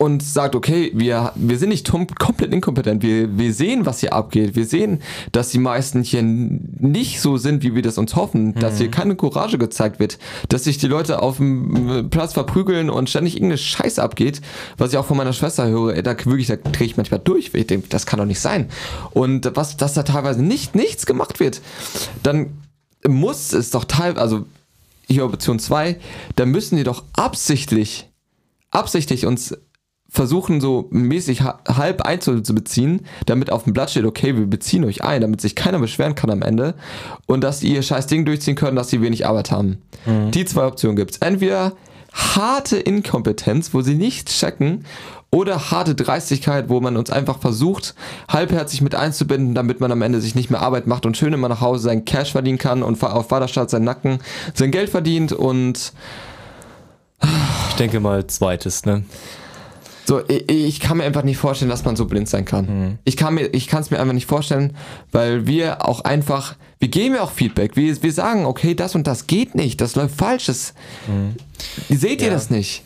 [0.00, 1.86] und sagt, okay, wir, wir sind nicht
[2.18, 7.20] komplett inkompetent, wir, wir sehen, was hier abgeht, wir sehen, dass die meisten hier nicht
[7.20, 10.78] so sind, wie wir das uns hoffen, dass hier keine Courage gezeigt wird, dass sich
[10.78, 14.40] die Leute auf dem äh, Platz verprügeln und ständig irgendeine Scheiße abgeht,
[14.78, 17.50] was ich auch von meiner Schwester höre, ey, da wirklich, da drehe ich manchmal durch,
[17.52, 18.70] ich denke, das kann doch nicht sein.
[19.10, 21.60] Und was, dass da teilweise nicht, nichts gemacht wird,
[22.22, 22.58] dann
[23.06, 24.46] muss es doch teilweise, also
[25.06, 26.00] hier Option 2,
[26.36, 28.08] da müssen die doch absichtlich,
[28.70, 29.54] absichtlich uns
[30.10, 35.04] versuchen so mäßig ha- halb einzubeziehen, damit auf dem Blatt steht, okay, wir beziehen euch
[35.04, 36.74] ein, damit sich keiner beschweren kann am Ende
[37.26, 39.78] und dass ihr scheiß Ding durchziehen können, dass sie wenig Arbeit haben.
[40.32, 41.18] Die zwei Optionen gibt's.
[41.18, 41.72] Entweder
[42.12, 44.84] harte Inkompetenz, wo sie nichts checken,
[45.32, 47.94] oder harte Dreistigkeit, wo man uns einfach versucht,
[48.28, 51.48] halbherzig mit einzubinden, damit man am Ende sich nicht mehr Arbeit macht und schön immer
[51.48, 54.18] nach Hause sein Cash verdienen kann und auf Vaterstaat seinen Nacken
[54.54, 55.92] sein Geld verdient und
[57.68, 59.04] Ich denke mal zweites, ne?
[60.10, 62.98] So, ich, ich kann mir einfach nicht vorstellen, dass man so blind sein kann.
[63.04, 64.76] Ich kann mir, ich kann es mir einfach nicht vorstellen,
[65.12, 67.76] weil wir auch einfach, wir geben ja auch Feedback.
[67.76, 70.46] Wir, wir sagen, okay, das und das geht nicht, das läuft falsch.
[70.46, 70.74] Das,
[71.88, 72.32] Seht ihr Ja.
[72.34, 72.82] das nicht?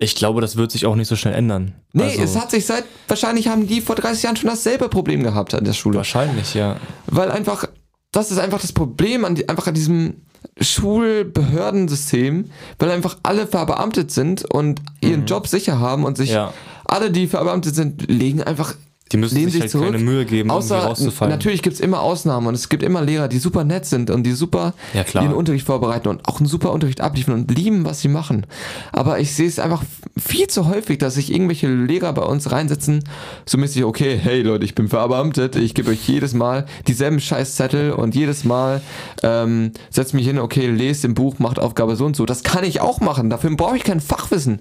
[0.00, 1.74] Ich glaube, das wird sich auch nicht so schnell ändern.
[1.92, 5.22] Nee, Also, es hat sich seit, wahrscheinlich haben die vor 30 Jahren schon dasselbe Problem
[5.22, 5.98] gehabt an der Schule.
[5.98, 6.74] Wahrscheinlich, ja.
[7.06, 7.68] Weil einfach,
[8.10, 10.22] das ist einfach das Problem an, einfach an diesem
[10.60, 16.34] Schulbehördensystem, weil einfach alle verbeamtet sind und ihren Job sicher haben und sich Mhm.
[16.36, 16.52] Ja.
[16.84, 18.74] alle, die verbeamtet sind, legen einfach
[19.12, 21.32] Die müssen lehnen sich halt keine Mühe geben, Außer rauszufallen.
[21.32, 24.22] natürlich gibt es immer Ausnahmen und es gibt immer Lehrer, die super nett sind und
[24.24, 28.00] die super Ja, ihren Unterricht vorbereiten und auch einen super Unterricht abliefern und lieben, was
[28.00, 28.46] sie machen.
[28.92, 29.82] Aber ich sehe es einfach
[30.18, 33.04] viel zu häufig, dass sich irgendwelche Lehrer bei uns reinsetzen,
[33.44, 37.92] so mäßig, okay, hey Leute, ich bin verbeamtet, ich gebe euch jedes Mal dieselben Scheißzettel
[37.92, 38.80] und jedes Mal
[39.22, 42.24] ähm, setzt mich hin, okay, lest im Buch, macht Aufgabe so und so.
[42.24, 44.60] Das kann ich auch machen, dafür brauche ich kein Fachwissen.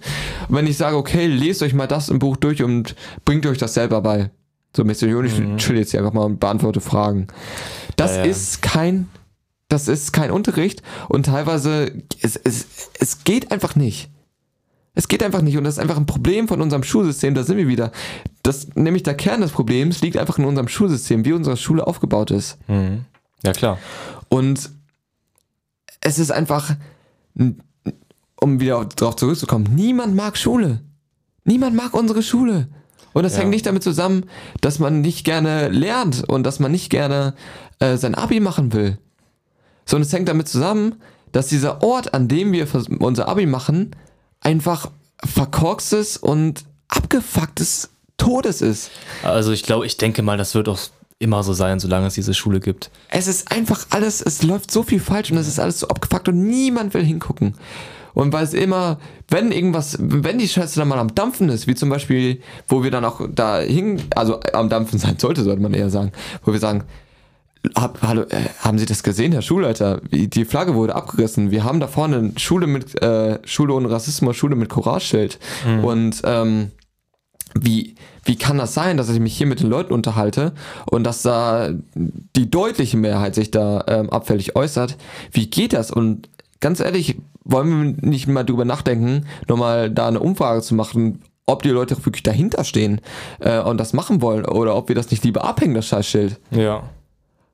[0.49, 3.73] Wenn ich sage, okay, lest euch mal das im Buch durch und bringt euch das
[3.73, 4.29] selber bei.
[4.75, 7.27] So und ich chill jetzt hier einfach mal und beantworte Fragen.
[7.97, 8.23] Das Ja, ja.
[8.31, 9.09] ist kein,
[9.67, 11.91] das ist kein Unterricht und teilweise,
[12.21, 12.67] es, es,
[12.99, 14.09] es geht einfach nicht.
[14.93, 17.57] Es geht einfach nicht und das ist einfach ein Problem von unserem Schulsystem, da sind
[17.57, 17.91] wir wieder.
[18.43, 22.31] Das, nämlich der Kern des Problems liegt einfach in unserem Schulsystem, wie unsere Schule aufgebaut
[22.31, 22.57] ist.
[22.67, 23.05] Mhm.
[23.43, 23.77] Ja, klar.
[24.29, 24.69] Und
[26.01, 26.75] es ist einfach,
[27.35, 30.81] um wieder darauf zurückzukommen, niemand mag Schule.
[31.45, 32.67] Niemand mag unsere Schule.
[33.13, 33.39] Und das Ja.
[33.39, 34.25] hängt nicht damit zusammen,
[34.61, 37.33] dass man nicht gerne lernt und dass man nicht gerne
[37.79, 38.97] äh, sein Abi machen will.
[39.85, 40.95] Sondern es hängt damit zusammen,
[41.31, 42.67] dass dieser Ort, an dem wir
[42.99, 43.95] unser Abi machen,
[44.41, 44.91] einfach
[45.23, 48.91] verkorkstes und abgefucktes Todes ist.
[49.23, 50.79] Also ich glaube, ich denke mal, das wird auch
[51.19, 52.89] immer so sein, solange es diese Schule gibt.
[53.09, 56.27] Es ist einfach alles, es läuft so viel falsch und es ist alles so abgefuckt
[56.29, 57.55] und niemand will hingucken.
[58.13, 58.99] Und weil es immer,
[59.29, 62.91] wenn irgendwas, wenn die Scheiße dann mal am Dampfen ist, wie zum Beispiel, wo wir
[62.91, 66.11] dann auch da hin, also am Dampfen sein sollte, sollte man eher sagen,
[66.43, 66.83] wo wir sagen,
[67.75, 70.01] hab, hallo, äh, haben Sie das gesehen, Herr Schulleiter?
[70.11, 71.51] Die Flagge wurde abgerissen.
[71.51, 75.37] Wir haben da vorne eine Schule mit, äh, Schule ohne Rassismus, Schule mit Courage-Schild.
[75.83, 76.71] Und ähm,
[77.53, 80.53] wie, wie kann das sein, dass ich mich hier mit den Leuten unterhalte
[80.85, 84.97] und dass da die deutliche Mehrheit sich da ähm, abfällig äußert?
[85.31, 85.91] Wie geht das?
[85.91, 86.29] Und
[86.61, 91.63] ganz ehrlich, wollen wir nicht mal drüber nachdenken, nochmal da eine Umfrage zu machen, ob
[91.63, 93.01] die Leute wirklich dahinter stehen
[93.39, 96.39] äh, und das machen wollen oder ob wir das nicht lieber abhängen, das Scheißschild?
[96.51, 96.83] Ja.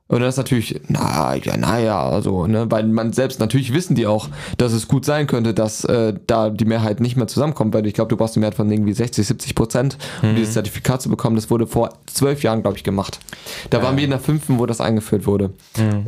[0.08, 4.06] Und das ist natürlich, na ja, naja, also, ne, weil man selbst, natürlich wissen die
[4.06, 7.86] auch, dass es gut sein könnte, dass äh, da die Mehrheit nicht mehr zusammenkommt, weil
[7.86, 11.10] ich glaube, du brauchst eine Mehrheit von irgendwie 60, 70 Prozent, um dieses Zertifikat zu
[11.10, 11.36] bekommen.
[11.36, 13.20] Das wurde vor zwölf Jahren, glaube ich, gemacht.
[13.68, 15.50] Da waren wir in der fünften, wo das eingeführt wurde.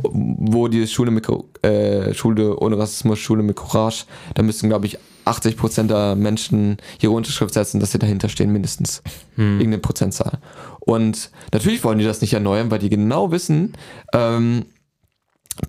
[0.01, 1.27] Wo die Schule mit,
[1.63, 6.77] äh, Schule ohne Rassismus, Schule mit Courage, da müssten, glaube ich, 80 Prozent der Menschen
[6.99, 9.03] ihre Unterschrift setzen, dass sie dahinter stehen, mindestens.
[9.37, 10.39] Irgendeine Prozentzahl.
[10.81, 13.73] Und natürlich wollen die das nicht erneuern, weil die genau wissen,
[14.13, 14.65] ähm,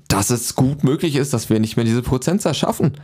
[0.08, 2.94] dass es gut möglich ist, dass wir nicht mehr diese Prozentzahl schaffen.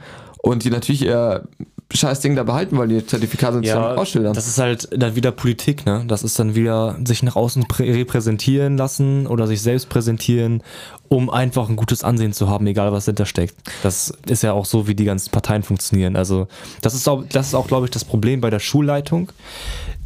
[0.40, 1.48] Und die natürlich ihr
[1.92, 4.34] scheiß Ding da behalten, weil die Zertifikate uns Ja, dann ausschildern.
[4.34, 6.04] das ist halt dann wieder Politik, ne?
[6.06, 10.62] Das ist dann wieder sich nach außen prä- repräsentieren lassen oder sich selbst präsentieren,
[11.08, 13.56] um einfach ein gutes Ansehen zu haben, egal was dahinter steckt.
[13.82, 16.14] Das ist ja auch so, wie die ganzen Parteien funktionieren.
[16.14, 16.46] Also,
[16.82, 19.32] das ist auch, das ist auch, glaube ich, das Problem bei der Schulleitung,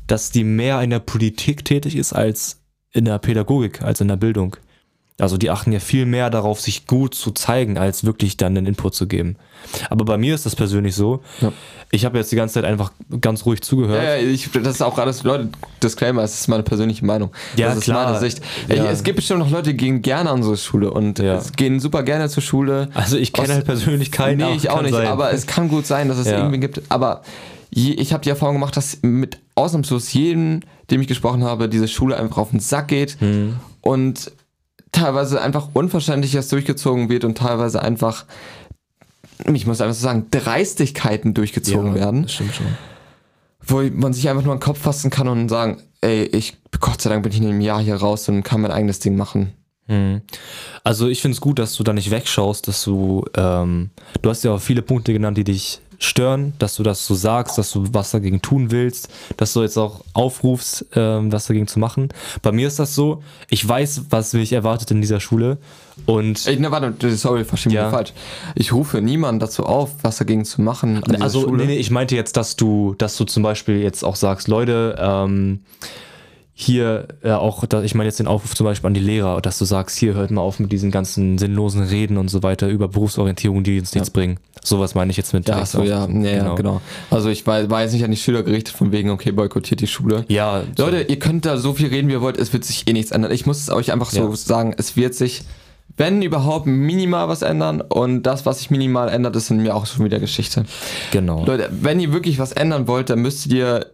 [0.07, 2.61] dass die mehr in der Politik tätig ist als
[2.93, 4.57] in der Pädagogik, als in der Bildung.
[5.21, 8.67] Also die achten ja viel mehr darauf, sich gut zu zeigen, als wirklich dann einen
[8.67, 9.37] Input zu geben.
[9.89, 11.23] Aber bei mir ist das persönlich so.
[11.41, 11.53] Ja.
[11.91, 14.03] Ich habe jetzt die ganze Zeit einfach ganz ruhig zugehört.
[14.03, 15.51] Ja, ich, das ist auch alles, Leute,
[15.83, 17.31] Disclaimer, es ist meine persönliche Meinung.
[17.57, 18.07] Ja, das ist klar.
[18.07, 18.41] meine Sicht.
[18.69, 18.91] Ja.
[18.91, 21.41] Es gibt bestimmt noch Leute, die gehen gerne an unsere Schule und Ja.
[21.57, 22.89] gehen super gerne zur Schule.
[22.95, 24.39] Also ich kenne halt persönlich keinen.
[24.39, 25.07] Nee, ich auch nicht, sein.
[25.07, 26.81] aber es kann gut sein, dass es irgendwie gibt.
[26.89, 27.23] Aber
[27.75, 30.61] je, ich habe die Erfahrung gemacht, dass mit ausnahmslos jedem,
[30.91, 33.17] dem ich gesprochen habe, diese Schule einfach auf den Sack geht
[33.81, 34.33] und
[34.93, 38.27] teilweise einfach Unverständliches durchgezogen wird und teilweise einfach,
[39.53, 42.67] ich muss einfach so sagen, Dreistigkeiten durchgezogen werden, Das stimmt schon.
[43.67, 47.01] wo man sich einfach nur an den Kopf fassen kann und sagen, ey, ich, Gott
[47.01, 49.53] sei Dank bin ich in einem Jahr hier raus und kann mein eigenes Ding machen.
[50.85, 53.91] Also ich finde es gut, dass du da nicht wegschaust, dass du, ähm,
[54.23, 57.59] du hast ja auch viele Punkte genannt, die dich stören, dass du das so sagst,
[57.59, 61.79] dass du was dagegen tun willst, dass du jetzt auch aufrufst, ähm, was dagegen zu
[61.79, 62.09] machen.
[62.43, 65.59] Bei mir ist das so, ich weiß, was mich erwartet in dieser Schule
[66.07, 67.91] und Ey, ne, warte, sorry, versteh mich Ja.
[67.91, 68.13] falsch.
[68.55, 71.03] Ich rufe niemanden dazu auf, was dagegen zu machen.
[71.23, 71.65] Also Schule.
[71.65, 74.97] nee, nee, ich meinte jetzt, dass du, dass du zum Beispiel jetzt auch sagst, Leute,
[74.99, 75.61] ähm,
[76.63, 79.65] hier äh, auch, ich meine jetzt den Aufruf zum Beispiel an die Lehrer, dass du
[79.65, 83.63] sagst, hier hört mal auf mit diesen ganzen sinnlosen Reden und so weiter über Berufsorientierung,
[83.65, 84.39] die uns nichts bringen.
[84.65, 85.49] Sowas meine ich jetzt mit.
[85.49, 86.55] Ja, so, ja, ja, genau.
[86.55, 86.81] genau.
[87.11, 89.87] Also ich war, war jetzt nicht an die Schüler gerichtet, von wegen, okay, boykottiert die
[89.87, 90.25] Schule.
[90.29, 90.85] Ja, so.
[90.85, 93.11] Leute, ihr könnt da so viel reden, wie ihr wollt, es wird sich eh nichts
[93.11, 93.33] ändern.
[93.33, 94.37] Ich muss es euch einfach so Ja.
[94.37, 95.43] sagen, es wird sich,
[95.97, 99.87] wenn überhaupt, minimal was ändern und das, was sich minimal ändert, ist in mir auch
[99.87, 100.65] schon wieder Geschichte.
[101.11, 103.87] genau, Leute, wenn ihr wirklich was ändern wollt, dann müsstet ihr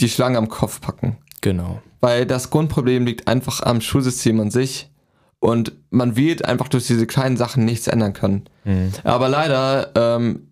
[0.00, 1.16] die Schlange am Kopf packen.
[1.40, 1.80] genau.
[2.00, 4.90] Weil das Grundproblem liegt einfach am Schulsystem an sich
[5.38, 8.44] und man wird einfach durch diese kleinen Sachen nichts ändern können.
[9.04, 10.48] Aber leider, ähm,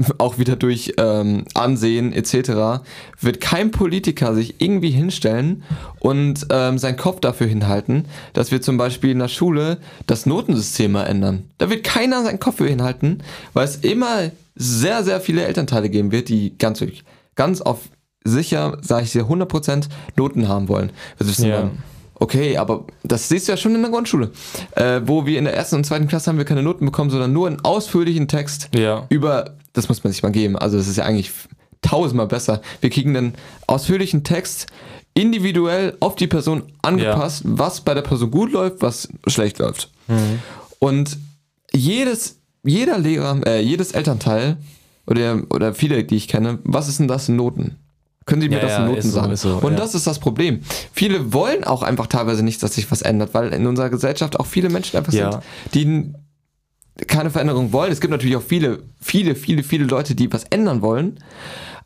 [0.18, 2.82] auch wieder durch ähm, Ansehen etc.,
[3.20, 5.62] wird kein Politiker sich irgendwie hinstellen
[5.98, 10.92] und ähm, seinen Kopf dafür hinhalten, dass wir zum Beispiel in der Schule das Notensystem
[10.92, 11.44] mal ändern.
[11.58, 13.22] Da wird keiner seinen Kopf für hinhalten,
[13.52, 16.84] weil es immer sehr, sehr viele Elternteile geben wird, die ganz,
[17.34, 17.80] ganz auf
[18.24, 20.92] sicher, sage ich dir, 100% Noten haben wollen.
[21.18, 21.70] Wissen Ja.
[22.22, 24.30] Okay, aber das siehst du ja schon in der Grundschule.
[24.72, 27.32] Äh, wo wir in der ersten und zweiten Klasse haben wir keine Noten bekommen, sondern
[27.32, 29.06] nur einen ausführlichen Text Ja.
[29.08, 31.32] über, das muss man sich mal geben, also das ist ja eigentlich
[31.80, 32.60] tausendmal besser.
[32.82, 33.34] Wir kriegen einen
[33.66, 34.66] ausführlichen Text
[35.14, 39.90] individuell auf die Person angepasst, was bei der Person gut läuft, was schlecht läuft.
[40.78, 41.16] Und
[41.72, 44.58] jedes, jeder Lehrer, äh, jedes Elternteil
[45.06, 47.76] oder, oder viele, die ich kenne, was ist denn das Noten?
[48.30, 49.36] Können Sie mir Ja, das in Noten so, sagen?
[49.36, 50.60] so, und das ist das Problem.
[50.92, 54.46] Viele wollen auch einfach teilweise nicht, dass sich was ändert, weil in unserer Gesellschaft auch
[54.46, 55.38] viele Menschen einfach sind,
[55.74, 56.12] die
[57.06, 57.90] keine Veränderung wollen.
[57.92, 61.18] Es gibt natürlich auch viele, viele, viele, viele Leute, die was ändern wollen.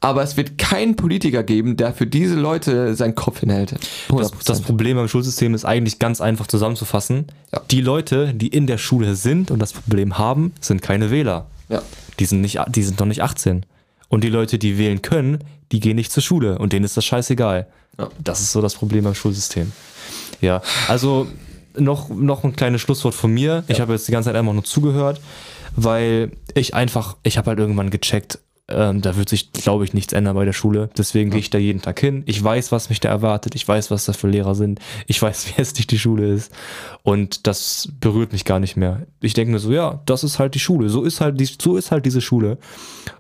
[0.01, 3.75] Aber es wird keinen Politiker geben, der für diese Leute seinen Kopf hinhält.
[4.11, 4.19] 100%.
[4.19, 7.27] Das, das Problem am Schulsystem ist eigentlich ganz einfach zusammenzufassen.
[7.55, 7.63] Ja.
[7.71, 11.47] Die Leute, die in der Schule sind und das Problem haben, sind keine Wähler.
[11.71, 11.81] ja.
[12.21, 13.67] Die sind, nicht, die sind noch nicht 18.
[14.15, 15.43] Und die Leute, die wählen können,
[15.73, 17.67] die gehen nicht zur Schule und denen ist das scheißegal.
[17.99, 18.09] Ja.
[18.23, 19.73] Das ist so das Problem am Schulsystem.
[20.41, 21.27] Ja, also
[21.77, 23.65] noch, noch ein kleines Schlusswort von mir.
[23.67, 25.21] Ich habe jetzt die ganze Zeit einfach nur zugehört,
[25.75, 28.39] weil ich einfach, ich habe halt irgendwann gecheckt,
[28.69, 30.89] ähm, da wird sich, glaube ich, nichts ändern bei der Schule.
[30.97, 32.23] Deswegen gehe ich da jeden Tag hin.
[32.27, 33.55] Ich weiß, was mich da erwartet.
[33.55, 34.81] Ich weiß, was da für Lehrer sind.
[35.07, 36.53] Ich weiß, wie hässlich die Schule ist.
[37.03, 39.07] Und das berührt mich gar nicht mehr.
[39.21, 40.89] Ich denke mir so, ja, das ist halt die Schule.
[40.89, 42.59] So ist halt, die, so ist halt diese Schule.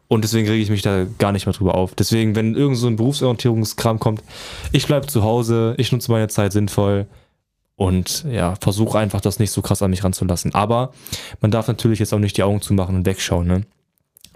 [0.09, 1.95] Und deswegen rege ich mich da gar nicht mehr drüber auf.
[1.95, 4.23] Deswegen, wenn irgend so ein Berufsorientierungskram kommt,
[4.73, 7.07] ich bleibe zu Hause, ich nutze meine Zeit sinnvoll
[7.77, 10.55] und ja, versuche einfach das nicht so krass an mich ranzulassen.
[10.55, 10.93] Aber
[11.41, 13.63] man darf natürlich jetzt auch nicht die Augen zumachen und wegschauen, ne?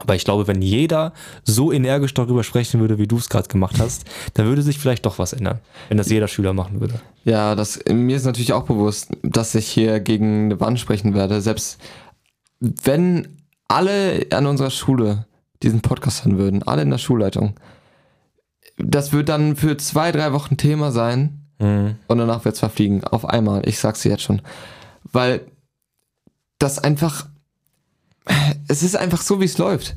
[0.00, 1.12] Aber ich glaube, wenn jeder
[1.42, 4.04] so energisch darüber sprechen würde, wie du es gerade gemacht hast,
[4.34, 5.58] dann würde sich vielleicht doch was ändern,
[5.88, 7.00] wenn das jeder Schüler machen würde.
[7.24, 11.40] Ja, das, mir ist natürlich auch bewusst, dass ich hier gegen eine Wand sprechen werde.
[11.40, 11.80] Selbst
[12.60, 15.26] wenn alle an unserer Schule
[15.62, 17.54] diesen Podcast hören würden, alle in der Schulleitung,
[18.76, 23.02] das wird dann für zwei, drei Wochen Thema sein und danach wird es verfliegen.
[23.02, 23.66] Auf einmal.
[23.68, 24.42] Ich sag's dir jetzt schon.
[25.10, 25.40] Weil
[26.60, 27.26] das einfach,
[28.68, 29.96] es ist einfach so, wie es läuft.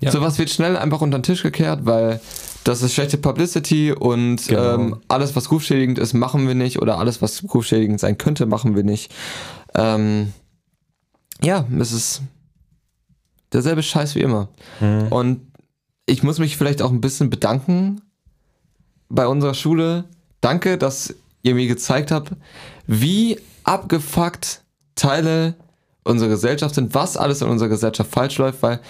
[0.00, 0.10] Ja.
[0.10, 2.20] Sowas wird schnell einfach unter den Tisch gekehrt, weil
[2.64, 4.74] das ist schlechte Publicity und Genau.
[4.74, 8.76] ähm, alles, was rufschädigend ist, machen wir nicht oder alles, was rufschädigend sein könnte, machen
[8.76, 9.10] wir nicht.
[9.74, 10.34] Ähm,
[11.42, 12.20] ja, es ist
[13.52, 14.48] derselbe Scheiß wie immer.
[15.10, 15.40] Und
[16.06, 18.00] ich muss mich vielleicht auch ein bisschen bedanken
[19.08, 20.04] bei unserer Schule.
[20.40, 22.32] Danke, dass ihr mir gezeigt habt,
[22.86, 24.62] wie abgefuckt
[24.94, 25.54] Teile
[26.04, 28.80] unserer Gesellschaft sind, was alles in unserer Gesellschaft falsch läuft, weil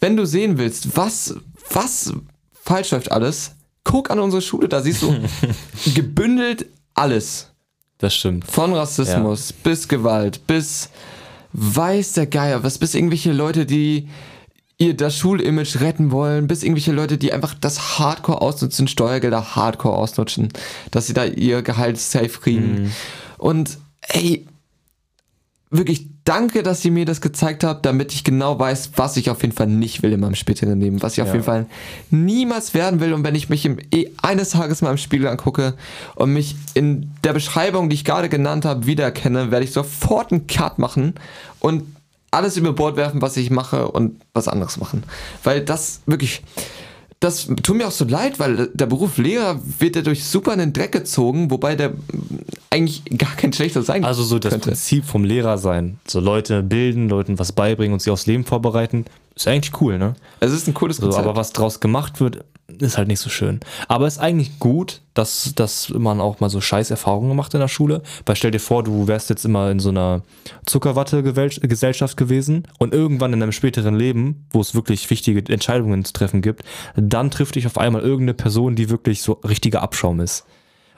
[0.00, 1.36] wenn du sehen willst, was,
[1.70, 2.12] was
[2.52, 3.52] falsch läuft alles,
[3.84, 5.14] guck an unsere Schule, da siehst du
[5.94, 7.48] gebündelt alles.
[7.98, 8.50] Das stimmt.
[8.50, 10.88] Von Rassismus bis Gewalt, bis
[11.52, 14.08] weiß der Geier, was bis irgendwelche Leute, die
[14.78, 19.96] ihr das Schulimage retten wollen, bis irgendwelche Leute, die einfach das Hardcore ausnutzen, Steuergelder Hardcore
[19.96, 20.48] ausnutzen,
[20.90, 22.92] dass sie da ihr Gehalt safe kriegen.
[23.38, 24.46] Und ey,
[25.70, 29.42] wirklich danke, dass ihr mir das gezeigt habt, damit ich genau weiß, was ich auf
[29.42, 31.34] jeden Fall nicht will in meinem späteren Leben, was ich auf Ja.
[31.34, 31.66] jeden Fall
[32.10, 33.12] niemals werden will.
[33.12, 35.74] Und wenn ich mich im, eh eines Tages mal im Spiegel angucke
[36.14, 40.46] und mich in der Beschreibung, die ich gerade genannt habe, wiedererkenne, werde ich sofort einen
[40.46, 41.14] Cut machen
[41.60, 41.82] und
[42.30, 45.02] alles über Bord werfen, was ich mache und was anderes machen.
[45.44, 46.42] Weil das wirklich,
[47.22, 50.72] das tut mir auch so leid, weil der Beruf Lehrer wird dadurch super in den
[50.72, 51.92] Dreck gezogen, wobei der
[52.68, 54.70] eigentlich gar kein schlechter sein Also so das könnte.
[54.70, 55.98] Prinzip vom Lehrer sein.
[56.06, 59.04] So Leute bilden, Leuten was beibringen und sie aufs Leben vorbereiten.
[59.42, 60.14] Ist eigentlich cool, ne?
[60.40, 61.24] Es ist ein cooles So, Konzept.
[61.26, 62.44] aber was draus gemacht wird,
[62.78, 63.60] ist halt nicht so schön.
[63.88, 67.68] Aber ist eigentlich gut, dass, dass man auch mal so scheiß Erfahrungen macht in der
[67.68, 68.02] Schule.
[68.24, 70.22] Weil stell dir vor, du wärst jetzt immer in so einer
[70.64, 76.40] Zuckerwatte-Gesellschaft gewesen und irgendwann in deinem späteren Leben, wo es wirklich wichtige Entscheidungen zu treffen
[76.40, 76.62] gibt,
[76.96, 80.44] dann trifft dich auf einmal irgendeine Person, die wirklich so richtiger Abschaum ist.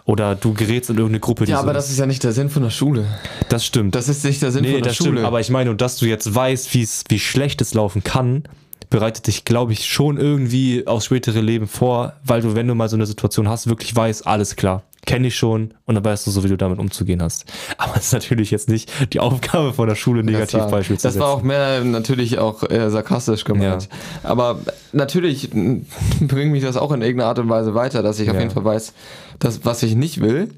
[0.07, 2.33] Oder du gerätst in irgendeine Gruppe, die ja, so aber das ist ja nicht der
[2.33, 3.07] Sinn von der Schule.
[3.49, 3.95] das stimmt.
[3.95, 5.11] Das ist nicht der Sinn Nee, von der das Schule.
[5.13, 5.27] stimmt.
[5.27, 8.45] Aber ich meine, und dass du jetzt weißt, wie schlecht es laufen kann,
[8.91, 12.89] bereitet dich, glaube ich, schon irgendwie aufs spätere Leben vor, weil du, wenn du mal
[12.89, 16.31] so eine Situation hast, wirklich weißt, alles klar, kenne ich schon und dann weißt du
[16.31, 17.45] so, wie du damit umzugehen hast.
[17.79, 21.29] Aber es ist natürlich jetzt nicht die Aufgabe von der Schule, Negativbeispiel zu das war
[21.29, 23.89] auch mehr natürlich auch äh, sarkastisch gemeint.
[24.23, 24.61] Aber
[24.93, 25.51] natürlich
[26.21, 28.41] bringt mich das auch in irgendeiner Art und Weise weiter, dass ich auf Ja.
[28.43, 28.93] jeden Fall weiß,
[29.39, 30.51] dass, was ich nicht will.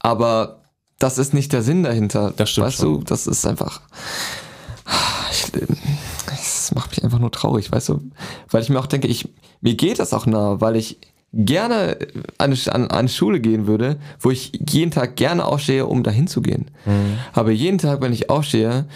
[0.00, 0.62] Aber
[0.98, 2.32] das ist nicht der Sinn dahinter.
[2.36, 2.98] Das stimmt Weißt schon.
[3.00, 3.80] du, das ist einfach.
[5.30, 5.52] Ich,
[6.68, 8.00] das macht mich einfach nur traurig, weißt du?
[8.50, 9.28] Weil ich mir auch denke, ich,
[9.60, 10.98] mir geht das auch nah, weil ich
[11.32, 11.96] gerne
[12.38, 16.42] an, an, an Schule gehen würde, wo ich jeden Tag gerne aufstehe, um dahin zu
[16.42, 16.70] gehen.
[16.84, 17.18] Mhm.
[17.32, 18.86] Aber jeden Tag, wenn ich aufstehe,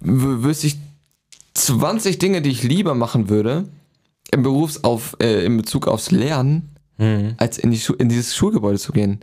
[0.00, 0.78] wüsste ich
[1.54, 3.64] 20 Dinge, die ich lieber machen würde,
[4.30, 6.68] im Berufsauf, äh, in Bezug aufs Lernen,
[6.98, 7.34] Mhm.
[7.38, 9.20] als in, die Schu in dieses Schulgebäude zu gehen.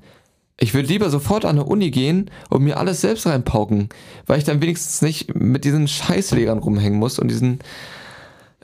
[0.59, 3.89] Ich würde lieber sofort an eine Uni gehen und mir alles selbst reinpauken,
[4.27, 7.59] weil ich dann wenigstens nicht mit diesen Scheißlehrern rumhängen muss und diesen.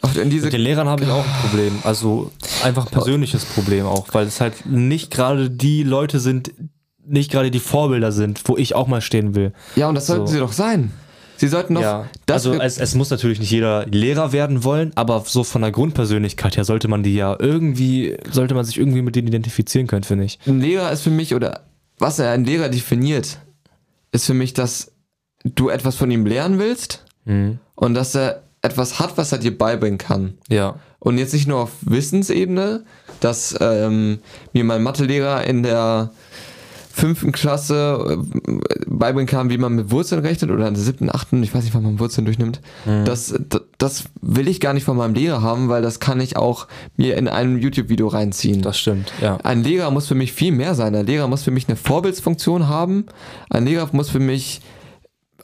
[0.04, 1.80] Mit den Lehrern habe ich auch ein Problem.
[1.84, 2.32] Also
[2.64, 6.52] einfach ein persönliches Problem auch, weil es halt nicht gerade die Leute sind,
[7.08, 9.54] nicht gerade die Vorbilder sind, wo ich auch mal stehen will.
[9.76, 10.34] ja, und das sollten so.
[10.34, 10.92] sie doch sein.
[11.38, 11.82] Sie sollten doch.
[11.82, 15.62] Ja, das also es, es muss natürlich nicht jeder Lehrer werden wollen, aber so von
[15.62, 19.88] der Grundpersönlichkeit her sollte man die ja irgendwie, sollte man sich irgendwie mit denen identifizieren
[19.88, 20.40] können, finde ich.
[20.46, 21.62] ein Lehrer ist für mich, oder
[22.00, 23.40] was er ein Lehrer definiert,
[24.12, 24.92] ist für mich, dass
[25.44, 27.60] du etwas von ihm lernen willst Mhm.
[27.76, 30.38] und dass er etwas hat, was er dir beibringen kann.
[30.48, 30.80] Ja.
[31.00, 32.84] Und jetzt nicht nur auf Wissensebene,
[33.20, 34.20] dass ähm,
[34.54, 36.12] mir mein Mathelehrer in der
[36.98, 38.18] fünften Klasse
[38.48, 38.56] äh,
[38.88, 41.76] beibringen kann, wie man mit Wurzeln rechnet oder in der siebten, achten, ich weiß nicht,
[41.76, 42.62] wann man Wurzeln durchnimmt.
[43.04, 46.38] Das, d- das will ich gar nicht von meinem Lehrer haben, weil das kann ich
[46.38, 48.62] auch mir in einem YouTube-Video reinziehen.
[48.62, 49.36] Das stimmt, ja.
[49.44, 50.96] Ein Lehrer muss für mich viel mehr sein.
[50.96, 53.08] Ein Lehrer muss für mich eine Vorbildsfunktion haben.
[53.50, 54.62] Ein Lehrer muss für mich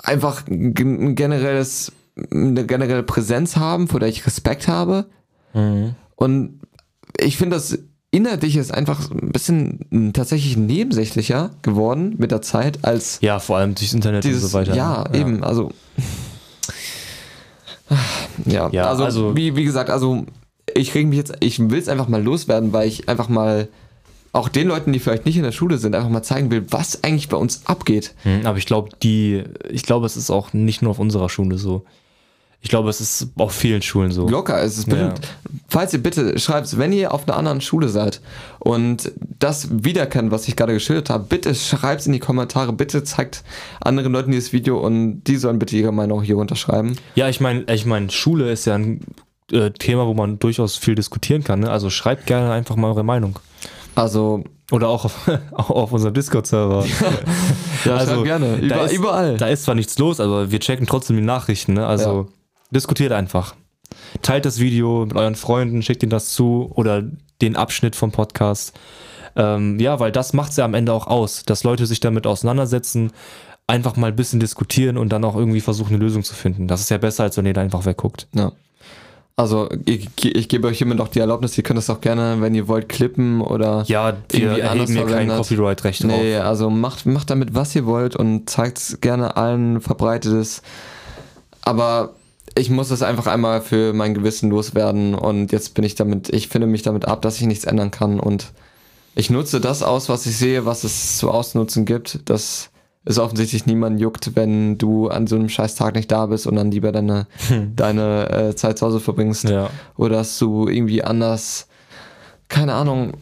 [0.02, 0.74] einfach ein
[1.16, 1.91] generelles,
[2.32, 5.08] eine generelle Präsenz haben, vor der ich Respekt habe.
[5.54, 5.95] Mhm.
[6.16, 6.62] Und
[7.20, 7.78] ich finde, das
[8.14, 13.74] Inhaltliche ist einfach ein bisschen tatsächlich nebensächlicher geworden mit der Zeit als Ja, vor allem
[13.74, 14.43] durchs Internet dieses.
[14.43, 14.76] und so weiter.
[14.76, 15.43] Ja, eben.
[15.43, 15.72] Also.
[18.45, 20.26] Ja, Ja, also, also- wie, wie gesagt, also
[20.74, 23.68] ich reg mich jetzt, ich will es einfach mal loswerden, weil ich einfach mal
[24.34, 27.03] auch den Leuten, die vielleicht nicht in der Schule sind, einfach mal zeigen will, was
[27.03, 28.14] eigentlich bei uns abgeht.
[28.24, 31.57] Mhm, Aber ich glaube, die, ich glaube, es ist auch nicht nur auf unserer Schule
[31.57, 31.84] so.
[32.64, 34.30] Ich glaube, es ist auf vielen Schulen so.
[34.30, 35.20] Locker, es ist bestimmt,
[35.68, 38.22] falls ihr bitte schreibt, wenn ihr auf einer anderen Schule seid
[38.59, 43.03] und das wiederkennt, was ich gerade geschildert habe, bitte schreibt es in die Kommentare, bitte
[43.03, 43.43] zeigt
[43.82, 46.95] anderen Leuten dieses Video und die sollen bitte ihre Meinung hier unterschreiben.
[47.16, 49.01] Ja, ich meine, ich meine, Schule ist ja ein
[49.51, 51.62] äh, Thema, wo man durchaus viel diskutieren kann.
[51.62, 51.72] Ne?
[51.72, 53.39] Also schreibt gerne einfach mal eure Meinung.
[53.95, 56.86] Also, Oder auch auf, auch auf unserem Discord-Server.
[57.86, 59.38] ja, Also, schreibt gerne, da Über, ist- überall.
[59.38, 61.74] Da ist zwar nichts los, aber wir checken trotzdem die Nachrichten.
[61.74, 61.88] Ne?
[61.88, 62.30] Also
[62.72, 63.55] diskutiert einfach.
[64.22, 67.03] Teilt das Video mit euren Freunden, schickt ihnen das zu oder
[67.41, 68.78] den Abschnitt vom Podcast.
[69.36, 72.28] Ähm, ja, weil das macht es ja am Ende auch aus, dass Leute sich damit
[72.28, 73.11] auseinandersetzen,
[73.67, 76.67] einfach mal ein bisschen diskutieren und dann auch irgendwie versuchen, eine Lösung zu finden.
[76.67, 78.28] Das ist ja besser, als wenn ihr da einfach wegguckt.
[78.34, 78.51] Ja.
[79.38, 82.53] Also, ich, ich gebe euch hiermit auch die Erlaubnis, ihr könnt das auch gerne, wenn
[82.53, 85.28] ihr wollt, klippen oder Ja, wir Irgendwie anders erheben hier kein.
[85.30, 86.03] Copyright-Recht.
[86.03, 90.61] Nee, also macht, macht damit, was ihr wollt und zeigt gerne allen, verbreitet es.
[91.61, 92.13] Aber
[92.58, 96.48] ich muss es einfach einmal für mein Gewissen loswerden und jetzt bin ich damit, ich
[96.48, 98.52] finde mich damit ab, dass ich nichts ändern kann und
[99.15, 102.69] ich nutze das aus, was ich sehe, was es zu ausnutzen gibt, dass
[103.03, 106.56] es offensichtlich niemanden juckt, wenn du an so einem scheiß Tag nicht da bist und
[106.56, 107.28] dann lieber deine,
[107.76, 109.69] deine äh, Zeit zu Hause verbringst Ja.
[109.98, 111.68] oder dass du irgendwie anders,
[112.48, 113.14] keine Ahnung,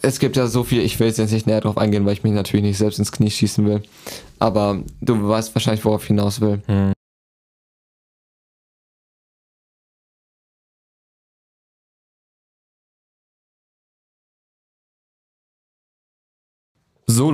[0.00, 2.32] es gibt ja so viel, ich will jetzt nicht näher drauf eingehen, weil ich mich
[2.32, 3.82] natürlich nicht selbst ins Knie schießen will.
[4.38, 6.62] Aber du weißt wahrscheinlich, worauf ich hinaus will.
[6.66, 6.92] Hm.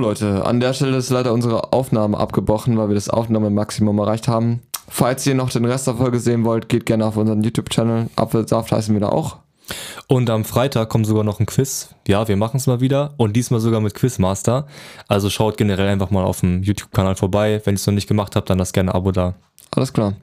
[0.03, 4.61] Leute, an der Stelle ist leider unsere Aufnahme abgebrochen, weil wir das Aufnahmemaximum erreicht haben.
[4.89, 8.09] Falls ihr noch den Rest der Folge sehen wollt, geht gerne auf unseren YouTube-Channel.
[8.17, 9.37] Apfelsaft heißen wir da auch.
[10.07, 11.95] Und am Freitag kommt sogar noch ein Quiz.
[12.05, 13.13] Ja, wir machen es mal wieder.
[13.15, 14.67] Und diesmal sogar mit Quizmaster.
[15.07, 17.61] Also schaut generell einfach mal auf dem YouTube-Kanal vorbei.
[17.63, 19.35] Wenn ihr es noch nicht gemacht habt, dann lasst gerne ein Abo da.
[19.71, 20.15] Alles klar.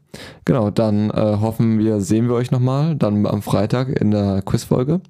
[0.45, 2.97] Genau, dann äh, hoffen wir, sehen wir euch nochmal.
[2.97, 5.01] Dann am Freitag in der Quizfolge.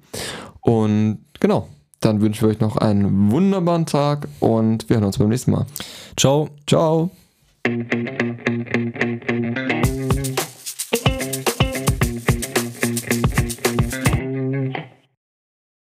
[0.61, 1.67] Und genau,
[2.01, 5.65] dann wünschen wir euch noch einen wunderbaren Tag und wir hören uns beim nächsten Mal.
[6.17, 6.49] Ciao.
[6.67, 7.11] Ciao.